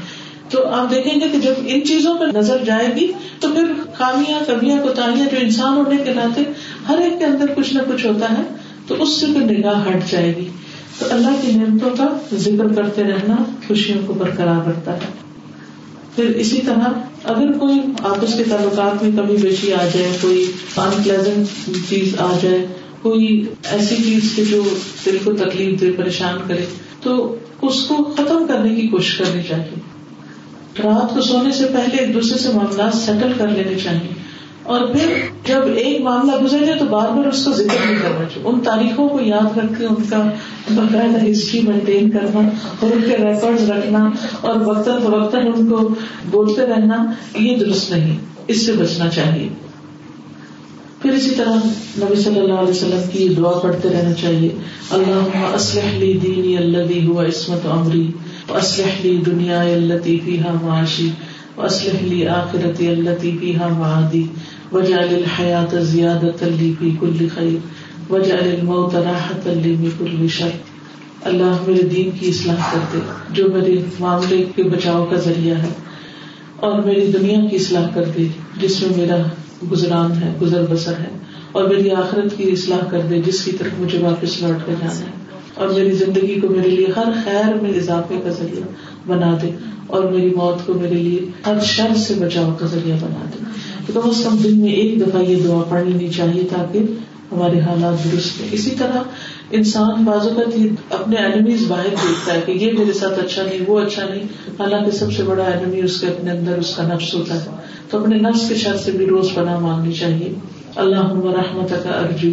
تو 0.49 0.67
آپ 0.67 0.91
دیکھیں 0.91 1.19
گے 1.21 1.29
کہ 1.31 1.37
جب 1.37 1.53
ان 1.67 1.81
چیزوں 1.83 2.17
پر 2.17 2.27
نظر 2.27 2.57
جائے 2.65 2.87
گی، 2.95 3.11
تو 3.39 3.47
پھر 3.47 3.63
خامیاں 3.93 4.39
کبیاں 4.47 4.81
کوتاہیاں 4.81 5.25
جو 5.31 5.37
انسان 5.41 5.77
ہونے 5.77 6.03
کے 6.03 6.13
ناطے 6.13 6.43
ہر 6.89 6.97
ایک 6.97 7.19
کے 7.19 7.25
اندر 7.25 7.45
کچھ 7.55 7.73
نہ 7.73 7.81
کچھ 7.91 8.05
ہوتا 8.05 8.25
ہے، 8.37 8.43
تو 8.87 9.03
اس 9.03 9.09
سے 9.09 9.25
پھر 9.25 9.57
نگاہ 9.57 9.89
ہٹ 9.89 10.11
جائے 10.11 10.35
گی۔ 10.35 10.47
تو 10.99 11.05
اللہ 11.11 11.29
کی 11.41 11.51
نعمتوں 11.51 11.89
کا 11.97 12.17
ذکر 12.33 12.73
کرتے 12.73 13.03
رہنا 13.03 13.35
خوشیوں 13.67 14.07
کو 14.07 14.13
برقرار 14.13 14.67
رکھتا 14.69 14.93
ہے۔ 14.93 14.99
پھر 16.15 16.25
اسی 16.25 16.59
طرح 16.65 16.89
اگر 17.23 17.51
کوئی 17.51 17.81
آپس 18.03 18.37
کے 18.37 18.43
تعلقات 18.43 19.03
میں 19.03 19.11
کمی 19.17 19.35
بیشی 19.35 19.73
آ 19.73 19.87
جائے، 19.93 20.17
کوئی 20.21 20.51
ان 20.77 21.03
پلیزنٹ 21.03 21.47
چیز 21.89 22.15
آ 22.19 22.37
جائے، 22.41 22.67
کوئی 23.01 23.45
ایسی 23.71 23.95
چیز 23.95 24.33
کے 24.35 24.45
جو 24.45 24.63
دل 25.05 25.17
کو 25.23 25.33
تکلیف 25.33 25.81
دے، 25.81 25.91
پریشان 25.91 26.37
کرے، 26.47 26.65
تو 27.01 27.35
اس 27.61 27.83
کو 27.83 28.13
ختم 28.17 28.47
کرنے 28.47 28.75
کی 28.75 28.87
کوشش 28.87 29.17
کرنی 29.17 29.41
چاہیے۔ 29.49 29.79
رات 30.83 31.15
کو 31.15 31.21
سونے 31.21 31.51
سے 31.51 31.65
پہلے 31.65 31.97
ایک 31.97 32.13
دوسرے 32.13 32.37
سے 32.37 32.49
معاملات 32.53 32.95
سیٹل 32.95 33.31
کر 33.37 33.47
لینے 33.47 33.75
چاہیے۔ 33.83 34.20
اور 34.71 34.87
پھر 34.87 35.07
جب 35.47 35.61
ایک 35.75 36.01
معاملہ 36.01 36.43
گزر 36.43 36.65
جائے 36.65 36.79
تو 36.79 36.85
بار 36.85 37.09
بار 37.09 37.25
اس 37.25 37.45
کا 37.45 37.51
ذکر 37.51 37.85
نہیں 37.85 37.99
کرنا 38.01 38.25
چاہیے۔ 38.33 38.41
ان 38.43 38.59
تاریخوں 38.59 39.09
کو 39.09 39.21
یاد 39.21 39.57
رکھ 39.57 39.79
کے 39.79 39.85
ان 39.85 40.03
کا 40.09 40.17
باقاعدہ 40.75 41.31
ہسٹری 41.31 41.61
مینٹین 41.61 42.09
کرنا 42.09 42.49
اور 42.79 42.91
ان 42.91 43.01
کے 43.01 43.17
ریکارڈ 43.17 43.69
رکھنا 43.69 44.09
اور 44.41 44.55
وقتاً 44.55 45.01
فوقتاً 45.01 45.45
ان 45.45 45.69
کو 45.69 45.89
بولتے 46.31 46.61
رہنا، 46.61 47.11
یہ 47.35 47.57
درست 47.57 47.91
نہیں۔ 47.91 48.17
اس 48.47 48.65
سے 48.65 48.71
بچنا 48.71 49.09
چاہیے۔ 49.09 49.49
پھر 51.01 51.11
اسی 51.11 51.29
طرح 51.29 51.55
نبی 51.97 52.15
صلی 52.15 52.39
اللہ 52.39 52.53
علیہ 52.53 52.69
وسلم 52.69 53.09
کی 53.11 53.29
دعا 53.29 53.51
پڑھتے 53.51 53.89
رہنا 53.89 54.13
چاہیے۔ 54.13 54.49
اللہ 54.89 55.37
اسلح 55.55 55.97
لی 55.97 56.13
دینی 56.13 56.57
اللہ 56.57 57.07
ہوا 57.07 57.25
عصمت 57.25 57.65
عمری 57.65 58.11
اسلح 58.49 59.01
لی 59.01 59.17
دنیا 59.25 59.61
التی 59.61 60.19
فیہا 60.25 60.53
معاشی 60.61 61.09
اسلح 61.57 61.99
لی 62.01 62.27
آخرتی 62.27 62.87
التی 62.87 63.37
فیہا 63.39 63.67
معادی۔ 63.67 64.23
وجعل 64.73 65.13
الحیات 65.13 65.75
زیادت 65.83 66.43
لی 66.43 66.73
فی 66.79 66.91
کل 66.99 67.27
خیر 67.35 68.11
وجعل 68.11 68.47
الموت 68.49 68.95
راحت 68.95 69.47
لی 69.47 69.75
فی 69.81 69.89
کل 69.97 70.27
شر. 70.27 70.57
اللہ 71.23 71.63
میرے 71.67 71.81
دین 71.87 72.09
کی 72.19 72.29
اصلاح 72.29 72.71
کر 72.71 72.79
دے، 72.93 72.99
جو 73.29 73.47
میرے 73.53 73.75
معاملے 73.99 74.43
کے 74.55 74.63
بچاؤ 74.63 75.05
کا 75.05 75.15
ذریعہ 75.15 75.57
ہے، 75.57 75.69
اور 76.57 76.79
میری 76.79 77.11
دنیا 77.11 77.39
کی 77.49 77.55
اصلاح 77.55 77.87
کر 77.93 78.03
دے، 78.17 78.27
جس 78.61 78.81
میں 78.81 78.97
میرا 78.97 79.17
گزران 79.71 80.11
ہے، 80.11 80.33
گزر 80.41 80.65
بسر 80.69 80.99
ہے، 80.99 81.09
اور 81.51 81.67
میری 81.69 81.91
آخرت 81.91 82.37
کی 82.37 82.49
اصلاح 82.51 82.83
کر 82.89 83.01
دے، 83.09 83.21
جس 83.21 83.43
کی 83.45 83.51
طرف 83.51 83.79
مجھے 83.79 83.99
واپس 83.99 84.41
لوٹ 84.41 84.65
کر 84.65 84.73
جانا 84.81 84.99
ہے۔ 84.99 85.19
اور 85.53 85.67
میری 85.67 85.91
زندگی 85.91 86.39
کو 86.39 86.49
میرے 86.49 86.69
لیے 86.69 86.87
ہر 86.95 87.11
خیر 87.23 87.53
میں 87.61 87.69
اضافے 87.69 88.19
کا 88.23 88.29
ذریعہ 88.29 88.67
بنا 89.07 89.35
دے، 89.41 89.49
اور 89.87 90.03
میری 90.03 90.29
موت 90.35 90.65
کو 90.65 90.73
میرے 90.73 90.95
لیے 90.95 91.19
ہر 91.45 91.59
شر 91.65 91.95
سے 91.97 92.13
بچاؤ 92.13 92.53
کا 92.59 92.65
ذریعہ 92.65 92.97
بنا 93.01 93.25
دے۔ 93.33 93.43
کم 93.93 94.09
از 94.09 94.23
کم 94.23 94.37
دن 94.37 94.59
میں 94.59 94.71
ایک 94.71 95.01
دفعہ 95.01 95.21
یہ 95.21 95.43
دعا 95.43 95.63
پڑھ 95.69 95.83
لینی 95.83 96.07
چاہیے 96.07 96.43
تاکہ 96.43 96.79
ہمارے 97.31 97.59
حالات 97.59 98.11
درست 98.11 98.41
ہیں 98.41 98.49
اسی 98.51 98.69
طرح 98.69 99.01
انسان 99.51 100.05
بازو 100.05 100.29
کا 100.35 100.41
اپنے 100.89 101.15
اینمیز 101.15 101.65
باہر 101.67 101.89
دیکھتا 101.89 102.33
ہے 102.33 102.41
کہ 102.45 102.51
یہ 102.51 102.71
میرے 102.71 102.93
ساتھ 102.93 103.19
اچھا 103.19 103.43
نہیں، 103.43 103.59
وہ 103.67 103.79
اچھا 103.79 104.05
نہیں۔ 104.09 104.23
حالانکہ 104.59 104.91
سب 104.91 105.13
سے 105.13 105.23
بڑا 105.23 105.43
اینمی 105.43 105.79
اس 105.79 106.01
کے 106.01 106.07
اپنے 106.07 106.31
اندر، 106.31 106.57
اس 106.57 106.75
کا 106.75 106.83
نفس 106.83 107.13
ہوتا 107.13 107.35
ہے۔ 107.35 107.49
تو 107.89 108.01
اپنے 108.01 108.17
نفس 108.17 108.49
کے 108.49 108.55
شر 108.55 108.77
سے 108.77 108.91
بھی 108.91 109.05
روز 109.05 109.27
پناہ 109.33 109.59
مانگنی 109.59 109.93
چاہیے۔ 109.93 110.33
اللہ 110.75 110.99
رحمت 111.13 111.69
کا 111.69 111.89
ارجو، 111.89 112.29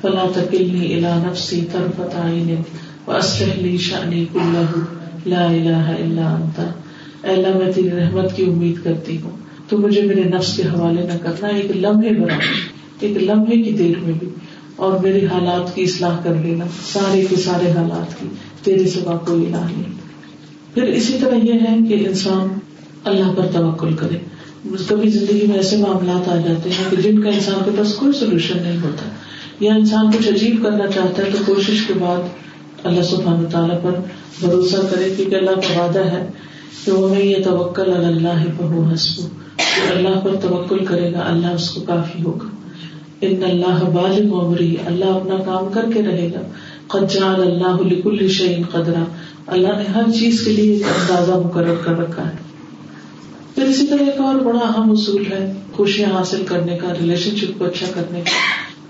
فلا 0.00 0.26
تکلنی 0.34 0.94
الا 0.94 1.22
نفسی 1.26 1.64
طرفت 1.72 2.16
عین 2.24 2.62
واصلح 3.06 3.54
لی 3.54 3.78
شأنی 3.78 4.26
کلہ، 4.32 4.78
لا 5.26 5.44
الہ 5.44 5.90
الا 5.98 6.34
انت۔ 6.34 6.60
اے 7.24 7.30
اللہ، 7.30 7.64
میں 7.64 7.72
تیری 7.72 7.90
رحمت 7.90 8.36
کی 8.36 8.44
امید 8.44 8.84
کرتی 8.84 9.20
ہوں۔ 9.20 9.47
تو 9.68 9.78
مجھے 9.78 10.02
میرے 10.02 10.24
نفس 10.24 10.56
کے 10.56 10.62
حوالے 10.62 11.02
نہ 11.02 11.18
کرنا، 11.22 11.48
ایک 11.48 11.76
لمحے 11.76 12.10
بنا 12.10 12.38
ایک 13.00 13.22
لمحے 13.22 13.62
کی 13.62 13.70
دیر 13.70 13.98
میں 13.98 14.12
بھی، 14.18 14.28
اور 14.76 14.98
میری 14.98 15.26
حالات 15.26 15.74
کی 15.74 15.82
اصلاح 15.82 16.16
کر 16.24 16.34
لینا، 16.34 16.64
سارے 16.92 17.24
کے 17.30 17.36
سارے 17.36 17.70
حالات 17.70 18.20
کی، 18.20 18.26
تیرے 18.62 18.88
سوا 18.88 19.16
کوئی 19.16 19.46
الہ 19.46 19.56
نہیں۔ 19.56 19.82
پھر 20.74 20.82
اسی 20.82 21.16
طرح 21.20 21.34
یہ 21.34 21.52
ہے 21.52 21.76
کہ 21.88 22.08
انسان 22.08 22.58
اللہ 23.04 23.32
پر 23.36 23.46
توکل 23.52 23.96
کرے۔ 23.96 24.18
کبھی 24.88 25.08
زندگی 25.08 25.46
میں 25.46 25.56
ایسے 25.56 25.76
معاملات 25.76 26.28
آ 26.28 26.36
جاتے 26.36 26.70
ہیں 26.70 26.90
کہ 26.90 27.02
جن 27.02 27.20
کا 27.20 27.28
انسان 27.28 27.58
کے 27.64 27.70
پاس 27.78 27.94
کوئی 27.94 28.12
سولوشن 28.12 28.62
نہیں 28.62 28.78
ہوتا۔ 28.82 29.08
یا 29.60 29.74
انسان 29.74 30.10
کچھ 30.10 30.28
عجیب 30.28 30.62
کرنا 30.62 30.86
چاہتا 30.86 31.22
ہے 31.22 31.28
تو 31.32 31.54
کوشش 31.54 31.86
کے 31.86 31.92
بعد 32.00 32.22
اللہ 32.84 33.02
سبحانہ 33.02 33.48
تعالیٰ 33.48 33.82
پر 33.82 33.90
بھروسہ 34.40 34.76
کرے 34.90 35.14
کیونکہ 35.16 35.34
اللہ 35.34 35.50
کا 35.50 35.82
وعدہ 35.82 35.98
ہے 35.98 36.26
کہ 36.84 36.92
وہ 36.92 37.08
میں 37.08 37.24
یہ 37.24 37.36
توکل 37.44 38.04
اللہ 38.04 38.44
بہو 38.56 38.88
حسب 38.94 39.47
جو 39.78 39.96
اللہ 39.96 40.20
پر 40.20 40.36
توکل 40.36 40.84
کرے 40.84 41.12
گا، 41.12 41.18
اللہ 41.18 41.46
اس 41.46 41.70
کو 41.70 41.80
کافی 41.80 42.22
ہوگا۔ 42.22 42.48
ان 43.20 43.44
اللہ 43.44 43.90
بالغ 43.90 44.44
عمری، 44.44 44.76
اللہ 44.86 45.04
اپنا 45.04 45.34
کام 45.36 45.72
کر 45.72 45.84
کے 45.94 46.02
رہے 46.02 46.30
گا۔ 46.34 46.40
قجال 46.86 47.40
اللہ 47.40 47.82
لکل 47.82 48.28
شعین 48.28 48.62
قدرا۔ 48.72 49.04
اللہ 49.46 49.68
نے 49.68 49.84
ہر 49.94 50.10
چیز 50.18 50.42
کے 50.44 50.52
لیے 50.52 50.72
ایک 50.72 50.82
اندازہ 50.82 51.32
مقرر 51.32 51.74
کر 51.84 51.98
رکھا 51.98 52.26
ہے۔ 52.26 52.36
پھر 53.54 53.62
اسی 53.62 53.86
طرح 53.86 54.04
ایک 54.06 54.20
اور 54.20 54.34
بڑا 54.34 54.58
اہم 54.58 54.90
اصول 54.90 55.32
ہے، 55.32 55.52
خوشیاں 55.72 56.10
حاصل 56.10 56.42
کرنے 56.46 56.76
کا، 56.76 56.92
ریلیشن 57.00 57.36
شپ 57.36 57.58
کو 57.58 57.64
اچھا 57.64 57.86
کرنے 57.94 58.20
کا۔ 58.20 58.30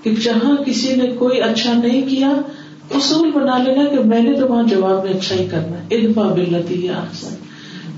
کہ 0.03 0.15
جہاں 0.23 0.57
کسی 0.57 0.95
نے 0.95 1.07
کوئی 1.07 1.41
اچھا 1.41 1.73
نہیں 1.73 2.09
کیا، 2.09 2.31
اصول 2.91 3.31
بنا 3.31 3.59
لینا 3.59 3.85
کہ 3.85 3.99
میں 4.05 4.23
نے 4.23 4.41
تو 4.41 4.49
وہاں 4.49 4.63
جواب 4.63 5.05
میں 5.05 5.13
اچھا 5.13 5.37
ہی 5.37 5.49
کرنا 5.51 5.83
ہے۔ 5.83 5.87
ادفا 5.91 6.23
بلتی 6.23 6.87
یا 6.87 6.93
آسان 6.93 7.35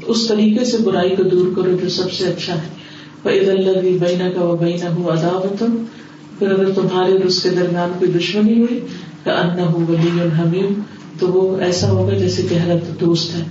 اس 0.06 0.26
طریقے 0.26 0.64
سے 0.64 0.76
برائی 0.78 1.16
کو 1.16 1.22
دور 1.22 1.46
کرو 1.56 1.76
جو 1.82 1.88
سب 1.88 2.12
سے 2.12 2.24
اچھا 2.24 2.54
ہے۔ 2.54 2.79
وہ 3.24 3.30
عید 3.30 3.48
اللہ 3.48 3.78
بینا 3.98 4.30
کا 4.34 4.44
وہ 4.44 4.56
بینا 4.56 4.94
ہو 4.96 5.10
پھر 6.38 6.52
اگر 6.52 6.70
تمہارے 6.74 7.12
اور 7.12 7.24
اس 7.24 7.42
کے 7.42 7.50
درمیان 7.50 7.92
کوئی 7.98 8.10
دشمنی 8.10 8.58
ہوئی 8.58 8.78
کہ 9.24 9.30
ان 9.30 9.58
ہو 9.74 9.84
تو 11.18 11.26
وہ 11.28 11.42
ایسا 11.60 11.90
ہوگا 11.90 12.16
جیسے 12.18 12.42
گہرا 12.50 12.74
دوست 13.00 13.34
ہے۔ 13.34 13.42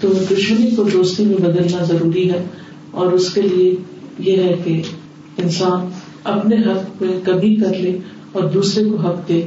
تو 0.00 0.08
دشمنی 0.30 0.70
کو 0.76 0.82
دوستی 0.92 1.24
میں 1.24 1.36
بدلنا 1.36 1.84
ضروری 1.84 2.30
ہے، 2.30 2.42
اور 2.90 3.12
اس 3.12 3.32
کے 3.34 3.42
لیے 3.42 3.74
یہ 4.18 4.42
ہے 4.42 4.54
کہ 4.64 4.80
انسان 5.38 5.86
اپنے 6.24 6.56
حق 6.56 6.98
پہ 6.98 7.06
کبھی 7.24 7.54
کر 7.56 7.78
لے 7.78 7.96
اور 8.32 8.48
دوسرے 8.50 8.84
کو 8.84 8.96
حق 8.96 9.28
دے۔ 9.28 9.40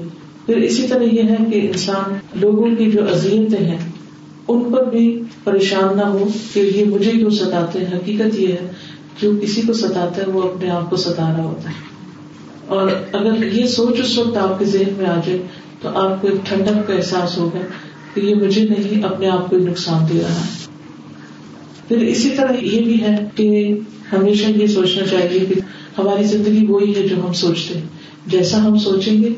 پھر 0.46 0.58
اسی 0.58 0.88
طرح 0.88 1.04
یہ 1.04 1.30
ہے 1.30 1.38
کہ 1.52 1.68
انسان 1.68 2.18
لوگوں 2.40 2.70
کی 2.76 2.92
جو 2.92 3.04
اذیتیں 3.14 3.66
ہیں، 3.66 3.78
ان 4.48 4.64
پر 4.74 4.90
بھی 4.90 5.06
پریشان 5.44 5.98
نہ 5.98 6.08
ہو 6.08 6.28
کہ 6.54 6.60
یہ 6.76 6.86
مجھے 6.86 7.12
کیوں 7.12 7.30
ستاتے 7.30 7.80
ہیں؟ 7.80 7.98
حقیقت 7.98 8.40
یہ 8.40 8.48
ہے 8.48 8.68
جو 9.22 9.32
کسی 9.42 9.62
کو 9.62 9.74
ستاتا 9.74 10.22
ہے 10.22 10.32
وہ 10.32 10.42
اپنے 10.42 10.70
آپ 10.70 10.90
کو 10.90 10.96
ستا 10.96 11.34
رہا 11.38 11.44
ہوتا 11.44 11.70
ہے۔ 11.70 11.96
اور 12.68 12.88
اگر 13.12 13.54
یہ 13.54 13.68
سوچ 13.68 14.00
اس 14.00 14.18
وقت 14.18 14.38
آپ 14.38 14.60
کے 14.60 14.66
ذہن 14.66 14.94
میں 14.98 15.06
آ 15.06 15.20
جائے 15.26 15.42
تو 15.82 15.90
آپ 15.90 16.22
کو 16.22 16.28
ایک 16.28 16.46
ٹھنڈک 16.46 16.88
کا 16.88 16.94
احساس 16.94 17.38
ہوگا 17.38 17.60
کہ 18.14 18.20
یہ 18.22 18.36
مجھے 18.36 18.64
نہیں، 18.64 19.04
اپنے 19.04 19.28
آپ 19.28 19.50
کو 19.50 19.58
نقصان 19.58 20.04
دے 20.14 20.20
رہا 20.22 20.36
ہے۔ 20.36 20.66
پھر 21.88 21.98
اسی 21.98 22.30
طرح 22.30 22.54
یہ 22.62 22.82
بھی 22.82 23.02
ہے 23.02 23.30
کہ 23.36 23.80
ہمیشہ 24.14 24.48
یہ 24.48 24.68
سوچنا 24.68 25.08
چاہیے 25.08 25.40
کہ 25.40 25.54
ہماری 25.98 26.24
زندگی 26.24 26.66
وہی 26.66 26.96
ہے 26.96 27.08
جو 27.08 27.28
ہم 27.28 27.34
سوچتے 27.34 27.74
ہیں۔ 27.80 27.86
جیسا 28.28 28.64
ہم 28.66 28.78
سوچیں 28.78 29.24
گے 29.24 29.30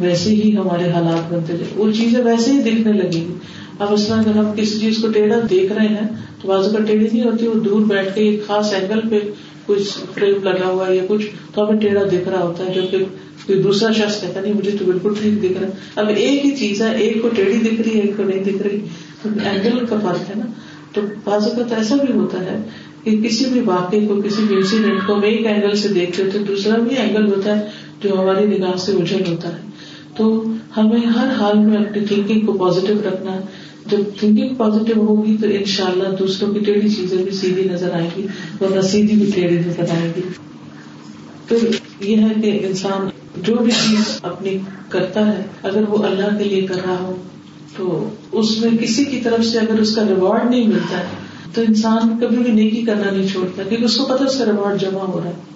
ویسے 0.00 0.30
ہی 0.30 0.56
ہمارے 0.56 0.90
حالات 0.90 1.32
بنتے 1.32 1.52
جائیں۔ 1.52 1.78
وہ 1.78 1.92
چیزیں 1.92 2.24
ویسے 2.24 2.52
ہی 2.52 2.62
دیکھنے 2.62 2.92
لگیں۔ 2.92 3.12
گی 3.12 3.32
اب 3.78 3.92
اس 3.92 4.08
میں 4.08 4.18
اگر 4.18 4.30
ہم 4.30 4.52
کسی 4.56 4.78
چیز 4.78 4.98
کو 4.98 5.08
ٹیڑھا 5.08 5.36
دیکھ 5.50 5.72
رہے 5.72 5.88
ہیں، 5.88 6.08
تو 6.42 6.48
بازو 6.48 6.76
کا 6.76 6.84
ٹیڑھی 6.84 7.08
نہیں 7.12 7.24
ہوتی، 7.24 7.46
وہ 7.46 7.54
دور 7.54 7.80
بیٹھ 7.80 8.14
کے 8.14 8.20
ایک 8.20 8.46
خاص 8.46 8.74
اینگل 8.74 9.08
پہ 9.08 9.18
کچھ 9.66 9.98
فریم 10.14 10.42
لگا 10.42 10.66
ہوا 10.66 10.86
ہے 10.88 10.96
یا 10.96 11.02
کچھ، 11.08 11.26
تو 11.54 11.68
ہمیں 11.68 11.80
ٹیڑھا 11.80 12.02
دکھ 12.02 12.28
رہا 12.28 12.42
ہوتا 12.42 12.66
ہے۔ 12.66 12.74
جبکہ 12.74 12.98
کوئی 13.46 13.62
دوسرا 13.62 13.92
شخص 13.92 14.20
کہتا 14.20 14.40
نہیں، 14.40 14.54
مجھے 14.54 14.70
تو 14.70 14.84
بالکل 14.84 15.12
ٹھیک 15.22 15.42
دکھ 15.42 15.62
رہا 15.62 15.68
اب 15.96 16.08
ایک 16.08 16.44
ہی 16.44 16.50
چیز 16.50 16.82
ہے، 16.82 16.96
ایک 16.96 17.22
کو 17.22 17.28
ٹیڑھی 17.28 17.58
دکھ 17.58 17.80
رہی 17.80 17.94
ہے، 17.94 18.00
ایک 18.00 18.16
کو 18.16 18.22
نہیں 18.22 18.44
دکھ 18.44 18.62
رہی۔ 18.62 18.80
تو 19.22 19.28
اینگل 19.44 19.86
کا 19.86 19.96
فرق 20.02 20.30
ہے 20.30 20.34
نا۔ 20.36 20.44
تو 20.92 21.00
بازو 21.24 21.50
کا 21.56 21.62
تو 21.62 21.74
ایسا 21.74 21.96
بھی 21.96 22.14
ہوتا 22.14 22.40
ہے 22.40 22.58
کہ 23.04 23.22
کسی 23.22 23.44
بھی 23.44 23.60
واقعے 23.60 24.06
کو، 24.06 24.22
کسی 24.22 24.42
بھی 24.48 24.56
انسیڈینٹ 24.56 25.06
کو 25.06 25.14
ہم 25.14 25.22
ایک 25.22 25.46
اینگل 25.46 25.76
سے 25.76 25.88
دیکھتے 25.88 26.22
تو 26.32 26.38
دوسرا 26.38 26.78
بھی 26.78 26.96
اینگل 26.96 27.26
ہوتا 27.26 27.58
ہے 27.58 27.64
جو 28.02 28.20
ہماری 28.20 28.46
نگاہ 28.46 28.76
سے 28.76 28.92
اجل 28.92 29.22
ہوتا 29.28 29.48
ہے۔ 29.48 29.75
تو 30.16 30.42
ہمیں 30.76 31.06
ہر 31.06 31.32
حال 31.40 31.58
میں 31.58 31.76
اپنی 31.76 32.04
تھنکنگ 32.06 32.46
کو 32.46 32.52
پازیٹو 32.52 32.94
رکھنا 33.08 33.32
ہے 33.32 33.40
جب 33.86 33.98
تھنکنگ 34.18 34.54
پازیٹو 34.54 35.00
ہوگی 35.00 35.36
تو 35.40 35.46
ان 35.46 35.64
شاء 35.64 35.86
اللہ 35.86 36.16
دوسروں 36.16 36.54
کی 36.54 36.60
ٹیڑھی 36.60 36.88
چیزیں 36.88 37.18
بھی 37.18 37.30
سیدھی 37.30 37.68
نظر 37.72 37.92
آئیں 37.92 38.08
گی، 38.16 38.26
ورنہ 38.60 38.80
سیدھی 38.80 39.16
بھی 39.16 39.30
ٹیڑھی 39.34 39.58
نظر 39.58 39.90
آئے 39.90 40.12
گی۔ 40.16 40.22
پھر 41.46 41.56
یہ 42.00 42.16
ہے 42.16 42.28
کہ 42.42 42.58
انسان 42.66 43.08
جو 43.36 43.54
بھی 43.54 43.70
چیز 43.70 44.18
اپنی 44.22 44.58
کرتا 44.88 45.26
ہے، 45.26 45.42
اگر 45.62 45.88
وہ 45.88 46.04
اللہ 46.04 46.38
کے 46.38 46.44
لیے 46.44 46.66
کر 46.66 46.74
رہا 46.74 46.98
ہو، 47.00 47.16
تو 47.76 48.08
اس 48.32 48.60
میں 48.60 48.70
کسی 48.80 49.04
کی 49.04 49.20
طرف 49.20 49.44
سے 49.44 49.58
اگر 49.58 49.78
اس 49.78 49.94
کا 49.94 50.04
ریوارڈ 50.08 50.50
نہیں 50.50 50.68
ملتا 50.68 50.98
ہے 50.98 51.24
تو 51.54 51.62
انسان 51.62 52.18
کبھی 52.20 52.36
بھی 52.36 52.52
نیکی 52.52 52.82
کرنا 52.82 53.10
نہیں 53.10 53.28
چھوڑتا، 53.28 53.62
کیونکہ 53.62 53.84
اس 53.84 53.96
کو 53.96 54.04
پتا 54.04 54.24
اس 54.24 54.38
کا 54.38 54.44
ریوارڈ 54.44 54.80
جمع 54.80 55.04
ہو 55.04 55.20
رہا 55.20 55.30
ہے۔ 55.30 55.55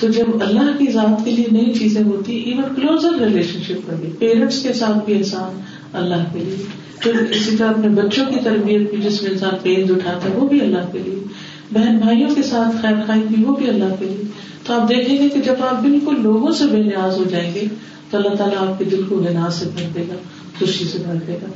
تو 0.00 0.08
جب 0.08 0.24
اللہ 0.40 0.76
کی 0.78 0.92
ذات 0.92 1.24
کے 1.24 1.30
لیے 1.30 1.44
نئی 1.52 1.72
چیزیں 1.74 2.02
ہوتی 2.02 2.36
ایون 2.36 2.74
کلوزر 2.76 3.20
ریلیشن 3.20 3.58
شپ 3.62 3.88
میں 3.88 4.00
بھی 4.00 4.12
پیرنٹس 4.18 4.62
کے 4.62 4.72
ساتھ 4.72 5.04
بھی 5.04 5.14
انسان 5.14 5.60
اللہ 5.92 6.32
کے 6.32 6.38
لیے 6.38 6.66
پھر 7.00 7.14
اسی 7.30 7.56
طرح 7.56 7.68
اپنے 7.68 7.88
بچوں 7.88 8.26
کی 8.26 8.40
تربیت 8.44 8.90
بھی 8.90 9.02
جس 9.02 9.22
میں 9.22 9.30
انسان 9.30 9.50
پینز 9.62 9.90
اٹھاتا 9.90 10.28
ہے، 10.28 10.34
وہ 10.34 10.48
بھی 10.48 10.60
اللہ 10.60 10.92
کے 10.92 10.98
لیے۔ 10.98 11.22
بہن 11.70 11.98
بھائیوں 11.98 12.34
کے 12.34 12.42
ساتھ 12.42 12.76
خیر 12.82 12.94
خائی 13.06 13.22
بھی 13.34 13.44
وہ 13.44 13.56
بھی 13.56 13.68
اللہ 13.68 13.94
کے 13.98 14.04
لیے۔ 14.04 14.22
تو 14.64 14.74
آپ 14.74 14.88
دیکھیں 14.88 15.18
گے 15.18 15.28
کہ 15.28 15.40
جب 15.40 15.54
آپ 15.60 15.82
بالکل 15.82 16.14
لوگوں 16.22 16.52
سے 16.52 16.64
بے 16.64 16.82
نیاز 16.82 17.18
ہو 17.18 17.24
جائیں 17.24 17.54
گے، 17.54 17.66
تو 18.10 18.16
اللہ 18.16 18.34
تعالیٰ 18.34 18.68
آپ 18.68 18.78
کے 18.78 18.84
دل 18.84 19.02
کو 19.08 19.16
بے 19.16 19.50
سے 19.52 19.64
بھر 19.74 19.88
دے 19.94 20.04
گا، 20.08 20.14
خوشی 20.58 20.84
سے 20.84 20.98
بھر 20.98 21.14
دے 21.26 21.38
گا۔ 21.42 21.46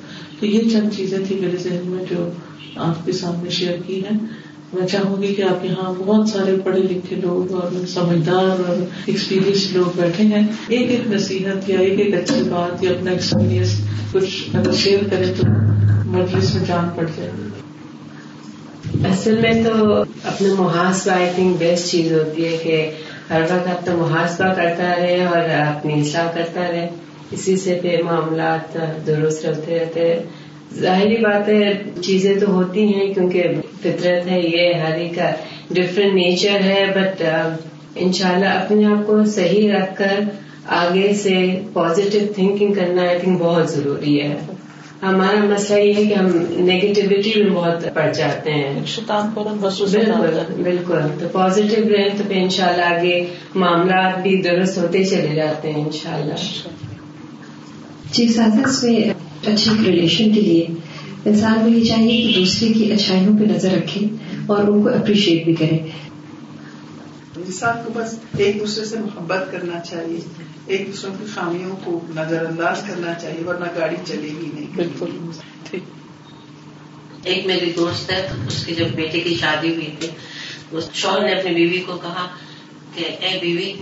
تو 0.41 0.47
یہ 0.47 0.71
چند 0.73 0.97
چیزیں 0.97 1.19
تھی 1.29 1.37
میرے 1.41 1.57
ذہن 1.57 1.81
میں 1.85 2.05
جو 2.11 2.31
آپ 2.77 3.07
کے 3.07 3.13
سامنے 3.13 3.51
شیئر 3.51 3.77
کی 3.87 4.03
ہے 4.05 4.17
میں 4.73 4.87
چاہوں 4.87 5.23
گی 5.23 5.35
کہ 5.35 5.43
آپ 5.43 5.65
یہاں 5.65 5.93
بہت 5.99 6.29
سارے 6.29 6.57
پڑھے 6.65 6.83
لکھے 6.83 7.17
لوگ 7.17 7.53
اور 7.53 7.87
سمجھدار 7.87 8.45
اور 8.45 8.85
ایکسپیرئنس 9.07 9.73
لوگ 9.73 10.01
بیٹھے 10.01 10.25
ہیں۔ 10.25 10.47
ایک 10.69 10.91
ایک 10.91 11.01
نصیحت 11.07 11.71
یا 11.71 11.79
ایک 11.81 12.01
ایک 12.01 12.15
اچھی 12.15 12.43
بات 12.43 12.85
یا 12.85 12.91
اپنا 12.91 13.11
ایکسپیرئنس 13.11 13.81
کچھ 14.13 14.57
اگر 14.57 14.73
شیئر 14.73 15.09
کریں 15.11 15.33
تو 15.37 15.43
مجلس 16.05 16.55
میں 16.55 16.65
جان 16.67 16.89
پڑ 16.97 17.05
جائے۔ 17.17 17.31
گی 17.35 19.07
اصل 19.11 19.41
میں 19.41 19.65
تو 19.65 20.03
اپنا 20.25 20.55
محاسبہ 20.63 21.13
آئی 21.13 21.31
تھنک 21.35 21.57
بیسٹ 21.59 21.91
چیز 21.91 22.13
ہوتی 22.13 22.45
ہے 22.45 22.57
کہ 22.63 22.91
ہر 23.31 23.43
وقت 23.43 23.69
اپنا 23.69 23.95
محاسبہ 23.95 24.55
کرتا 24.55 24.95
رہے 24.99 25.25
اور 25.25 25.49
اپنی 25.49 26.01
اصلاح 26.01 26.33
کرتا 26.35 26.61
رہے۔ 26.61 26.89
اسی 27.31 27.57
سے 27.57 27.79
پھر 27.83 28.03
معاملات 28.03 28.77
درست 29.07 29.47
رہتے 29.47 29.79
رہتے 29.79 30.15
ظاہری 30.79 31.17
بات 31.17 31.49
ہے 31.49 31.83
چیزیں 32.03 32.41
تو 32.41 32.47
ہوتی 32.47 32.95
ہیں 32.95 33.15
کیونکہ 33.15 33.45
فطرت 33.81 34.31
ہے 34.31 34.41
یہ 34.41 34.75
ہر 34.75 34.93
ایک 34.93 35.15
کا 35.15 35.31
ڈفرینٹ 35.71 36.15
نیچر 36.15 36.61
ہے 36.65 36.87
بٹ 36.95 37.23
ان 37.97 38.13
شاء 38.13 38.33
اللہ 38.33 38.47
اپنے 38.47 38.87
آپ 38.87 39.07
کو 39.07 39.25
صحیح 39.25 39.73
رکھ 39.73 39.97
کر 39.97 40.21
آگے 40.67 41.15
سے 41.15 41.61
پازیٹو 41.73 42.33
تھنکنگ 42.35 42.73
کرنا 42.73 43.03
آئی 43.03 43.19
تھنک 43.19 43.39
بہت 43.41 43.71
ضروری 43.71 44.21
ہے۔ 44.21 44.37
ہمارا 45.03 45.45
مسئلہ 45.45 45.81
یہ 45.81 45.95
ہے 45.95 46.05
کہ 46.05 46.15
ہم 46.15 46.27
نیگیٹیوٹی 46.51 47.43
میں 47.43 47.51
بہت 47.51 47.95
پڑ 47.95 48.13
جاتے 48.13 48.51
ہیں۔ 48.51 48.81
بالکل 49.83 50.63
بالکل۔ 50.63 51.01
تو 51.19 51.27
پازیٹو 51.33 51.89
رہیں 51.89 52.09
تو 52.17 52.25
پھر 52.29 52.37
ان 52.37 52.49
شاء 52.49 52.67
اللہ 52.67 52.85
آگے 52.85 53.27
معاملات 53.55 54.19
بھی 54.23 54.43
درست 54.43 54.79
ہوتے 54.79 55.05
چلے 55.05 55.35
جاتے 55.35 55.73
ہیں 55.73 55.85
ان 55.85 55.91
شاء 55.93 56.15
اللہ 56.15 56.69
جی 58.13 58.29
میں 58.83 59.30
اچھے 59.47 59.71
ریلیشن 59.87 60.33
کے 60.33 60.41
لیے۔ 60.41 60.67
انسان 61.25 61.55
کو 61.61 61.69
یہ 61.69 61.85
چاہیے 61.85 62.33
کہ 62.33 62.39
دوسرے 62.39 62.69
کی 62.69 62.93
اچھائیوں 62.93 63.39
پہ 63.39 63.45
نظر 63.45 63.71
رکھے 63.71 64.07
اور 64.47 64.65
ان 64.65 64.83
کو 64.83 64.89
اپریشیٹ 64.89 65.45
بھی 65.45 65.55
کرے۔ 65.55 65.77
انسان 67.37 67.77
کو 67.85 67.93
بس 67.95 68.19
ایک 68.37 68.61
دوسرے 68.61 68.85
سے 68.85 68.99
محبت 68.99 69.53
کرنا 69.53 69.81
چاہیے۔ 69.81 70.21
ایک 70.67 70.87
دوسرے 70.87 71.11
کی 71.19 71.25
خامیوں 71.35 71.77
کو 71.85 72.01
نظر 72.17 72.47
انداز 72.47 72.77
کرنا 72.89 73.15
چاہیے 73.15 73.45
ورنہ 73.45 73.65
گاڑی 73.81 73.97
چلے 74.05 74.29
گی 74.29 74.51
نہیں۔ 74.55 74.67
بالکل۔ 74.77 75.29
ایک 77.25 77.47
میری 77.47 77.73
دوست 77.77 78.13
ہے 78.13 78.29
اس 78.47 78.67
کی 78.67 78.75
جب 78.75 78.87
بیٹے 78.89 79.21
کی 79.21 79.35
شادی 79.35 79.75
ہوئی 79.75 79.91
تھی 79.99 80.09
اس 80.71 80.91
شوہر 80.93 81.21
نے 81.21 81.33
اپنی 81.33 81.55
بیوی 81.55 81.79
کو 81.79 81.99
کہا 82.03 82.29
کہ 82.95 83.05
اے 83.21 83.39
بیوی 83.41 83.73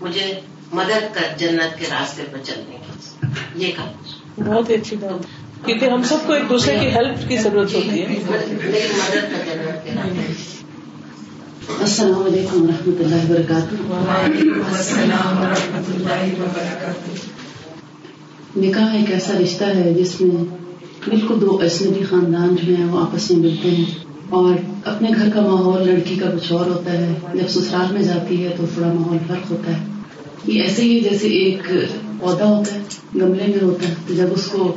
مجھے 0.00 0.40
مدد 0.72 1.14
کر 1.14 1.38
جنت 1.38 1.78
کے 1.78 1.86
راستے 1.90 2.22
پر 2.32 2.38
چلنے 2.44 2.76
کی۔ 2.76 3.66
یہ 3.66 3.72
کہا۔ 3.76 3.92
بہت 4.38 4.70
ہی 4.70 4.74
اچھی 4.74 4.96
بات۔ 4.96 5.24
کیونکہ 5.66 5.84
ہم 5.84 6.02
سب 6.02 6.16
کو 6.26 6.32
ایک 6.32 6.48
دوسرے 6.48 6.78
کی 6.80 6.86
ہیلپ 6.86 7.28
کی 7.28 7.36
ضرورت 7.36 7.74
ہوتی 7.74 8.02
ہے۔ 8.02 8.06
السلام 11.80 12.22
علیکم 12.22 12.62
و 12.62 12.66
رحمۃ 12.66 13.04
اللہ 13.04 13.30
وبرکاتہ۔ 13.30 13.74
نکاح 18.56 18.94
ایک 18.94 19.10
ایسا 19.12 19.32
رشتہ 19.42 19.64
ہے 19.64 19.94
جس 19.94 20.20
میں 20.20 20.44
بالکل 21.08 21.40
دو 21.40 21.58
اجنبی 21.62 22.04
خاندان 22.04 22.56
جو 22.62 22.74
ہیں 22.76 22.84
وہ 22.84 23.00
آپس 23.00 23.30
میں 23.30 23.38
ملتے 23.40 23.70
ہیں۔ 23.70 23.84
اور 24.28 24.54
اپنے 24.84 25.10
گھر 25.16 25.30
کا 25.34 25.40
ماحول 25.40 25.88
لڑکی 25.88 26.16
کا 26.16 26.30
کچھ 26.30 26.52
اور 26.52 26.66
ہوتا 26.66 26.92
ہے۔ 26.92 27.14
جب 27.34 27.48
سسرال 27.48 27.92
میں 27.92 28.02
جاتی 28.02 28.44
ہے 28.44 28.54
تو 28.56 28.64
تھوڑا 28.74 28.92
ماحول 28.92 29.18
فرق 29.28 29.50
ہوتا 29.50 29.70
ہے۔ 29.70 29.95
یہ 30.46 30.62
ایسے 30.62 30.82
ہی 30.82 31.00
جیسے 31.00 31.28
ایک 31.28 31.70
پودا 32.20 32.44
ہوتا 32.44 32.74
ہے، 32.74 32.80
گملے 33.14 33.44
میں 33.46 33.62
ہوتا 33.62 33.88
ہے، 33.88 33.94
تو 34.06 34.14
جب 34.14 34.26
اس 34.30 34.46
کو 34.46 34.76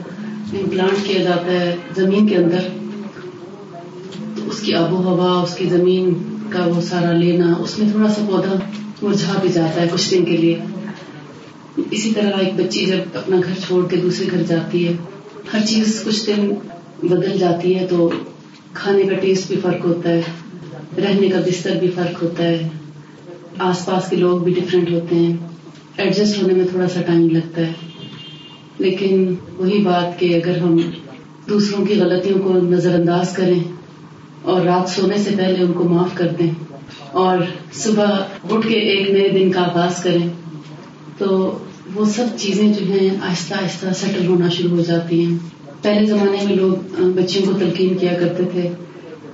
امپلانٹ 0.53 1.07
کیا 1.07 1.23
جاتا 1.23 1.51
ہے 1.51 1.75
زمین 1.95 2.27
کے 2.27 2.35
اندر، 2.35 2.59
تو 4.35 4.49
اس 4.51 4.59
کی 4.59 4.73
آب 4.73 4.93
و 4.93 4.97
ہوا، 4.97 5.41
اس 5.41 5.55
کی 5.55 5.65
زمین 5.69 6.13
کا 6.49 6.65
وہ 6.65 6.81
سارا 6.81 7.11
لینا، 7.11 7.53
اس 7.59 7.79
میں 7.79 7.91
تھوڑا 7.91 8.09
سا 8.09 8.25
پودا 8.29 8.55
مرجھا 9.01 9.33
بھی 9.41 9.49
جاتا 9.49 9.81
ہے 9.81 9.87
کچھ 9.91 10.11
دن 10.11 10.25
کے 10.25 10.37
لیے۔ 10.37 10.57
اسی 11.91 12.11
طرح 12.11 12.39
ایک 12.39 12.53
بچی 12.53 12.85
جب 12.85 13.17
اپنا 13.17 13.37
گھر 13.37 13.53
چھوڑ 13.67 13.87
کے 13.87 13.97
دوسرے 13.97 14.25
گھر 14.31 14.43
جاتی 14.43 14.87
ہے، 14.87 14.93
ہر 15.53 15.65
چیز 15.65 16.03
کچھ 16.05 16.27
دن 16.27 16.53
بدل 17.03 17.37
جاتی 17.39 17.75
ہے، 17.75 17.87
تو 17.89 18.11
کھانے 18.73 19.03
کا 19.03 19.15
ٹیسٹ 19.15 19.47
بھی 19.47 19.55
فرق 19.61 19.85
ہوتا 19.85 20.09
ہے، 20.09 20.21
رہنے 20.97 21.29
کا 21.29 21.39
بستر 21.39 21.75
بھی 21.79 21.91
فرق 21.95 22.23
ہوتا 22.23 22.43
ہے۔ 22.43 22.69
آس 23.59 23.85
پاس 23.85 24.09
کے 24.09 24.15
لوگ 24.15 24.39
بھی 24.39 24.53
ڈفرینٹ 24.53 24.89
ہوتے 24.89 25.15
ہیں۔ 25.15 25.37
ایڈجسٹ 25.99 26.41
ہونے 26.41 26.53
میں 26.53 26.65
تھوڑا 26.71 26.87
سا 26.87 27.01
ٹائم 27.05 27.27
لگتا 27.29 27.61
ہے، 27.61 27.71
لیکن 28.79 29.33
وہی 29.57 29.79
بات 29.83 30.19
کہ 30.19 30.33
اگر 30.35 30.57
ہم 30.57 30.77
دوسروں 31.49 31.85
کی 31.85 31.99
غلطیوں 31.99 32.39
کو 32.39 32.53
نظر 32.69 32.95
انداز 32.95 33.33
کریں 33.35 33.59
اور 34.43 34.61
رات 34.61 34.89
سونے 34.89 35.17
سے 35.17 35.35
پہلے 35.37 35.63
ان 35.63 35.71
کو 35.73 35.83
معاف 35.89 36.17
کر 36.17 36.27
دیں 36.39 36.49
اور 37.21 37.37
صبح 37.75 38.17
اٹھ 38.51 38.67
کے 38.67 38.79
ایک 38.91 39.09
نئے 39.09 39.29
دن 39.29 39.51
کا 39.51 39.61
آغاز 39.61 40.03
کریں، 40.03 40.27
تو 41.17 41.27
وہ 41.95 42.05
سب 42.05 42.37
چیزیں 42.37 42.67
جو 42.73 42.85
ہیں 42.85 43.09
آہستہ 43.21 43.53
آہستہ 43.53 43.93
سیٹل 43.95 44.27
ہونا 44.27 44.49
شروع 44.49 44.75
ہو 44.77 44.83
جاتی 44.87 45.23
ہیں۔ 45.25 45.37
پہلے 45.81 46.05
زمانے 46.05 46.45
میں 46.45 46.55
لوگ 46.55 47.01
بچیوں 47.15 47.45
کو 47.45 47.59
تلقین 47.59 47.97
کیا 47.97 48.13
کرتے 48.19 48.43
تھے 48.51 48.69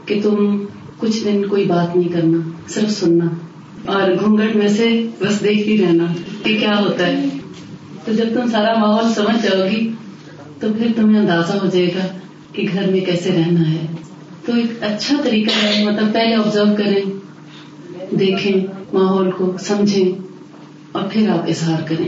کہ 0.05 0.19
تم 0.23 0.65
کچھ 0.99 1.23
دن 1.25 1.45
کوئی 1.47 1.65
بات 1.65 1.95
نہیں 1.95 2.09
کرنا، 2.09 2.37
صرف 2.69 2.91
سننا۔ 2.91 3.25
اور 3.85 4.11
گھونگٹ 4.19 4.55
میں 4.55 4.67
سے 4.67 5.07
بس 5.19 5.43
دیکھتی 5.43 5.77
رہنا 5.77 6.03
کہ 6.43 6.59
کیا 6.59 6.79
ہوتا 6.79 7.07
ہے۔ 7.07 7.25
تو 8.05 8.13
جب 8.13 8.25
تم 8.33 8.49
سارا 8.51 8.73
ماحول 8.79 9.13
سمجھ 9.13 9.43
جاؤ 9.43 9.67
گی، 9.71 9.91
تو 10.59 10.67
پھر 10.77 10.87
تمہیں 10.95 11.19
اندازہ 11.21 11.53
ہو 11.53 11.65
جائے 11.65 11.87
گا 11.87 12.07
کہ 12.51 12.67
گھر 12.73 12.89
میں 12.91 12.99
کیسے 12.99 13.29
رہنا 13.31 13.71
ہے۔ 13.71 13.85
تو 14.45 14.53
ایک 14.53 14.83
اچھا 14.83 15.15
طریقہ 15.23 15.65
ہے 15.65 15.83
مطلب 15.83 16.13
پہلے 16.13 16.35
آبزرو 16.35 16.75
کریں، 16.77 17.01
دیکھیں 18.15 18.67
ماحول 18.93 19.31
کو، 19.31 19.55
سمجھیں 19.59 20.21
اور 20.91 21.03
پھر 21.13 21.29
آپ 21.29 21.49
اظہار 21.49 21.81
کریں۔ 21.87 22.07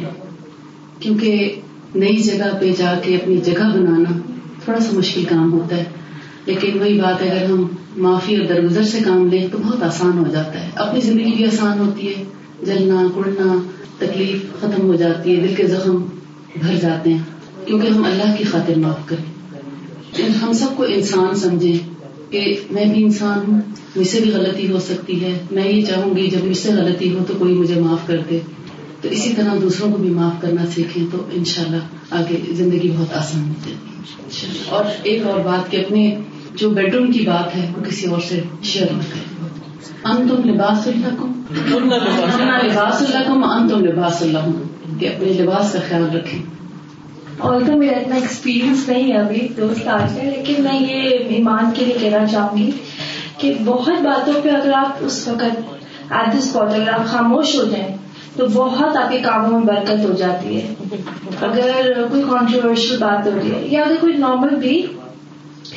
کیونکہ 1.00 1.56
نئی 1.96 2.16
جگہ 2.16 2.58
پہ 2.60 2.72
جا 2.78 3.00
کے 3.04 3.16
اپنی 3.16 3.38
جگہ 3.38 3.70
بنانا 3.74 4.18
تھوڑا 4.64 4.80
سا 4.80 4.98
مشکل 4.98 5.24
کام 5.26 5.54
ہوتا 5.54 5.78
ہے۔ 5.78 5.84
لیکن 6.48 6.80
وہی 6.80 7.02
بات 7.02 7.22
اگر 7.22 7.46
ہم 7.46 7.68
معافی 7.98 8.36
اور 8.36 8.46
درگزر 8.46 8.84
سے 8.84 9.00
کام 9.06 9.28
لیں 9.28 9.48
تو 9.52 9.58
بہت 9.58 9.84
آسان 9.84 10.18
ہو 10.18 10.24
جاتا 10.32 10.64
ہے۔ 10.64 10.70
اپنی 10.76 11.02
زندگی 11.02 11.32
بھی 11.32 11.46
آسان 11.46 11.80
ہوتی 11.80 12.08
ہے۔ 12.08 12.24
جلنا، 12.64 13.08
کڑنا، 13.16 13.70
تکلیف 13.98 14.62
ختم 14.62 14.82
ہو 14.82 14.96
جاتی 14.96 15.36
ہے۔ 15.36 15.48
دل 15.48 15.54
کے 15.56 15.68
زخم 15.68 16.06
بھر 16.56 16.76
جاتے 16.76 17.14
ہیں۔ 17.14 17.24
کیونکہ 17.66 17.88
ہم 17.88 18.04
اللہ 18.04 18.36
کی 18.38 18.44
خاطر 18.44 18.78
معاف 18.78 19.06
کریں۔ 19.06 19.38
ہم 20.44 20.54
سب 20.54 20.68
کو 20.78 20.84
انسان 20.84 21.36
سمجھیں 21.36 21.78
کہ 22.32 22.56
میں 22.72 22.86
بھی 22.86 23.04
انسان 23.04 23.52
ہوں، 23.52 23.62
مجھ 23.96 24.08
سے 24.08 24.20
بھی 24.20 24.32
غلطی 24.32 24.72
ہو 24.72 24.80
سکتی 24.80 25.24
ہے۔ 25.24 25.40
میں 25.52 25.72
یہ 25.72 25.86
چاہوں 25.86 26.18
گی، 26.18 26.28
جب 26.28 26.44
مجھ 26.44 26.58
سے 26.58 26.72
غلطی 26.72 27.14
ہو 27.14 27.24
تو 27.28 27.34
کوئی 27.38 27.54
مجھے 27.54 27.82
معاف 27.82 28.08
کر 28.08 28.22
دے۔ 28.30 28.40
تو 29.02 29.10
اسی 29.10 29.34
طرح 29.36 29.56
دوسروں 29.62 29.92
کو 29.92 29.98
بھی 29.98 30.10
معاف 30.10 30.42
کرنا 30.42 30.66
سیکھیں 30.76 31.06
تو 31.12 31.18
انشاءاللہ 31.34 31.78
آگے 32.10 32.54
زندگی 32.54 32.92
بہت 32.98 33.14
آسان 33.14 33.48
ہو 33.48 33.54
جائے 33.66 33.76
گی 33.86 33.98
اور 34.70 34.84
ایک 35.04 35.24
اور 35.24 35.40
بات 35.40 35.72
کہ 35.72 35.78
اپنے 35.78 36.20
جو 36.58 36.70
بیڈ 36.70 36.96
روم 36.96 37.12
کی 37.12 37.20
بات 37.20 37.56
ہے 37.56 37.72
وہ 37.78 37.84
کسی 37.84 38.08
اور 38.08 38.20
سے 38.30 38.42
شیئر 38.64 38.88
نہ 38.92 38.98
کریں۔ 38.98 39.48
ان 40.04 40.30
تم 40.30 40.50
لباس 40.50 40.88
اللہ 40.88 41.16
کو 41.20 41.28
لباس 42.64 43.02
اللہ 43.02 43.28
کو 43.28 43.52
ان 43.52 43.70
تم 43.70 43.86
لباس 43.86 44.22
اللہ 44.22 44.38
کہ 45.00 45.06
اپنے 45.06 45.34
لباس 45.34 45.74
کا 45.74 45.80
خیال 45.90 46.16
رکھیں۔ 46.16 46.42
اور 47.38 47.62
تو 47.68 47.78
میرا 47.78 47.98
اتنا 47.98 48.16
ایکسپیرینس 48.16 48.90
نہیں 48.90 49.14
ہے 49.14 49.18
ابھی 49.18 49.48
دوست 49.58 49.88
آج 49.88 50.20
ہے 50.20 50.36
لیکن 50.38 50.64
میں 50.64 50.80
یہ 50.80 51.10
ایمان 51.10 51.72
کے 51.76 51.86
لیے 51.86 51.98
کہنا 52.00 52.26
چاہوں 52.26 52.58
گی 52.58 52.72
کہ 53.38 53.54
بہت 53.66 54.02
باتوں 54.02 54.34
پہ 54.44 54.50
اگر 54.50 54.72
آپ 54.74 54.98
اس 55.00 55.28
وقت 55.28 55.44
ایٹ 56.12 56.40
دس 56.40 56.54
پوائنٹ 56.54 56.74
اگر 56.74 56.90
آپ 56.90 57.06
خاموش 57.06 57.56
ہو 57.56 57.64
جائیں 57.64 57.98
تو 58.36 58.48
بہت 58.54 58.98
آپ 58.98 59.12
کے 59.12 59.18
کاموں 59.20 59.60
میں 59.60 59.68
برکت 59.68 60.06
ہو 60.10 60.14
جاتی 60.14 60.62
ہے۔ 60.62 60.74
اگر 61.42 62.04
کوئی 62.12 62.24
کانٹروورشل 62.30 62.98
بات 62.98 63.28
ہو 63.28 63.32
رہی 63.36 63.52
ہے 63.52 63.68
یا 63.68 63.82
اگر 63.82 63.96
کوئی 64.02 64.14
نارمل 64.18 64.56
بھی 64.56 64.86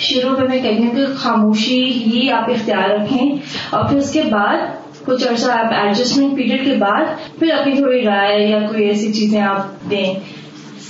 شروع 0.01 0.37
میں 0.39 0.49
میں 0.49 0.63
کہیں 0.63 0.91
کہ 0.91 1.05
خاموشی 1.17 1.85
ہی 1.85 2.31
آپ 2.31 2.51
اختیار 2.51 2.91
رکھیں 2.91 3.33
اور 3.71 3.89
پھر 3.89 3.97
اس 3.97 4.13
کے 4.13 4.23
بعد 4.31 4.59
کچھ 5.05 5.29
عرصہ 5.29 5.51
آپ 5.51 5.73
ایڈجسٹمنٹ 5.73 6.37
پیریڈ 6.37 6.65
کے 6.65 6.75
بعد 6.79 7.05
پھر 7.39 7.51
اپنی 7.51 7.77
تھوڑی 7.77 8.03
رائے 8.03 8.49
یا 8.49 8.59
کوئی 8.61 8.85
ایسی 8.85 9.13
چیزیں 9.13 9.41
آپ 9.41 9.91
دیں۔ 9.91 10.15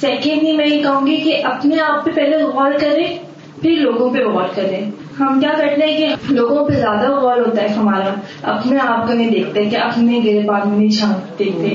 سیکنڈلی 0.01 0.57
میں 0.57 0.66
یہ 0.66 0.83
کہوں 0.83 1.07
گی 1.07 1.16
کہ 1.16 1.40
اپنے 1.44 1.77
آپ 1.81 2.05
پہ 2.05 2.11
پہلے 2.11 2.42
غور 2.42 2.73
کریں، 2.81 3.18
پھر 3.62 3.70
لوگوں 3.70 4.11
پہ 4.11 4.25
غور 4.25 4.49
کریں۔ 4.55 4.90
ہم 5.20 5.40
کیا 5.40 5.53
کرتے 5.59 5.87
ہیں 5.87 5.99
کہ 5.99 6.09
لوگوں 6.29 6.68
پہ 6.68 6.75
زیادہ 6.75 7.11
غور 7.11 7.37
ہوتا 7.37 7.62
ہے 7.62 7.68
ہمارا، 7.68 8.14
اپنے 8.42 8.79
آپ 8.79 9.07
کو 9.07 9.12
نہیں 9.12 9.31
دیکھتے، 9.31 9.64
کہ 9.64 9.77
اپنے 9.77 10.20
گرے 10.25 10.49
پان 10.49 10.68
میں 10.68 10.79
نہیں 10.79 10.88
چھان 10.88 11.12
دیکھتے۔ 11.38 11.75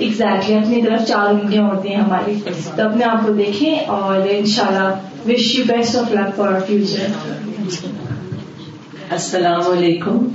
ایگزیکٹلی 0.00 0.54
اپنی 0.56 0.82
طرف 0.82 1.06
چار 1.08 1.28
انگلیاں 1.30 1.64
ہوتی 1.64 1.88
ہیں 1.88 2.00
ہماری. 2.00 2.34
تو 2.76 2.82
اپنے 2.82 3.04
آپ 3.04 3.26
کو 3.26 3.32
دیکھیں 3.32 3.88
اور 3.88 4.28
ان 4.30 4.46
شاء 4.46 4.66
اللہ 4.66 5.28
wish 5.28 5.54
you 5.54 5.64
best 5.68 5.96
of 5.96 6.12
luck 6.12 6.36
for 6.36 6.60
future 6.66 7.06
السلام 9.10 9.70
علیکم. 9.70 10.26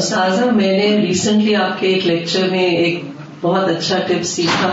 سازا 0.00 0.50
میں 0.54 0.72
نے 0.78 0.96
ریسنٹلی 0.98 1.54
آپ 1.56 1.80
کے 1.80 1.86
ایک 1.86 2.06
لیکچر 2.06 2.50
میں 2.50 2.68
ایک 2.76 3.02
بہت 3.42 3.68
اچھا 3.68 3.98
ٹپ 4.06 4.22
سیکھا 4.24 4.72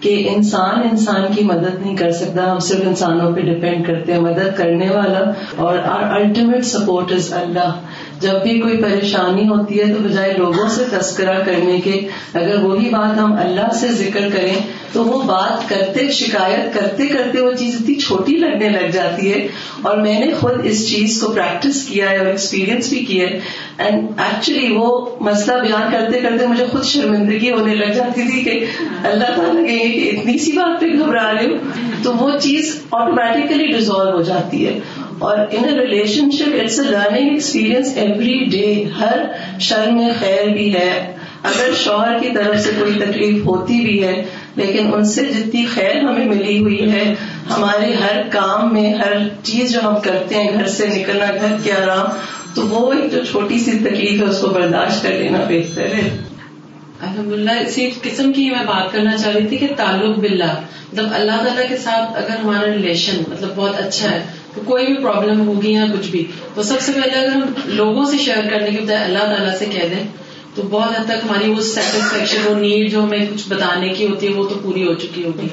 کہ 0.00 0.12
انسان 0.30 0.82
انسان 0.90 1.22
کی 1.34 1.44
مدد 1.44 1.80
نہیں 1.80 1.96
کر 1.96 2.12
سکتا، 2.12 2.50
ہم 2.52 2.58
صرف 2.58 2.86
انسانوں 2.86 3.32
پہ 3.32 3.40
ڈپینڈ 3.42 3.86
کرتے 3.86 4.12
ہیں، 4.12 4.20
مدد 4.20 4.56
کرنے 4.56 4.90
والا 4.90 5.20
اور 5.56 5.78
آر 5.78 6.02
الٹیمیٹ 6.20 6.64
سپورٹ 6.64 7.12
از 7.12 7.32
اللہ. 7.32 7.72
جب 8.20 8.42
بھی 8.42 8.58
کوئی 8.60 8.76
پریشانی 8.76 9.48
ہوتی 9.48 9.80
ہے 9.80 9.94
تو 9.94 10.02
بجائے 10.02 10.34
لوگوں 10.38 10.68
سے 10.68 10.84
تذکرہ 10.92 11.44
کرنے 11.44 11.80
کے، 11.80 12.08
اگر 12.34 12.62
وہی 12.62 12.88
بات 12.88 13.18
ہم 13.18 13.32
اللہ 13.32 13.72
سے 13.72 13.88
ذکر 13.88 14.28
کریں، 14.32 14.54
تو 14.92 15.04
وہ 15.04 15.22
بات 15.22 15.68
کرتے، 15.68 16.12
شکایت 16.12 16.74
کرتے 16.74 17.06
کرتے 17.06 17.40
وہ 17.40 17.52
چیز 17.52 17.76
اتنی 17.80 17.94
چھوٹی 17.94 18.32
لگنے 18.32 18.68
لگ 18.68 18.90
جاتی 18.92 19.32
ہے۔ 19.32 19.48
اور 19.82 19.96
میں 19.96 20.20
نے 20.20 20.34
خود 20.40 20.52
اس 20.64 20.88
چیز 20.88 21.22
کو 21.22 21.32
پریکٹس 21.32 21.86
کیا 21.86 22.10
ہے 22.10 22.18
اور 22.18 22.26
ایکسپیرئنس 22.26 22.88
بھی 22.88 23.04
کیا 23.04 23.28
ہے۔ 23.28 23.40
اینڈ 23.78 24.08
ایکچولی 24.18 24.72
وہ 24.76 25.06
مسئلہ 25.20 25.60
بیان 25.60 25.92
کرتے 25.92 26.20
کرتے 26.20 26.46
مجھے 26.46 26.64
خود 26.70 26.84
شرمندگی 26.84 27.50
ہونے 27.50 27.74
لگ 27.74 27.92
جاتی 27.92 28.22
تھی 28.22 28.44
کہ 28.44 28.64
اللہ 29.04 29.36
تعالیٰ 29.36 29.66
کہ 29.66 30.10
اتنی 30.12 30.38
سی 30.38 30.52
بات 30.52 30.80
پہ 30.80 30.86
گھبرا 30.86 31.32
رہے 31.32 31.46
ہوں 31.46 31.58
تو 32.02 32.12
وہ 32.14 32.38
چیز 32.38 32.82
آٹومیٹیکلی 32.90 33.66
ڈیزالو 33.66 34.16
ہو 34.16 34.22
جاتی 34.22 34.66
ہے۔ 34.66 34.78
اور 35.18 35.38
in 35.50 35.64
relationship 36.30 36.54
it's 36.60 36.78
a 36.80 36.86
learning 36.86 37.30
experience 37.30 37.96
every 37.96 38.44
day 38.50 38.84
ہر 39.00 39.24
شر 39.60 39.90
میں 39.90 40.10
خیر 40.20 40.48
بھی 40.48 40.72
ہے. 40.74 41.14
اگر 41.42 41.74
شوہر 41.84 42.18
کی 42.18 42.28
طرف 42.34 42.60
سے 42.60 42.70
کوئی 42.78 42.94
تکلیف 42.94 43.44
ہوتی 43.46 43.80
بھی 43.80 44.02
ہے، 44.04 44.14
لیکن 44.56 44.92
ان 44.94 45.04
سے 45.04 45.24
جتنی 45.24 45.64
خیر 45.66 46.00
ہمیں 46.00 46.24
ملی 46.24 46.58
ہوئی 46.58 46.90
ہے، 46.92 47.04
ہمارے 47.50 47.92
ہر 47.94 48.22
کام 48.30 48.72
میں، 48.74 48.92
ہر 48.94 49.12
چیز 49.42 49.72
جو 49.72 49.80
ہم 49.84 50.00
کرتے 50.00 50.34
ہیں، 50.34 50.52
گھر 50.54 50.66
سے 50.68 50.86
نکلنا، 50.86 51.26
گھر 51.40 51.56
کے 51.64 51.72
آرام، 51.72 52.06
تو 52.54 52.66
وہ 52.66 52.92
ایک 52.92 53.12
جو 53.12 53.24
چھوٹی 53.24 53.58
سی 53.58 53.78
تکلیف 53.78 54.22
ہے، 54.22 54.26
اس 54.26 54.40
کو 54.40 54.48
برداشت 54.48 55.02
کر 55.02 55.12
لینا 55.12 55.44
بہتر 55.48 55.94
ہے۔ 55.94 56.08
الحمد 57.00 57.32
للہ 57.32 57.50
اسی 57.60 57.90
قسم 58.02 58.32
کی 58.32 58.48
میں 58.50 58.64
بات 58.66 58.92
کرنا 58.92 59.16
چاہ 59.16 59.32
رہی 59.32 59.46
تھی 59.46 59.56
کہ 59.56 59.66
تعلق 59.76 60.18
باللہ 60.18 60.54
مطلب 60.92 61.14
اللہ 61.14 61.44
تعالیٰ 61.44 61.68
کے 61.68 61.76
ساتھ 61.76 62.16
اگر 62.16 62.38
ہمارا 62.44 62.66
ریلیشن 62.66 63.22
مطلب 63.28 63.50
بہت 63.56 63.80
اچھا 63.80 64.10
ہے 64.10 64.22
تو 64.54 64.60
کوئی 64.64 64.86
بھی 64.86 64.94
پرابلم 64.94 65.48
ہوگی 65.48 65.72
یا 65.72 65.84
کچھ 65.98 66.08
بھی، 66.08 66.24
تو 66.54 66.62
سب 66.62 66.80
سے 66.80 66.92
پہلے 66.92 67.18
اگر 67.18 67.28
ہم 67.28 67.40
لوگوں 67.64 68.04
سے 68.04 68.16
شیئر 68.18 68.50
کرنے 68.50 68.70
کے 68.70 68.82
بجائے 68.82 69.04
اللہ 69.04 69.18
تعالیٰ 69.18 69.58
سے 69.58 69.66
کہہ 69.66 69.88
دیں، 69.88 70.06
تو 70.54 70.62
بہت 70.62 71.00
حد 71.00 71.04
تک 71.04 71.24
ہماری 71.24 71.50
وہ 71.50 71.60
سیٹسفیکشن 71.60 72.38
وہ 72.44 72.54
نیڈ 72.54 72.92
جو 72.92 73.04
ہمیں 73.04 73.26
کچھ 73.34 73.48
بتانے 73.48 73.88
کی 73.88 74.06
ہوتی 74.06 74.28
ہے، 74.28 74.32
وہ 74.32 74.48
تو 74.48 74.54
پوری 74.62 74.86
ہو 74.86 74.94
چکی 74.94 75.24
ہوگی۔ 75.24 75.48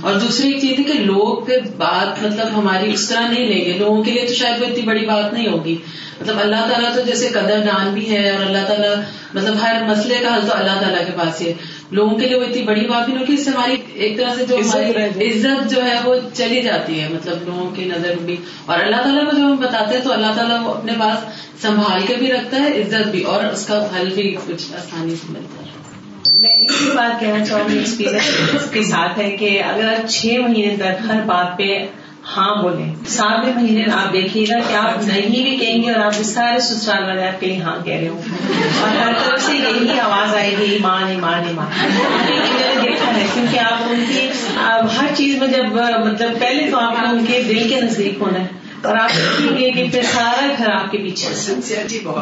اور 0.00 0.14
دوسری 0.14 0.50
ایک 0.50 0.60
چیز 0.60 0.78
ہے 0.78 0.84
کہ 0.84 0.92
لوگ 0.92 1.50
بات 1.76 2.22
مطلب 2.22 2.46
ہماری 2.54 2.92
اس 2.92 3.08
طرح 3.08 3.28
نہیں 3.28 3.46
لیں 3.46 3.64
گے۔ 3.64 3.72
لوگوں 3.78 4.02
کے 4.02 4.10
لیے 4.10 4.26
تو 4.26 4.34
شاید 4.34 4.62
وہ 4.62 4.66
اتنی 4.66 4.82
بڑی 4.82 5.06
بات 5.06 5.32
نہیں 5.32 5.48
ہوگی۔ 5.48 5.76
مطلب 6.20 6.36
اللہ 6.40 6.68
تعالیٰ 6.70 6.94
تو 6.94 7.00
جیسے 7.00 7.28
قدر 7.28 7.58
دان 7.58 7.94
بھی 7.94 8.10
ہے 8.10 8.30
اور 8.30 8.46
اللہ 8.46 8.66
تعالیٰ 8.66 8.94
مطلب 9.34 9.54
ہر 9.62 9.82
مسئلے 9.86 10.14
کا 10.22 10.36
حل 10.36 10.40
تو 10.40 10.54
اللہ 10.54 10.80
تعالیٰ 10.80 11.06
کے 11.06 11.12
پاس 11.16 11.40
ہی 11.40 11.46
ہے۔ 11.46 11.54
لوگوں 11.90 12.18
کے 12.18 12.28
لیے 12.28 12.38
وہ 12.38 12.44
اتنی 12.44 12.62
بڑی 12.62 12.86
بات 12.86 13.08
نہیں 13.08 13.18
ہوگی 13.18 13.34
اس 13.34 13.44
سے 13.44 13.50
ہماری 13.50 13.76
ایک 13.94 14.16
طرح 14.16 14.34
سے 14.34 14.46
جو 14.46 14.56
ہماری 14.56 15.30
عزت 15.30 15.70
جو 15.70 15.84
ہے 15.84 15.94
وہ 16.04 16.14
چلی 16.34 16.62
جاتی 16.62 17.00
ہے 17.00 17.08
مطلب 17.08 17.38
لوگوں 17.46 17.70
کی 17.70 17.84
نظر 17.84 18.14
بھی۔ 18.20 18.36
اور 18.66 18.78
اللہ 18.78 18.96
تعالیٰ 18.96 19.30
کو 19.30 19.36
جو 19.36 19.42
ہم 19.42 19.56
بتاتے 19.56 19.96
ہیں 19.96 20.04
تو 20.04 20.12
اللہ 20.12 20.32
تعالیٰ 20.36 20.64
وہ 20.64 20.74
اپنے 20.74 20.92
پاس 20.98 21.18
سنبھال 21.62 22.00
کے 22.06 22.14
بھی 22.16 22.32
رکھتا 22.32 22.56
ہے 22.56 22.82
عزت 22.82 23.08
بھی 23.08 23.22
اور 23.22 23.44
اس 23.44 23.66
کا 23.66 23.84
حل 23.84 24.08
بھی 24.14 24.36
کچھ 24.46 24.72
آسانی 24.72 25.10
سے 25.10 25.26
ملتا 25.28 25.62
ہے۔ 25.62 25.70
میں 26.40 26.50
اسی 26.50 26.90
بات 26.96 27.20
کہنا 27.20 27.44
چاہوں 27.44 27.68
گی 27.72 27.78
ایکسپیرئنس 27.78 28.70
کے 28.70 28.82
ساتھ 28.82 29.18
ہے 29.18 29.30
کہ 29.30 29.62
اگر 29.62 29.94
چھ 30.08 30.26
مہینے 30.26 30.76
تک 30.76 31.06
ہر 31.08 31.20
بات 31.26 31.58
پہ 31.58 31.86
ہاں 32.36 32.62
بولے 32.62 32.84
ساتویں 33.06 33.54
مہینے 33.54 33.84
آپ 33.92 34.12
دیکھیے 34.12 34.44
گا 34.50 34.58
کہ 34.68 34.74
آپ 34.74 35.04
نہیں 35.04 35.42
بھی 35.42 35.56
کہیں 35.56 35.82
گے 35.82 35.90
اور 35.90 36.04
آپ 36.04 36.12
سارے 36.12 36.60
سسرال 36.60 37.04
والے 37.04 37.28
آپ 37.28 37.40
کے 37.40 37.46
لیے 37.46 37.58
ہاں 37.58 37.76
کہہ 37.84 37.94
رہے 37.94 38.08
ہوں۔ 38.08 38.22
اور 38.80 38.96
ہر 38.96 39.12
طرف 39.24 39.42
سے 39.42 39.52
یہی 39.52 40.00
آواز 40.00 40.34
آئے 40.34 40.54
گی، 40.58 40.72
ایمان 40.72 41.04
ایمان 41.06 41.42
ایمان۔ 41.46 41.66
میں 41.82 42.74
نے 42.74 42.90
دیکھا 42.90 43.16
ہے 43.16 43.26
کیونکہ 43.34 43.58
آپ 43.58 43.82
ان 43.90 44.04
کی 44.08 44.28
ہر 44.98 45.14
چیز 45.14 45.38
میں 45.38 45.48
جب 45.48 45.64
مطلب 46.06 46.40
پہلے 46.40 46.70
تو 46.70 46.78
آپ 46.78 46.94
ان 46.98 47.24
کے 47.26 47.42
دل 47.48 47.68
کے 47.68 47.80
نزدیک 47.80 48.14
ہونا 48.20 48.40
ہے۔ 48.40 48.46
اور 48.82 48.96
آپ 48.96 49.10
دیکھیں 49.16 49.58
گے 49.58 49.70
کہ 49.70 49.86
پھر 49.92 50.02
سارا 50.02 50.46
گھر 50.58 50.70
آپ 50.70 50.90
کے 50.90 50.98
پیچھے 50.98 51.28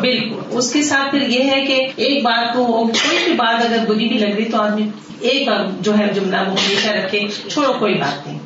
بالکل۔ 0.01 0.37
اس 0.51 0.73
کے 0.73 0.83
ساتھ 0.83 1.11
پھر 1.11 1.23
یہ 1.23 1.51
ہے 1.51 1.61
کہ 1.61 1.89
ایک 1.97 2.23
بات 2.23 2.55
کو 2.55 2.67
کوئی 2.67 3.25
بھی 3.25 3.33
بات 3.33 3.65
اگر 3.65 3.85
بری 3.89 4.09
بھی 4.09 4.19
لگ 4.19 4.35
رہی 4.37 4.45
تو 4.45 4.63
آدمی 4.63 4.89
ایک 5.21 5.49
بار 5.49 5.59
جو 5.81 5.99
ہے 5.99 6.09
جملہ 6.15 6.37
وہ 6.37 6.53
ہمیشہ 6.53 6.89
رکھے، 6.89 7.21
چھوڑو، 7.49 7.73
کوئی 7.73 7.95
بات 7.95 8.27
نہیں۔ 8.27 8.39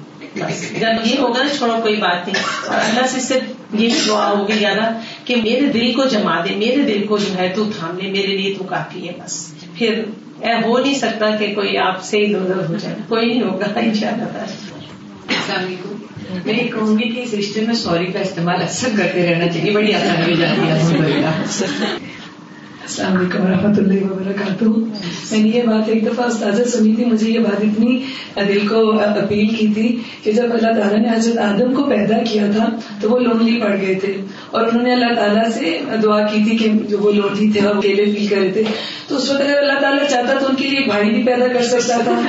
جب 0.80 1.06
یہ 1.06 1.18
ہوگا 1.18 1.42
نا 1.42 1.48
چھوڑو 1.58 1.72
کوئی 1.82 1.96
بات 1.96 2.28
نہیں۔ 2.28 2.42
اور 2.66 2.78
اللہ 2.78 3.06
سے 3.06 3.20
صرف 3.20 3.74
یہی 3.74 3.98
دعا 4.08 4.30
ہوگی 4.30 4.52
زیادہ 4.52 4.98
کہ 5.24 5.36
میرے 5.36 5.60
دل 5.60 5.92
کو 5.92 6.04
جما 6.04 6.40
دے 6.40 6.54
میرے 6.56 6.76
دل 6.76 7.06
کو 7.06 7.18
جو 7.18 7.38
ہے 7.38 7.52
تو 7.56 7.70
تھام 7.78 7.98
لے 7.98 8.10
میرے 8.10 8.26
لیے 8.26 8.54
تو 8.58 8.64
کافی 8.64 9.08
ہے 9.08 9.12
بس۔ 9.24 9.54
پھر 9.74 10.02
ہو 10.64 10.78
نہیں 10.78 10.94
سکتا 10.94 11.36
کہ 11.36 11.54
کوئی 11.54 11.78
آپ 11.78 12.04
سے 12.04 12.18
ہی 12.18 12.34
ادھر 12.34 12.68
ہو 12.68 12.76
جائے۔ 12.76 12.94
کوئی 13.08 13.26
نہیں 13.26 13.42
ہوگا 13.42 13.66
ان 13.76 13.94
شاء 13.94 14.08
اللہ 14.08 14.38
السلام 14.38 15.64
علیکم۔ 15.64 15.96
میں 16.44 16.54
یہ 16.54 16.68
کہوں 16.68 16.98
گی 16.98 17.08
کہ 17.08 17.20
اس 17.20 17.34
رشتے 17.34 17.60
میں 17.60 17.74
سوری 17.74 18.06
کا 18.06 18.18
استعمال 18.18 18.62
اکثر 18.62 18.88
کرتے 18.98 19.34
رہنا 19.34 19.52
چاہیے 19.52 19.70
بڑی 19.70 19.94
آسانی 19.94 20.32
ہو 20.32 20.40
جاتی 20.40 20.60
ہے۔ 20.60 21.96
السلام 22.92 23.16
علیکم 23.16 23.42
ورحمۃ 23.42 23.76
اللہ 23.76 24.12
وبرکاتہ۔ 24.12 24.64
میں 25.30 25.42
نے 25.42 25.48
یہ 25.48 25.62
بات 25.62 25.88
ایک 25.88 26.06
دفعہ 26.06 26.26
استاذہ 26.26 26.62
سنی 26.62 26.94
تھی 26.96 27.04
مجھے 27.04 27.30
یہ 27.30 27.38
بات 27.38 27.60
اتنی 27.60 27.98
دل 28.48 28.66
کو 28.68 29.00
اپیل 29.00 29.46
کی 29.48 29.66
تھی 29.74 29.96
کہ 30.22 30.32
جب 30.32 30.42
اللہ 30.42 30.80
تعالیٰ 30.80 30.98
نے 30.98 31.08
حضرت 31.16 31.38
آدم 31.38 31.74
کو 31.74 31.82
پیدا 31.82 32.18
کیا 32.32 32.46
تھا 32.56 32.68
تو 33.00 33.10
وہ 33.10 33.18
لونلی 33.18 33.60
پڑ 33.60 33.76
گئے 33.80 33.94
تھے۔ 33.94 34.16
اور 34.50 34.62
انہوں 34.62 34.82
نے 34.82 34.92
اللہ 34.92 35.14
تعالیٰ 35.14 35.50
سے 35.54 35.78
دعا 36.02 36.26
کی 36.26 36.42
تھی 36.48 36.56
کہ 36.56 36.68
جو 36.88 36.98
وہ 36.98 37.12
لونلی 37.12 37.50
تھے 37.52 37.60
وہ 37.60 37.74
اکیلے 37.74 38.04
فیل 38.04 38.26
کر 38.26 38.36
رہے 38.36 38.50
تھے۔ 38.52 38.62
تو 39.08 39.16
اس 39.16 39.30
وقت 39.30 39.40
اگر 39.40 39.58
اللہ 39.58 39.80
تعالیٰ 39.80 40.08
چاہتا 40.10 40.38
تو 40.38 40.46
ان 40.48 40.54
کے 40.54 40.68
لیے 40.68 40.78
ایک 40.78 40.88
بھائی 40.88 41.10
بھی 41.10 41.22
پیدا 41.22 41.46
کر 41.46 41.62
سکتا 41.62 41.96
تھا، 42.04 42.20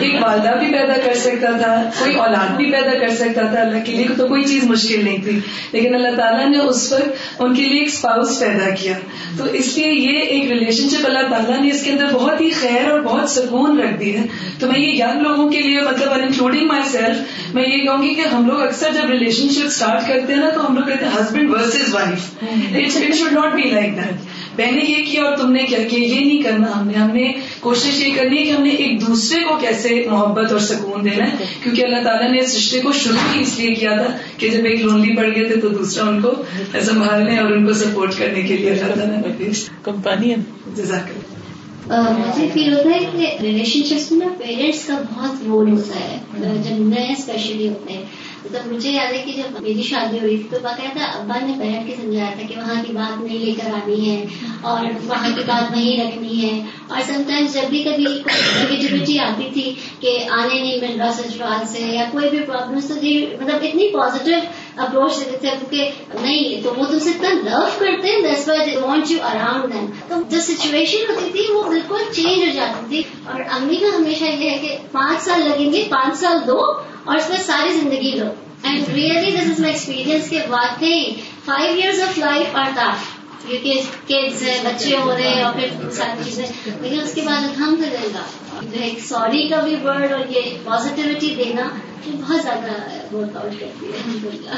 ایک 0.00 0.14
والدہ 0.22 0.58
بھی 0.58 0.66
پیدا 0.66 0.94
کر 1.04 1.14
سکتا 1.14 1.50
تھا، 1.56 1.90
کوئی 1.98 2.14
اولاد 2.14 2.56
بھی 2.56 2.64
پیدا 2.64 2.98
کر 2.98 3.14
سکتا 3.14 3.46
تھا۔ 3.46 3.60
اللہ 3.60 3.84
کے 3.84 3.92
لیے 3.92 4.06
تو 4.16 4.26
کوئی 4.26 4.44
چیز 4.44 4.64
مشکل 4.64 5.04
نہیں 5.04 5.18
تھی، 5.24 5.38
لیکن 5.72 5.94
اللہ 5.94 6.16
تعالیٰ 6.16 6.48
نے 6.48 6.58
اس 6.58 6.92
وقت 6.92 7.42
ان 7.42 7.54
کے 7.54 7.62
لیے 7.62 7.78
ایک 7.78 7.88
اسپاؤس 7.88 8.40
پیدا 8.40 8.74
کیا۔ 8.74 8.92
تو 9.38 9.44
اس 9.44 9.78
لیے 9.78 10.01
یہ 10.02 10.18
ایک 10.18 10.52
ریلیشن 10.52 10.88
شپ 10.88 11.06
اللہ 11.06 11.28
تعالیٰ 11.30 11.60
نے 11.60 11.70
اس 11.70 11.82
کے 11.82 11.90
اندر 11.90 12.06
بہت 12.12 12.40
ہی 12.40 12.50
خیر 12.50 12.90
اور 12.90 13.00
بہت 13.00 13.30
سکون 13.30 13.80
رکھ 13.80 14.00
دی 14.00 14.16
ہے۔ 14.16 14.26
تو 14.60 14.66
میں 14.66 14.80
یہ 14.80 15.04
ینگ 15.04 15.22
لوگوں 15.22 15.50
کے 15.50 15.60
لیے 15.60 15.80
مطلب 15.80 16.12
انکلوڈنگ 16.12 16.66
مائی 16.66 16.82
سیلف 16.92 17.54
میں 17.54 17.64
یہ 17.64 17.84
کہوں 17.84 18.02
گی 18.02 18.14
کہ 18.14 18.20
ہم 18.20 18.46
لوگ 18.46 18.60
اکثر 18.60 18.92
جب 18.94 19.10
ریلیشن 19.10 19.48
شپ 19.48 19.66
اسٹارٹ 19.66 20.08
کرتے 20.08 20.32
ہیں 20.32 20.40
نا 20.40 20.50
تو 20.50 20.68
ہم 20.68 20.74
لوگ 20.74 20.84
کہتے 20.84 21.04
ہیں 21.04 21.12
husband 21.12 21.50
versus 21.50 21.94
wife 21.94 22.44
it 22.74 23.14
should 23.14 23.32
not 23.32 23.54
be 23.54 23.70
like 23.70 23.96
that 23.96 24.31
میں 24.58 24.72
نے 24.72 24.80
یہ 24.88 25.04
کیا 25.04 25.22
اور 25.22 25.36
تم 25.36 25.52
نے 25.52 25.62
کیا 25.62 25.78
کیا 25.90 25.98
یہ 25.98 26.24
نہیں 26.24 26.42
کرنا 26.42 26.80
ہم 26.80 26.86
نے 26.86 26.94
ہم 26.94 27.10
نے 27.10 27.32
کوشش 27.60 28.06
یہ 28.06 28.16
کرنی 28.16 28.38
ہے 28.38 28.42
کہ 28.42 28.50
ہم 28.50 28.62
نے 28.62 28.70
ایک 28.70 29.06
دوسرے 29.06 29.40
کو 29.40 29.56
کیسے 29.56 30.06
محبت 30.10 30.52
اور 30.52 30.60
سکون 30.60 31.04
دینا 31.04 31.24
ہے؟ 31.24 31.36
کیونکہ 31.62 31.84
اللہ 31.84 32.02
تعالیٰ 32.04 32.30
نے 32.30 32.38
اس 32.38 32.56
رشتے 32.56 32.80
کو 32.80 32.92
شروع 32.92 33.34
ہی 33.34 33.42
اس 33.42 33.58
لیے 33.58 33.74
کیا 33.74 33.96
تھا 33.96 34.16
کہ 34.36 34.48
جب 34.48 34.64
ایک 34.64 34.82
لونلی 34.82 35.16
پڑ 35.16 35.26
گئے 35.34 35.44
تھے 35.44 35.56
تو 35.56 35.68
دوسرا 35.68 36.08
ان 36.08 36.20
کو 36.20 36.30
سنبھالنے 36.82 37.38
اور 37.38 37.50
ان 37.50 37.66
کو 37.66 37.72
سپورٹ 37.72 38.14
کرنے 38.18 38.42
کے 38.42 38.56
لیے 38.56 38.70
اللہ 38.70 38.94
تعالیٰ 38.94 39.16
نے 39.16 39.50
کمپانی 39.82 40.34
جزاک 40.76 41.10
مجھے 41.86 42.48
فیل 42.52 42.72
ہوتا 42.72 42.90
ہے 42.90 42.98
کہ 43.12 43.42
ریلیشن 43.42 43.80
شپس 43.82 44.12
میں 44.12 44.26
نا 44.26 44.32
پیرنٹس 44.38 44.84
کا 44.84 45.02
بہت 45.12 45.30
رول 45.46 45.70
ہوتا 45.70 46.00
ہے۔ 46.00 46.18
جب 46.38 46.78
نئے 46.78 47.12
اسپیشلی 47.18 47.68
ہوتے 47.68 47.92
ہیں۔ 47.92 48.02
مطلب 48.44 48.72
مجھے 48.72 48.90
یاد 48.90 49.12
ہے 49.12 49.22
کہ 49.26 49.32
جب 49.32 49.60
میری 49.62 49.82
شادی 49.82 50.18
ہوئی 50.18 50.36
تھی 50.36 50.48
تو 50.50 50.56
باقاعدہ 50.62 51.04
ابا 51.14 51.38
نے 51.46 51.52
بیٹھ 51.58 51.86
کے 51.86 51.94
سمجھایا 52.02 52.30
تھا 52.34 52.46
کہ 52.48 52.54
وہاں 52.56 52.82
کی 52.86 52.92
بات 52.92 53.20
نہیں 53.22 53.38
لے 53.38 53.52
کر 53.52 53.74
آنی 53.74 54.10
ہے 54.10 54.24
اور 54.62 54.84
وہاں 55.04 55.28
کی 55.34 55.42
بات 55.46 55.70
وہیں 55.72 56.00
رکھنی 56.00 56.42
ہے 56.42 56.60
اور 56.88 57.00
سم 57.06 57.22
ٹائمز 57.26 57.54
جب 57.54 57.68
بھی 57.70 57.82
کبھی 57.82 58.04
نگیٹیوٹی 58.04 59.18
آتی 59.26 59.48
تھی 59.52 59.74
کہ 60.00 60.18
آنے 60.30 60.54
نہیں 60.54 60.80
مل 60.80 61.00
رہا 61.00 61.12
سسرال 61.12 61.66
سے 61.66 61.80
یا 61.80 62.04
کوئی 62.12 62.28
بھی 62.30 62.38
پرابلم 62.38 62.80
تو 62.80 62.94
مطلب 62.94 63.62
اتنی 63.62 63.88
پازیٹیو 63.88 64.38
اپروچ 64.76 65.18
دیتے 65.18 65.36
تھے 65.38 65.48
کیونکہ 65.50 65.90
نہیں، 66.22 66.62
تو 66.62 66.72
وہ 66.76 66.84
تم 66.84 66.98
سے 66.98 67.10
اتنا 67.10 67.28
لو 67.50 67.60
کرتے 67.78 68.08
ہیں 68.08 68.20
this 68.22 68.48
why 68.48 68.76
want 68.76 69.10
you 69.10 69.18
around 69.22 69.72
then 69.74 69.90
تو 70.08 70.14
جو 70.30 70.40
سچویشن 70.40 71.10
ہوتی 71.10 71.30
تھی، 71.32 71.52
وہ 71.52 71.62
بالکل 71.62 72.12
چینج 72.12 72.48
ہو 72.48 72.52
جاتی 72.54 72.84
تھی۔ 72.88 73.02
اور 73.24 73.40
امی 73.50 73.76
کا 73.76 73.96
ہمیشہ 73.96 74.24
یہ 74.24 74.50
ہے 74.50 74.58
کہ 74.58 74.76
پانچ 74.92 75.22
سال 75.22 75.40
لگیں 75.40 75.72
گے، 75.72 75.84
پانچ 75.88 76.18
سال 76.18 76.38
دو 76.46 76.60
اور 77.04 77.16
اس 77.16 77.30
میں 77.30 77.38
ساری 77.38 77.72
زندگی 77.72 78.12
لو۔ 78.16 78.26
And 78.62 78.88
really 78.88 79.30
this 79.30 79.50
is 79.50 79.60
my 79.60 79.72
experience 79.72 80.30
کے 80.30 80.38
واقعی 80.48 81.14
five 81.44 81.74
years 81.74 82.02
of 82.02 82.18
life 82.18 82.56
are 82.56 82.68
tough 82.74 83.22
کیونکہ 83.48 83.80
بچے 84.64 84.96
ہو 84.96 85.14
رہے 85.16 85.28
ہیں 85.28 85.42
اور 85.42 85.54
پھر 85.54 85.90
ساری 85.90 86.24
چیزیں۔ 86.24 86.46
لیکن 86.80 87.00
اس 87.00 87.14
کے 87.14 87.20
بعد 87.20 87.44
الحمد 87.44 87.80
للہ 87.80 88.18
جو 88.62 88.82
ایک 88.82 89.00
سوری 89.00 89.48
کا 89.48 89.60
بھی 89.60 89.76
ورڈ 89.84 90.12
اور 90.12 90.20
یہ 90.30 90.40
پازیٹیوٹی 90.64 91.34
دینا 91.38 91.68
بہت 92.06 92.42
زیادہ 92.42 92.72
ورک 93.14 93.36
آؤٹ 93.36 93.60
کرتی 93.60 93.86
ہے۔ 93.86 93.90
الحمد 93.90 94.24
للہ 94.24 94.54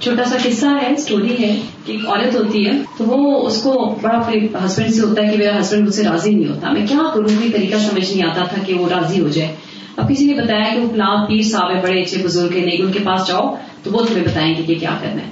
چھوٹا 0.00 0.24
سا 0.24 0.36
قصہ 0.44 0.66
ہے 0.66 0.92
اسٹوری 0.92 1.44
ہے 1.44 1.60
کہ 1.86 1.92
ایک 1.92 2.06
عورت 2.06 2.34
ہوتی 2.34 2.66
ہے 2.66 2.72
تو 2.98 3.04
وہ 3.04 3.46
اس 3.46 3.62
کو 3.62 3.98
بڑا 4.02 4.18
اپنے 4.18 4.46
ہسبینڈ 4.66 4.94
سے 4.94 5.00
ہوتا 5.00 5.22
ہے 5.22 5.32
کہ 5.32 5.38
میرا 5.38 5.60
ہسبینڈ 5.60 5.86
مجھ 5.86 5.94
سے 5.94 6.04
راضی 6.04 6.30
نہیں 6.30 6.48
ہوتا۔ 6.48 6.70
میں 6.70 6.86
کیا 6.86 7.10
کروں؟ 7.14 7.36
کوئی 7.36 7.52
طریقہ 7.52 7.76
سمجھ 7.76 8.16
نہیں 8.16 8.30
آتا 8.30 8.44
تھا 8.44 8.62
کہ 8.62 8.74
وہ 8.74 8.88
راضی 8.88 9.20
ہو 9.20 9.28
جائے۔ 9.28 9.56
اب 9.98 10.08
کسی 10.08 10.24
نے 10.24 10.42
بتایا 10.42 10.74
کہ 10.74 10.80
وہ 10.80 10.90
فلاں 10.90 11.26
پیر 11.26 11.42
صاحب 11.42 11.70
ہے 11.70 11.80
بڑے 11.82 12.02
اچھے 12.02 12.22
بزرگ 12.24 12.56
ہیں، 12.56 12.66
نہیں، 12.66 12.82
ان 12.82 12.92
کے 12.92 12.98
پاس 13.04 13.28
جاؤ، 13.28 13.54
تو 13.82 13.90
وہ 13.92 14.04
تمہیں 14.04 14.24
بتائیں 14.24 14.54
گے 14.56 14.62
کہ 14.62 14.74
کیا 14.74 14.98
کرنا 15.00 15.22
ہے۔ 15.22 15.30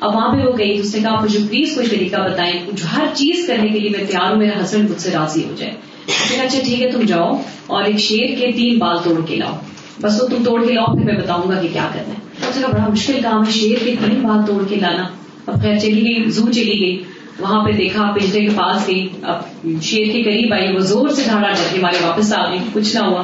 اب 0.00 0.14
وہاں 0.14 0.28
پہ 0.28 0.46
وہ 0.46 0.52
گئی 0.58 0.78
اس 0.78 0.94
نے 0.94 1.02
کہا، 1.02 1.20
مجھے 1.20 1.38
پلیز 1.50 1.74
کوئی 1.74 1.86
طریقہ 1.86 2.16
بتائیں 2.16 2.52
جو 2.72 2.84
ہر 2.96 3.06
چیز 3.14 3.46
کرنے 3.46 3.68
کے 3.68 3.80
لیے 3.80 3.90
میں 3.90 4.06
تیار 4.06 4.30
ہوں 4.30 4.36
میرا 4.36 4.64
ہسبینڈ 4.64 4.90
مجھ 4.90 5.00
سے 5.00 5.10
راضی 5.10 5.44
ہو 5.44 5.54
جائے۔ 5.56 5.72
کہا 6.06 6.42
اچھا 6.42 6.58
ٹھیک 6.64 6.82
ہے، 6.82 6.90
تم 6.90 7.00
جاؤ 7.00 7.32
اور 7.66 7.84
ایک 7.84 7.98
شیر 7.98 8.26
کے 8.26 8.52
تین 8.52 8.78
بال 8.78 8.96
توڑ 9.04 9.26
کے 9.26 9.36
لاؤ۔ 9.36 9.52
بس 10.00 10.22
وہ 10.22 10.28
تم 10.28 10.44
توڑ 10.44 10.66
کے 10.66 10.72
لاؤ، 10.72 10.86
پھر 10.86 11.04
میں 11.04 11.14
بتاؤں 11.14 11.48
گا 11.48 11.60
کہ 11.62 11.68
کیا 11.72 11.88
کرنا 11.94 12.14
ہے۔ 12.14 12.48
اس 12.48 12.60
کا 12.60 12.68
بڑا 12.72 12.88
مشکل 12.88 13.20
کام 13.22 13.46
ہے، 13.46 13.52
شیر 13.52 13.84
کے 13.84 13.94
تین 14.04 14.20
بال 14.20 14.46
توڑ 14.46 14.62
کے 14.68 14.76
لانا۔ 14.76 15.04
اب 15.46 15.62
خیر، 15.62 15.78
چلی 15.78 16.02
گئی، 16.02 16.30
زو 16.30 16.52
چلی 16.52 16.80
گئی۔ 16.80 17.02
وہاں 17.38 17.64
پہ 17.64 17.72
دیکھا 17.72 18.12
پنجرے 18.20 18.40
کے 18.40 18.52
پاس 18.56 18.88
گئی۔ 18.88 19.08
اب 19.22 19.66
شیر 19.82 20.04
کے 20.04 20.22
قریب 20.22 20.52
آئی، 20.52 20.74
وہ 20.74 20.78
زور 20.78 21.08
سے 21.08 21.22
دھاڑا 21.26 21.48
ڈر 21.48 21.74
کے 21.74 21.80
مارے، 21.80 22.06
واپس 22.06 22.32
آ 22.32 22.50
گئی، 22.50 22.58
کچھ 22.72 22.96
نہ 22.96 23.00
ہوا۔ 23.00 23.22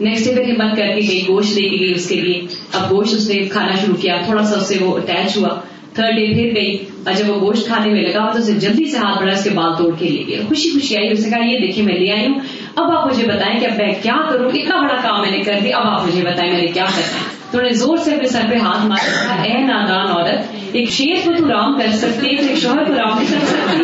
نیکسٹ 0.00 0.24
ڈے 0.24 0.34
پھر 0.34 0.50
ہمت 0.50 0.76
کر 0.76 0.88
کے 0.88 1.00
گئی 1.08 1.22
گوشت 1.28 1.52
لے 1.52 1.68
کے 1.68 1.76
گئی 1.76 1.92
اس 1.94 2.08
کے 2.08 2.20
لیے 2.20 2.40
اب 2.72 2.90
گوشت 2.90 3.14
اس 3.14 3.28
نے 3.28 3.38
کھانا 3.48 3.74
شروع 3.74 3.96
کیا 3.96 4.16
تھوڑا 4.24 4.42
سا 4.42 4.56
اس 4.56 4.68
سے 4.68 4.78
وہ 4.80 4.96
اٹیچ 4.96 5.36
ہوا 5.36 5.54
تھرڈ 5.94 6.16
ڈے 6.16 6.26
پھر 6.34 6.54
گئی 6.54 6.76
اور 7.04 7.14
جب 7.14 7.30
وہ 7.30 7.38
گوشت 7.40 7.66
کھانے 7.66 7.90
میں 7.90 8.02
لگا 8.02 8.26
تو 8.32 8.38
اسے 8.38 8.52
جلدی 8.60 8.90
سے 8.90 8.98
ہاتھ 8.98 9.18
بڑھا 9.18 9.32
اس 9.32 9.44
کے 9.44 9.50
بال 9.50 9.72
توڑ 9.78 9.94
کے 9.98 10.08
لے 10.08 10.22
گیا 10.26 10.40
خوشی 10.48 10.70
خوشی 10.70 10.96
آئی 10.96 11.10
اسے 11.12 11.30
کہا 11.30 11.44
یہ 11.44 11.58
دیکھیے 11.58 11.84
میں 11.84 11.94
لے 11.94 12.12
آئی 12.12 12.26
ہوں 12.26 12.38
اب 12.76 12.90
آپ 12.92 13.06
مجھے 13.06 13.26
بتائیں 13.26 13.58
کہ 13.60 13.66
اب 13.66 13.76
میں 13.76 13.92
کیا 14.02 14.16
کروں 14.30 14.50
اتنا 14.50 14.80
بڑا 14.82 15.00
کام 15.02 15.20
میں 15.20 15.30
نے 15.30 15.42
کر 15.44 15.58
دیا 15.64 15.76
اب 15.76 15.86
آپ 15.86 16.06
مجھے 16.06 16.22
بتائیں 16.22 16.50
میں 16.52 16.60
نے 16.60 16.66
کیا 16.68 16.84
کرنا 16.86 17.20
ہے 17.20 17.35
تو 17.50 17.60
نے 17.60 17.72
زور 17.74 17.96
سے 17.96 18.14
اپنے 18.14 18.28
سر 18.28 18.46
پہ 18.50 18.56
ہاتھ 18.58 18.86
مارا 18.86 19.42
اے 19.42 19.58
نادان 19.66 20.10
عورت، 20.10 20.54
ایک 20.72 20.90
شیر 20.90 21.16
کو 21.24 21.32
تو 21.38 21.48
رام 21.48 21.78
کر 21.78 21.96
سکتی 21.96 22.26
ہے 22.28 22.46
ایک 22.46 22.58
شوہر 22.58 22.84
کو 22.84 22.94
رام 22.94 23.18
نہیں 23.18 23.30
کر 23.30 23.46
سکتی 23.46 23.76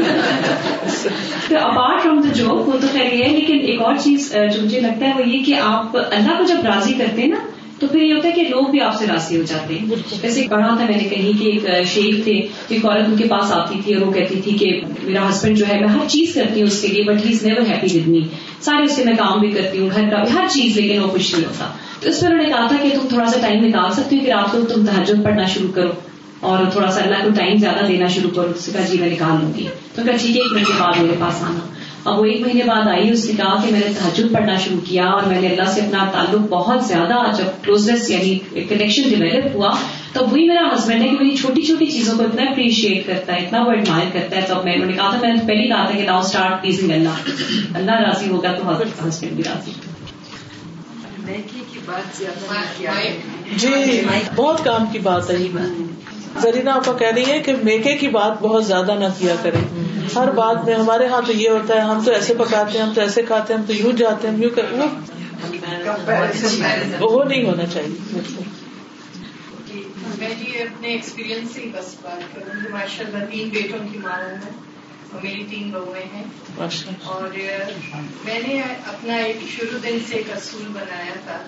تو 1.48 1.56
اپارٹ 1.58 2.02
فرام 2.02 2.20
دا 2.20 2.32
جوک 2.34 2.68
وہ 2.68 2.78
تو 2.80 2.86
خیر 2.92 3.12
یہ 3.12 3.24
ہے، 3.24 3.28
لیکن 3.28 3.58
ایک 3.60 3.82
اور 3.82 3.94
چیز 4.04 4.30
جو 4.54 4.62
مجھے 4.62 4.80
لگتا 4.80 5.06
ہے 5.06 5.12
وہ 5.18 5.28
یہ 5.28 5.44
کہ 5.44 5.54
آپ 5.62 5.96
اللہ 5.96 6.38
کو 6.38 6.44
جب 6.44 6.66
راضی 6.66 6.94
کرتے 6.98 7.22
ہیں 7.22 7.28
نا 7.28 7.38
تو 7.82 7.88
پھر 7.88 8.02
یہ 8.02 8.14
ہوتا 8.14 8.28
ہے 8.28 8.32
کہ 8.32 8.42
لوگ 8.42 8.70
بھی 8.70 8.80
آپ 8.80 8.98
سے 8.98 9.04
راضی 9.06 9.36
ہو 9.36 9.42
جاتے 9.42 9.74
ہیں۔ 9.74 9.86
جیسے 10.22 10.46
پڑھا 10.50 10.66
تھا 10.66 10.86
میں 10.88 10.96
نے 10.96 11.04
کہیں 11.04 11.40
کہ 11.40 11.44
ایک 11.44 11.86
شیخ 11.86 12.24
تھے 12.24 12.32
ایک 12.68 12.84
عورت 12.84 13.04
ان 13.08 13.16
کے 13.16 13.24
پاس 13.24 13.52
آتی 13.52 13.80
تھی 13.84 13.94
اور 13.94 14.06
وہ 14.06 14.12
کہتی 14.12 14.40
تھی 14.44 14.52
کہ 14.52 14.80
میرا 15.02 15.28
ہسبینڈ 15.30 15.58
جو 15.58 15.64
ہے 15.68 15.80
میں 15.80 15.88
ہر 15.88 16.08
چیز 16.08 16.34
کرتی 16.34 16.60
ہوں 16.60 16.66
اس 16.66 16.82
کے 16.82 16.88
لیے 16.88 17.04
but 17.04 17.26
he 17.26 17.32
is 17.32 17.46
never 17.46 17.60
happy 17.60 17.98
with 17.98 18.08
me 18.08 18.20
سارے 18.60 18.84
اس 18.84 18.96
سے 18.96 19.04
میں 19.04 19.12
کام 19.12 19.40
بھی 19.40 19.50
کرتی 19.50 19.78
ہوں 19.78 19.88
گھر 19.94 20.08
کا 20.10 20.34
ہر 20.34 20.46
چیز 20.50 20.76
لیکن 20.76 21.02
وہ 21.02 21.08
خوش 21.08 21.34
نہیں 21.34 21.44
ہوتا۔ 21.44 21.66
تو 22.00 22.08
اس 22.08 22.22
میں 22.22 22.30
انہوں 22.30 22.46
نے 22.46 22.52
کہا 22.52 22.66
تھا 22.66 22.76
کہ 22.82 22.88
تم 22.90 23.06
تھوڑا 23.08 23.26
سا 23.26 23.40
ٹائم 23.40 23.64
نکال 23.64 23.92
سکتی 23.92 24.18
ہو 24.18 24.24
کہ 24.24 24.32
رات 24.32 24.52
کو 24.52 24.60
تم 24.60 24.86
تحجد 24.86 25.24
پڑھنا 25.24 25.44
شروع 25.44 25.72
کرو 25.72 25.90
اور 26.40 26.70
تھوڑا 26.70 26.90
سا 26.90 27.00
اللہ 27.02 27.14
کو 27.14 27.30
ٹائم 27.30 27.56
زیادہ 27.56 27.86
دینا 27.86 28.06
شروع 28.06 28.30
کرو۔ 28.30 28.52
اس 28.56 28.70
کا 28.72 28.80
جی 28.80 28.98
میں 28.98 29.10
نکال 29.10 29.44
لوں 29.44 29.52
گی۔ 29.58 29.66
تو 29.94 30.02
کہا 30.02 30.16
ٹھیک 30.20 30.36
ہے 30.36 30.42
ایک 30.42 30.52
مہینے 30.52 30.80
بعد 30.80 31.02
میرے 31.02 31.14
پاس 31.18 31.42
آنا۔ 31.42 31.58
اب 32.04 32.20
وہ 32.20 32.24
ایک 32.24 32.40
مہینے 32.40 32.62
بعد 32.64 32.88
آئی، 32.88 33.10
اس 33.10 33.24
نے 33.24 33.32
کہا 33.36 33.62
کہ 33.64 33.72
میں 33.72 33.80
نے 33.80 33.92
تحجد 33.98 34.32
پڑھنا 34.32 34.56
شروع 34.56 34.80
کیا 34.80 35.04
اور 35.04 35.22
میں 35.22 35.40
نے 35.40 35.48
اللہ 35.48 35.64
سے 35.64 35.80
اپنا 35.80 36.10
تعلق 36.12 36.40
بہت 36.40 36.84
زیادہ 36.84 37.36
جب 37.38 37.64
کلوزنس 37.64 38.10
یعنی 38.10 38.38
کنیکشن 38.64 39.02
ڈیولپ 39.02 39.46
ہوا 39.54 39.70
تو 40.12 40.26
وہی 40.30 40.48
میرا 40.48 40.74
ہسبینڈ 40.74 41.02
ہے 41.02 41.08
کہ 41.08 41.24
میری 41.24 41.36
چھوٹی 41.36 41.62
چھوٹی 41.62 41.86
چیزوں 41.86 42.18
کو 42.18 42.24
اتنا 42.24 42.42
اپریشیٹ 42.42 43.06
کرتا 43.06 43.32
ہے، 43.32 43.38
اتنا 43.38 43.62
وہ 43.62 43.72
ایڈمائر 43.72 44.06
کرتا 44.12 44.36
ہے۔ 44.36 44.42
تو 44.48 44.54
میں 44.64 44.74
انہوں 44.74 44.86
نے 44.86 44.92
کہا 44.92 45.10
تھا، 45.10 45.18
میں 45.20 45.34
نے 45.34 45.46
پہلی 45.46 45.68
کہا 45.68 45.86
تھا 45.90 45.98
کہ 45.98 46.04
ناؤ 46.04 46.20
اسٹارٹ 46.20 46.62
پلیزنگ 46.62 46.90
اللہ۔ 46.90 47.30
اللہ 47.74 47.92
راضی 47.92 48.28
ہوگا 48.28 48.52
تو 48.52 49.08
ہسبینڈ 49.08 49.32
بھی 49.32 49.44
راضی۔ 49.44 49.70
جی 53.56 54.00
بہت 54.36 54.64
کام 54.64 54.86
کی 54.92 54.98
بات 54.98 55.30
ہے 55.30 55.36
زرینا 56.40 56.74
آپ 56.74 56.98
کہہ 56.98 57.12
رہی 57.14 57.24
ہے 57.26 57.38
کہ 57.38 57.54
میکے 57.62 57.96
کی 57.96 58.08
بات 58.08 58.42
بہت 58.42 58.66
زیادہ 58.66 58.92
نہ 58.92 59.04
کیا 59.18 59.34
کرے 59.42 59.58
ہر 60.16 60.30
بات 60.30 60.64
میں 60.64 60.74
ہمارے 60.74 61.06
ہاں 61.06 61.20
تو 61.26 61.32
یہ 61.32 61.48
ہوتا 61.48 61.74
ہے 61.74 61.80
ہم 61.80 62.00
تو 62.04 62.12
ایسے 62.12 62.34
پکاتے 62.34 62.78
ہیں 62.78 62.86
ہم 62.86 62.92
تو 62.94 63.00
ایسے 63.00 63.22
کھاتے 63.22 63.54
ہیں 63.54 63.60
ہم 63.60 63.66
تو 63.66 63.72
یوں 63.72 63.92
جاتے 63.92 64.28
ہیں 64.28 64.36
یوں 64.38 64.50
وہ 67.00 67.24
نہیں 67.24 67.44
ہونا 67.44 67.66
چاہیے۔ 67.66 68.20
میں 70.18 70.30
جی 70.38 70.58
اپنے 70.58 70.88
ایکسپیرینس 70.88 71.50
سے 71.50 71.60
ہی 71.60 71.68
بس 71.68 71.96
بات 72.02 72.34
کروں 72.34 72.64
گی 72.64 72.68
ماشاء 72.70 73.04
اللہ 73.04 73.24
تین 73.30 73.48
بیٹوں 73.48 73.78
کی 73.92 73.98
ماں 73.98 74.18
ہوں 74.18 74.30
اور 74.30 74.71
میری 75.22 75.44
تین 75.50 75.70
بہویں 75.70 76.04
ہیں۔ 76.14 76.24
اور 77.04 77.28
میں 78.24 78.40
نے 78.46 78.62
اپنا 78.86 79.14
ایک 79.14 79.36
شروع 79.56 79.78
دن 79.82 79.98
سے 80.08 80.16
ایک 80.16 80.30
اصول 80.32 80.62
بنایا 80.72 81.12
تھا 81.24 81.46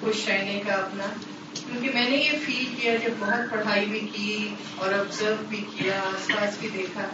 خوش 0.00 0.28
رہنے 0.28 0.60
کا 0.66 0.72
اپنا۔ 0.72 1.04
کیونکہ 1.54 1.90
میں 1.94 2.10
نے 2.10 2.16
یہ 2.16 2.30
فیل 2.46 2.64
کیا 2.80 2.96
جب 2.96 3.10
بہت 3.18 3.50
پڑھائی 3.50 3.86
بھی 3.86 4.00
کی 4.00 4.48
اور 4.76 4.92
آبزرو 4.92 5.34
بھی 5.48 5.64
کیا 5.76 5.92
آس 5.92 6.28
پاس 6.28 6.58
بھی 6.60 6.68
دیکھا 6.74 7.04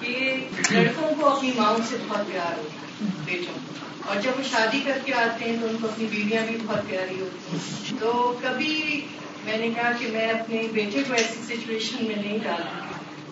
کہ 0.00 0.36
لڑکوں 0.70 1.10
کو 1.20 1.28
اپنی 1.28 1.52
ماؤں 1.56 1.78
سے 1.88 1.96
بہت 2.08 2.32
پیار 2.32 2.58
ہوتا 2.58 3.04
ہے 3.04 3.10
بیٹوں 3.24 3.54
کو۔ 3.54 3.74
اور 4.06 4.20
جب 4.20 4.30
وہ 4.38 4.42
شادی 4.50 4.80
کر 4.84 4.98
کے 5.04 5.14
آتے 5.14 5.44
ہیں 5.44 5.56
تو 5.60 5.66
ان 5.66 5.76
کو 5.82 5.88
اپنی 5.88 6.06
بیویاں 6.10 6.46
بھی 6.46 6.56
بہت 6.66 6.88
پیاری 6.88 7.20
ہوتی 7.20 7.56
ہیں۔ 7.56 8.00
تو 8.00 8.38
کبھی 8.42 9.00
میں 9.44 9.58
نے 9.58 9.70
کہا 9.76 9.92
کہ 9.98 10.06
میں 10.06 10.28
اپنے 10.28 10.62
بیٹے 10.72 11.02
کو 11.08 11.14
ایسی 11.14 11.56
سچویشن 11.56 12.04
میں 12.04 12.16
نہیں 12.16 12.38
ڈالوں 12.42 12.80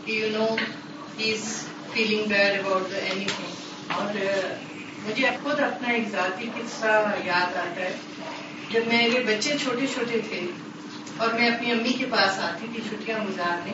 کہ 0.05 0.13
you 0.13 0.29
know 0.39 0.57
he 1.19 1.33
is 1.33 1.69
feeling 1.93 2.25
bad 2.29 2.59
about 2.59 2.93
any 2.93 3.25
thing 3.25 3.53
اور 3.97 4.17
uh, 4.17 4.55
مجھے 5.07 5.29
خود 5.43 5.61
اپنا 5.61 5.93
ایک 5.93 6.09
ذاتی 6.13 6.49
قصہ 6.55 7.15
یاد 7.25 7.57
آتا 7.57 7.81
ہے۔ 7.81 7.97
جب 8.71 8.81
میرے 8.87 9.23
بچے 9.23 9.57
چھوٹے 9.63 9.87
چھوٹے 9.95 10.21
تھے 10.29 10.41
اور 11.17 11.29
میں 11.35 11.49
اپنی 11.51 11.71
امی 11.71 11.93
کے 11.93 12.07
پاس 12.11 12.39
آتی 12.39 12.67
تھی 12.73 12.83
چھٹیاں 12.89 13.19
گزارنے، 13.19 13.73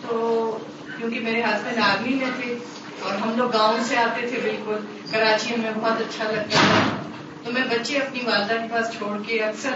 تو 0.00 0.58
کیونکہ 0.98 1.20
میرے 1.20 1.42
ہسبینڈ 1.42 1.78
آرمی 1.82 2.14
میں 2.14 2.30
تھے 2.36 2.54
اور 3.00 3.14
ہم 3.14 3.32
لوگ 3.36 3.52
گاؤں 3.52 3.84
سے 3.84 3.96
آتے 3.96 4.26
تھے 4.26 4.38
بالکل، 4.42 4.76
کراچی 5.10 5.54
میں 5.56 5.70
بہت 5.74 6.00
اچھا 6.00 6.24
لگتا 6.24 6.60
تھا۔ 6.60 7.02
تو 7.44 7.52
میں 7.52 7.62
بچے 7.62 7.98
اپنی 7.98 8.20
والدہ 8.24 8.52
کے 8.52 8.68
پاس 8.70 8.90
چھوڑ 8.98 9.22
کے 9.26 9.42
اکثر 9.44 9.70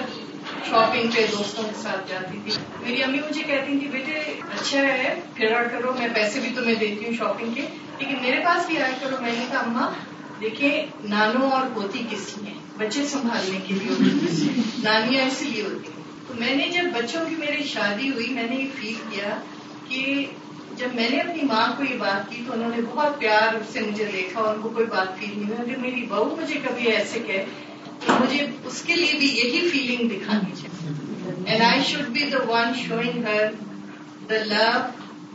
شاپنگ 0.68 1.11
پہ 1.11 1.26
دوستوں 1.32 1.64
کے 1.64 1.82
ساتھ 1.82 2.08
جاتی 2.08 2.38
تھی۔ 2.44 2.52
میری 2.80 3.02
امی 3.02 3.18
مجھے 3.18 3.42
کہتی 3.42 3.78
تھی 3.78 3.88
بیٹے 3.88 4.12
اچھا 4.40 4.78
ہے 4.78 5.20
پھر 5.34 5.62
کرو، 5.72 5.92
میں 5.98 6.08
پیسے 6.14 6.40
بھی 6.40 6.48
تمہیں 6.56 6.74
دیتی 6.74 7.06
ہوں 7.06 7.12
شاپنگ 7.12 7.54
کے۔ 7.54 7.61
لیکن 7.98 8.14
میرے 8.22 8.40
پاس 8.44 8.66
بھی 8.66 8.78
آیا 8.78 8.94
کرو، 9.00 9.16
میں 9.20 9.32
نے 9.32 9.44
کہا، 9.50 9.58
اما، 9.58 9.90
دیکھیں 10.40 10.86
نانو 11.04 11.46
اور 11.46 11.62
پوتی 11.74 11.98
کس 12.11 12.38
لیے 12.38 12.54
بچے 12.76 13.06
سنبھالنے 13.06 13.58
کے 13.66 13.74
لیے 13.74 13.90
ہوتی 13.90 14.61
نانیاں 14.82 15.24
اس 15.24 15.42
لیے 15.42 15.62
ہوتی 15.62 15.90
تو 16.28 16.34
میں 16.34 16.54
نے 16.54 16.68
جب 16.68 16.82
بچوں 16.98 17.24
کی 17.28 17.34
میری 17.36 17.64
شادی 17.64 18.11
ہوئی، 18.11 18.28
میں 18.28 18.46
نے 18.50 18.56
یہ 18.56 18.68
فیل 18.80 18.94
کیا 19.11 19.40
کہ 19.88 20.26
جب 20.76 20.88
میں 20.94 21.11
نے 21.11 21.20
اپنی 21.20 21.42
ماں 21.42 21.72
کو 21.76 21.84
یہ 21.84 21.96
بات 21.98 22.30
کی 22.30 22.42
تو 22.46 22.52
انہوں 22.52 22.70
نے 22.76 22.82
بہت 22.94 23.18
پیار 23.18 23.54
سے 23.72 23.80
مجھے 23.80 24.04
دیکھا 24.12 24.40
ان 24.40 24.61
کو 24.61 24.68
کوئی 24.68 24.86
بات 24.86 25.18
فیل 25.18 25.30
نہیں 25.36 25.50
ہوئی۔ 25.50 25.70
اگر 25.70 25.78
میری 25.78 26.06
بہو 26.08 26.36
مجھے 26.40 26.54
کبھی 26.54 26.86
ایسے 26.86 27.18
کہ 27.18 27.44
مجھے 28.09 28.46
اس 28.64 28.82
کے 28.82 28.94
لیے 28.94 29.18
بھی 29.18 29.26
یہی 29.26 29.68
فیلنگ 29.68 30.09
دکھانی 30.09 30.53
چاہیے۔ 30.61 31.32
And 31.46 31.62
I 31.62 31.82
should 31.84 32.09
be 32.09 32.24
the 32.24 32.38
one 32.48 32.72
showing 32.88 33.24
her 33.24 33.46
the 34.30 34.44
love 34.44 34.80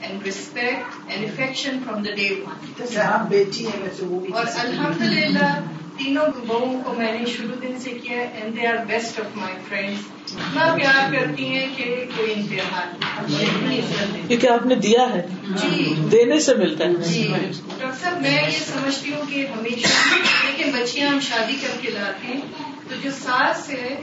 and 0.01 0.23
respect 0.25 1.11
and 1.11 1.23
affection 1.23 1.79
from 1.85 2.03
the 2.03 2.11
day 2.15 2.29
one 2.29 2.97
آپ 2.97 3.29
بیٹی 3.29 3.67
ہیں 3.67 3.89
اور 4.33 4.45
الحمد 4.59 5.01
للہ 5.01 5.59
تینوں 5.97 6.45
بہو 6.47 6.81
کو 6.85 6.93
میں 6.93 7.11
نے 7.11 7.25
شروع 7.37 7.55
دن 7.61 7.79
سے 7.79 7.89
کیا 7.89 8.19
and 8.19 8.55
they 8.55 8.67
are 8.67 8.83
best 8.85 9.19
of 9.19 9.37
my 9.37 9.55
friends 9.69 10.33
اتنا 10.35 10.75
پیار 10.75 11.13
کرتی 11.13 11.47
ہیں 11.47 11.67
کہ 11.75 11.95
کوئی 12.17 12.33
امتحان 12.33 14.27
کیونکہ 14.27 14.47
آپ 14.47 14.65
نے 14.65 14.75
دیا 14.75 15.05
ہے؟ 15.13 15.25
جی۔ 15.49 15.93
دینے 16.11 16.39
سے 16.39 16.55
ملتا 16.55 16.85
ہے۔ 16.85 17.11
جی۔ 17.11 17.27
ڈاکٹر 17.27 17.91
صاحب 18.01 18.21
میں 18.21 18.31
یہ 18.31 18.59
سمجھتی 18.65 19.13
ہوں 19.13 19.21
کہ 19.29 19.45
ہمیشہ 19.57 19.87
بچیاں 20.85 21.09
ہم 21.09 21.19
شادی 21.19 21.53
کر 21.53 21.77
کے 21.81 21.91
لاتے 21.91 22.27
ہیں، 22.27 22.41
تو 22.89 22.95
جو 23.03 23.09
ساس 23.11 23.69
ہے 23.69 23.99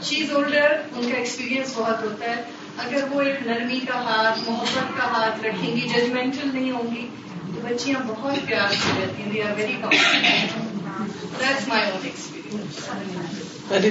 چیز 0.00 0.32
ہولڈر 0.32 0.82
ان 0.96 1.10
کا 1.10 1.16
ایکسپیرینس 1.16 1.72
بہت 1.74 2.02
ہوتا 2.02 2.24
ہے۔ 2.24 2.42
اگر 2.78 3.04
وہ 3.10 3.20
ایک 3.20 3.46
نرمی 3.46 3.80
کا 3.80 4.00
ہاتھ، 4.00 4.50
محبت 4.50 4.98
کا 4.98 5.04
ہاتھ 5.04 5.46
رکھیں 5.46 5.76
گی 5.76 5.80
ججمنٹل 5.80 6.48
نہیں 6.52 6.70
ہوں 6.70 6.96
گی، 6.96 7.08
تو 7.54 7.60
بچیاں 7.62 8.00
بہت 8.06 8.46
پیار 8.46 8.68
سے 8.70 9.02
رہتی 9.02 9.22
ہیں۔ 9.22 9.32
They 9.32 9.42
are 9.42 9.52
very 9.56 9.76
that's 11.40 11.68
my 11.68 11.84
own 11.84 12.00
experience 12.02 12.90
very 13.70 13.90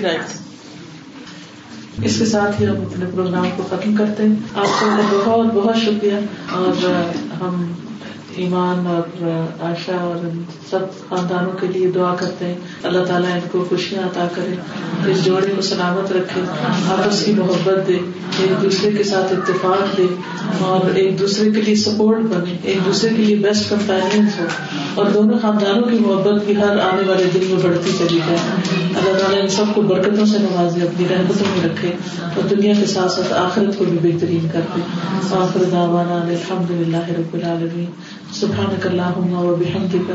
اس 2.04 2.20
کے 2.20 2.26
ساتھ 2.26 2.62
ہی 2.62 2.68
ہم 2.68 2.76
اپنے 2.78 3.06
پروگرام 3.14 3.50
کو 3.56 3.64
ختم 3.64 3.96
کرتے 3.96 4.24
ہیں۔ 4.24 4.36
آپ 4.56 4.80
کا 4.80 5.02
بہت 5.26 5.54
بہت 5.54 5.78
شکریہ۔ 5.78 6.16
اور 6.52 6.86
ہم 7.42 7.74
ایمان 8.36 8.88
اور 8.88 9.24
آشا 9.62 9.96
اور 10.02 10.28
سب 10.70 10.80
خاندانوں 11.10 11.52
کے 11.52 11.68
لیے 11.68 11.88
دعا 11.88 12.16
کرتے 12.20 12.46
ہیں۔ 12.46 12.56
اللہ 12.84 13.06
تعالیٰ 13.06 13.32
ان 13.32 13.40
کو 13.52 13.66
خوشیاں 13.70 14.04
عطا 14.04 14.28
کرے 14.36 14.56
اس 15.12 15.26
جوڑے 15.26 15.48
کو 15.56 15.62
سلامت 15.62 16.12
رکھے، 16.12 16.42
آپس 16.88 17.24
کی 17.26 17.32
محبت 17.32 17.88
دے، 17.88 17.98
ایک 18.40 18.64
دوسرے 18.64 18.92
کے 18.92 19.04
ساتھ 19.04 19.34
اتفاق 19.34 19.98
دے 19.98 20.06
اور 20.60 20.96
ایک 20.96 21.20
دوسرے 21.20 21.52
کے 21.52 21.62
لیے 21.62 21.76
سپورٹ 21.76 22.20
بنے، 22.20 22.58
ایک 22.64 22.86
دوسرے 22.86 23.10
کے 23.10 23.24
لیے 23.24 23.36
بیسٹ 23.36 23.70
کمپینئنس 23.70 24.40
ہو 24.40 24.46
اور 24.96 25.06
دونوں 25.06 25.40
خاندانوں 25.42 25.90
کی 25.90 25.98
محبت 26.00 26.46
بھی 26.46 26.58
ہر 26.58 26.80
آنے 26.80 27.08
والے 27.10 27.24
دن 27.34 27.46
میں 27.50 27.64
بڑھتی 27.64 27.92
چلی 27.98 28.20
جائے۔ 28.28 28.40
اللہ 28.96 29.18
تعالیٰ 29.20 29.42
ان 29.42 29.48
سب 29.48 29.74
کو 29.76 29.82
برکتوں 29.82 30.26
سے 30.26 30.38
نوازے، 30.38 30.82
اپنی 30.82 31.08
رحمتوں 31.10 31.48
میں 31.56 31.66
رکھے 31.66 31.92
اور 32.24 32.48
دنیا 32.48 32.74
کے 32.80 32.86
ساتھ 32.86 33.12
ساتھ 33.12 33.34
آخرت 33.34 33.78
کو 33.78 33.86
بھی 33.86 34.12
بہترین 34.12 34.48
کر 34.52 34.62
دے 34.76 34.82
آخر 35.36 35.64
دعوانا 35.64 36.22
الحمد 36.22 36.72
للہ 36.72 37.06
رب 37.10 37.34
العالمین۔ 37.34 37.86
سبحانك 38.32 38.86
اللهم 38.86 39.34
وبحمدك 39.34 40.10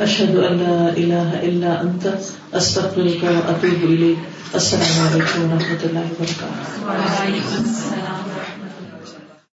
اشهد 0.00 0.36
ان 0.36 0.56
لا 0.56 0.88
اله 0.96 1.28
الا 1.42 1.80
انت 1.80 2.06
استغفرك 2.52 3.22
واتوب 3.22 3.84
اليك 3.90 4.18
السلام 4.54 5.06
علیکم 5.06 5.42
و 5.42 5.58
رحمۃ 5.58 5.82
اللہ 5.82 5.98
وبرکاتہ 5.98 6.90
السلام۔ 7.58 8.29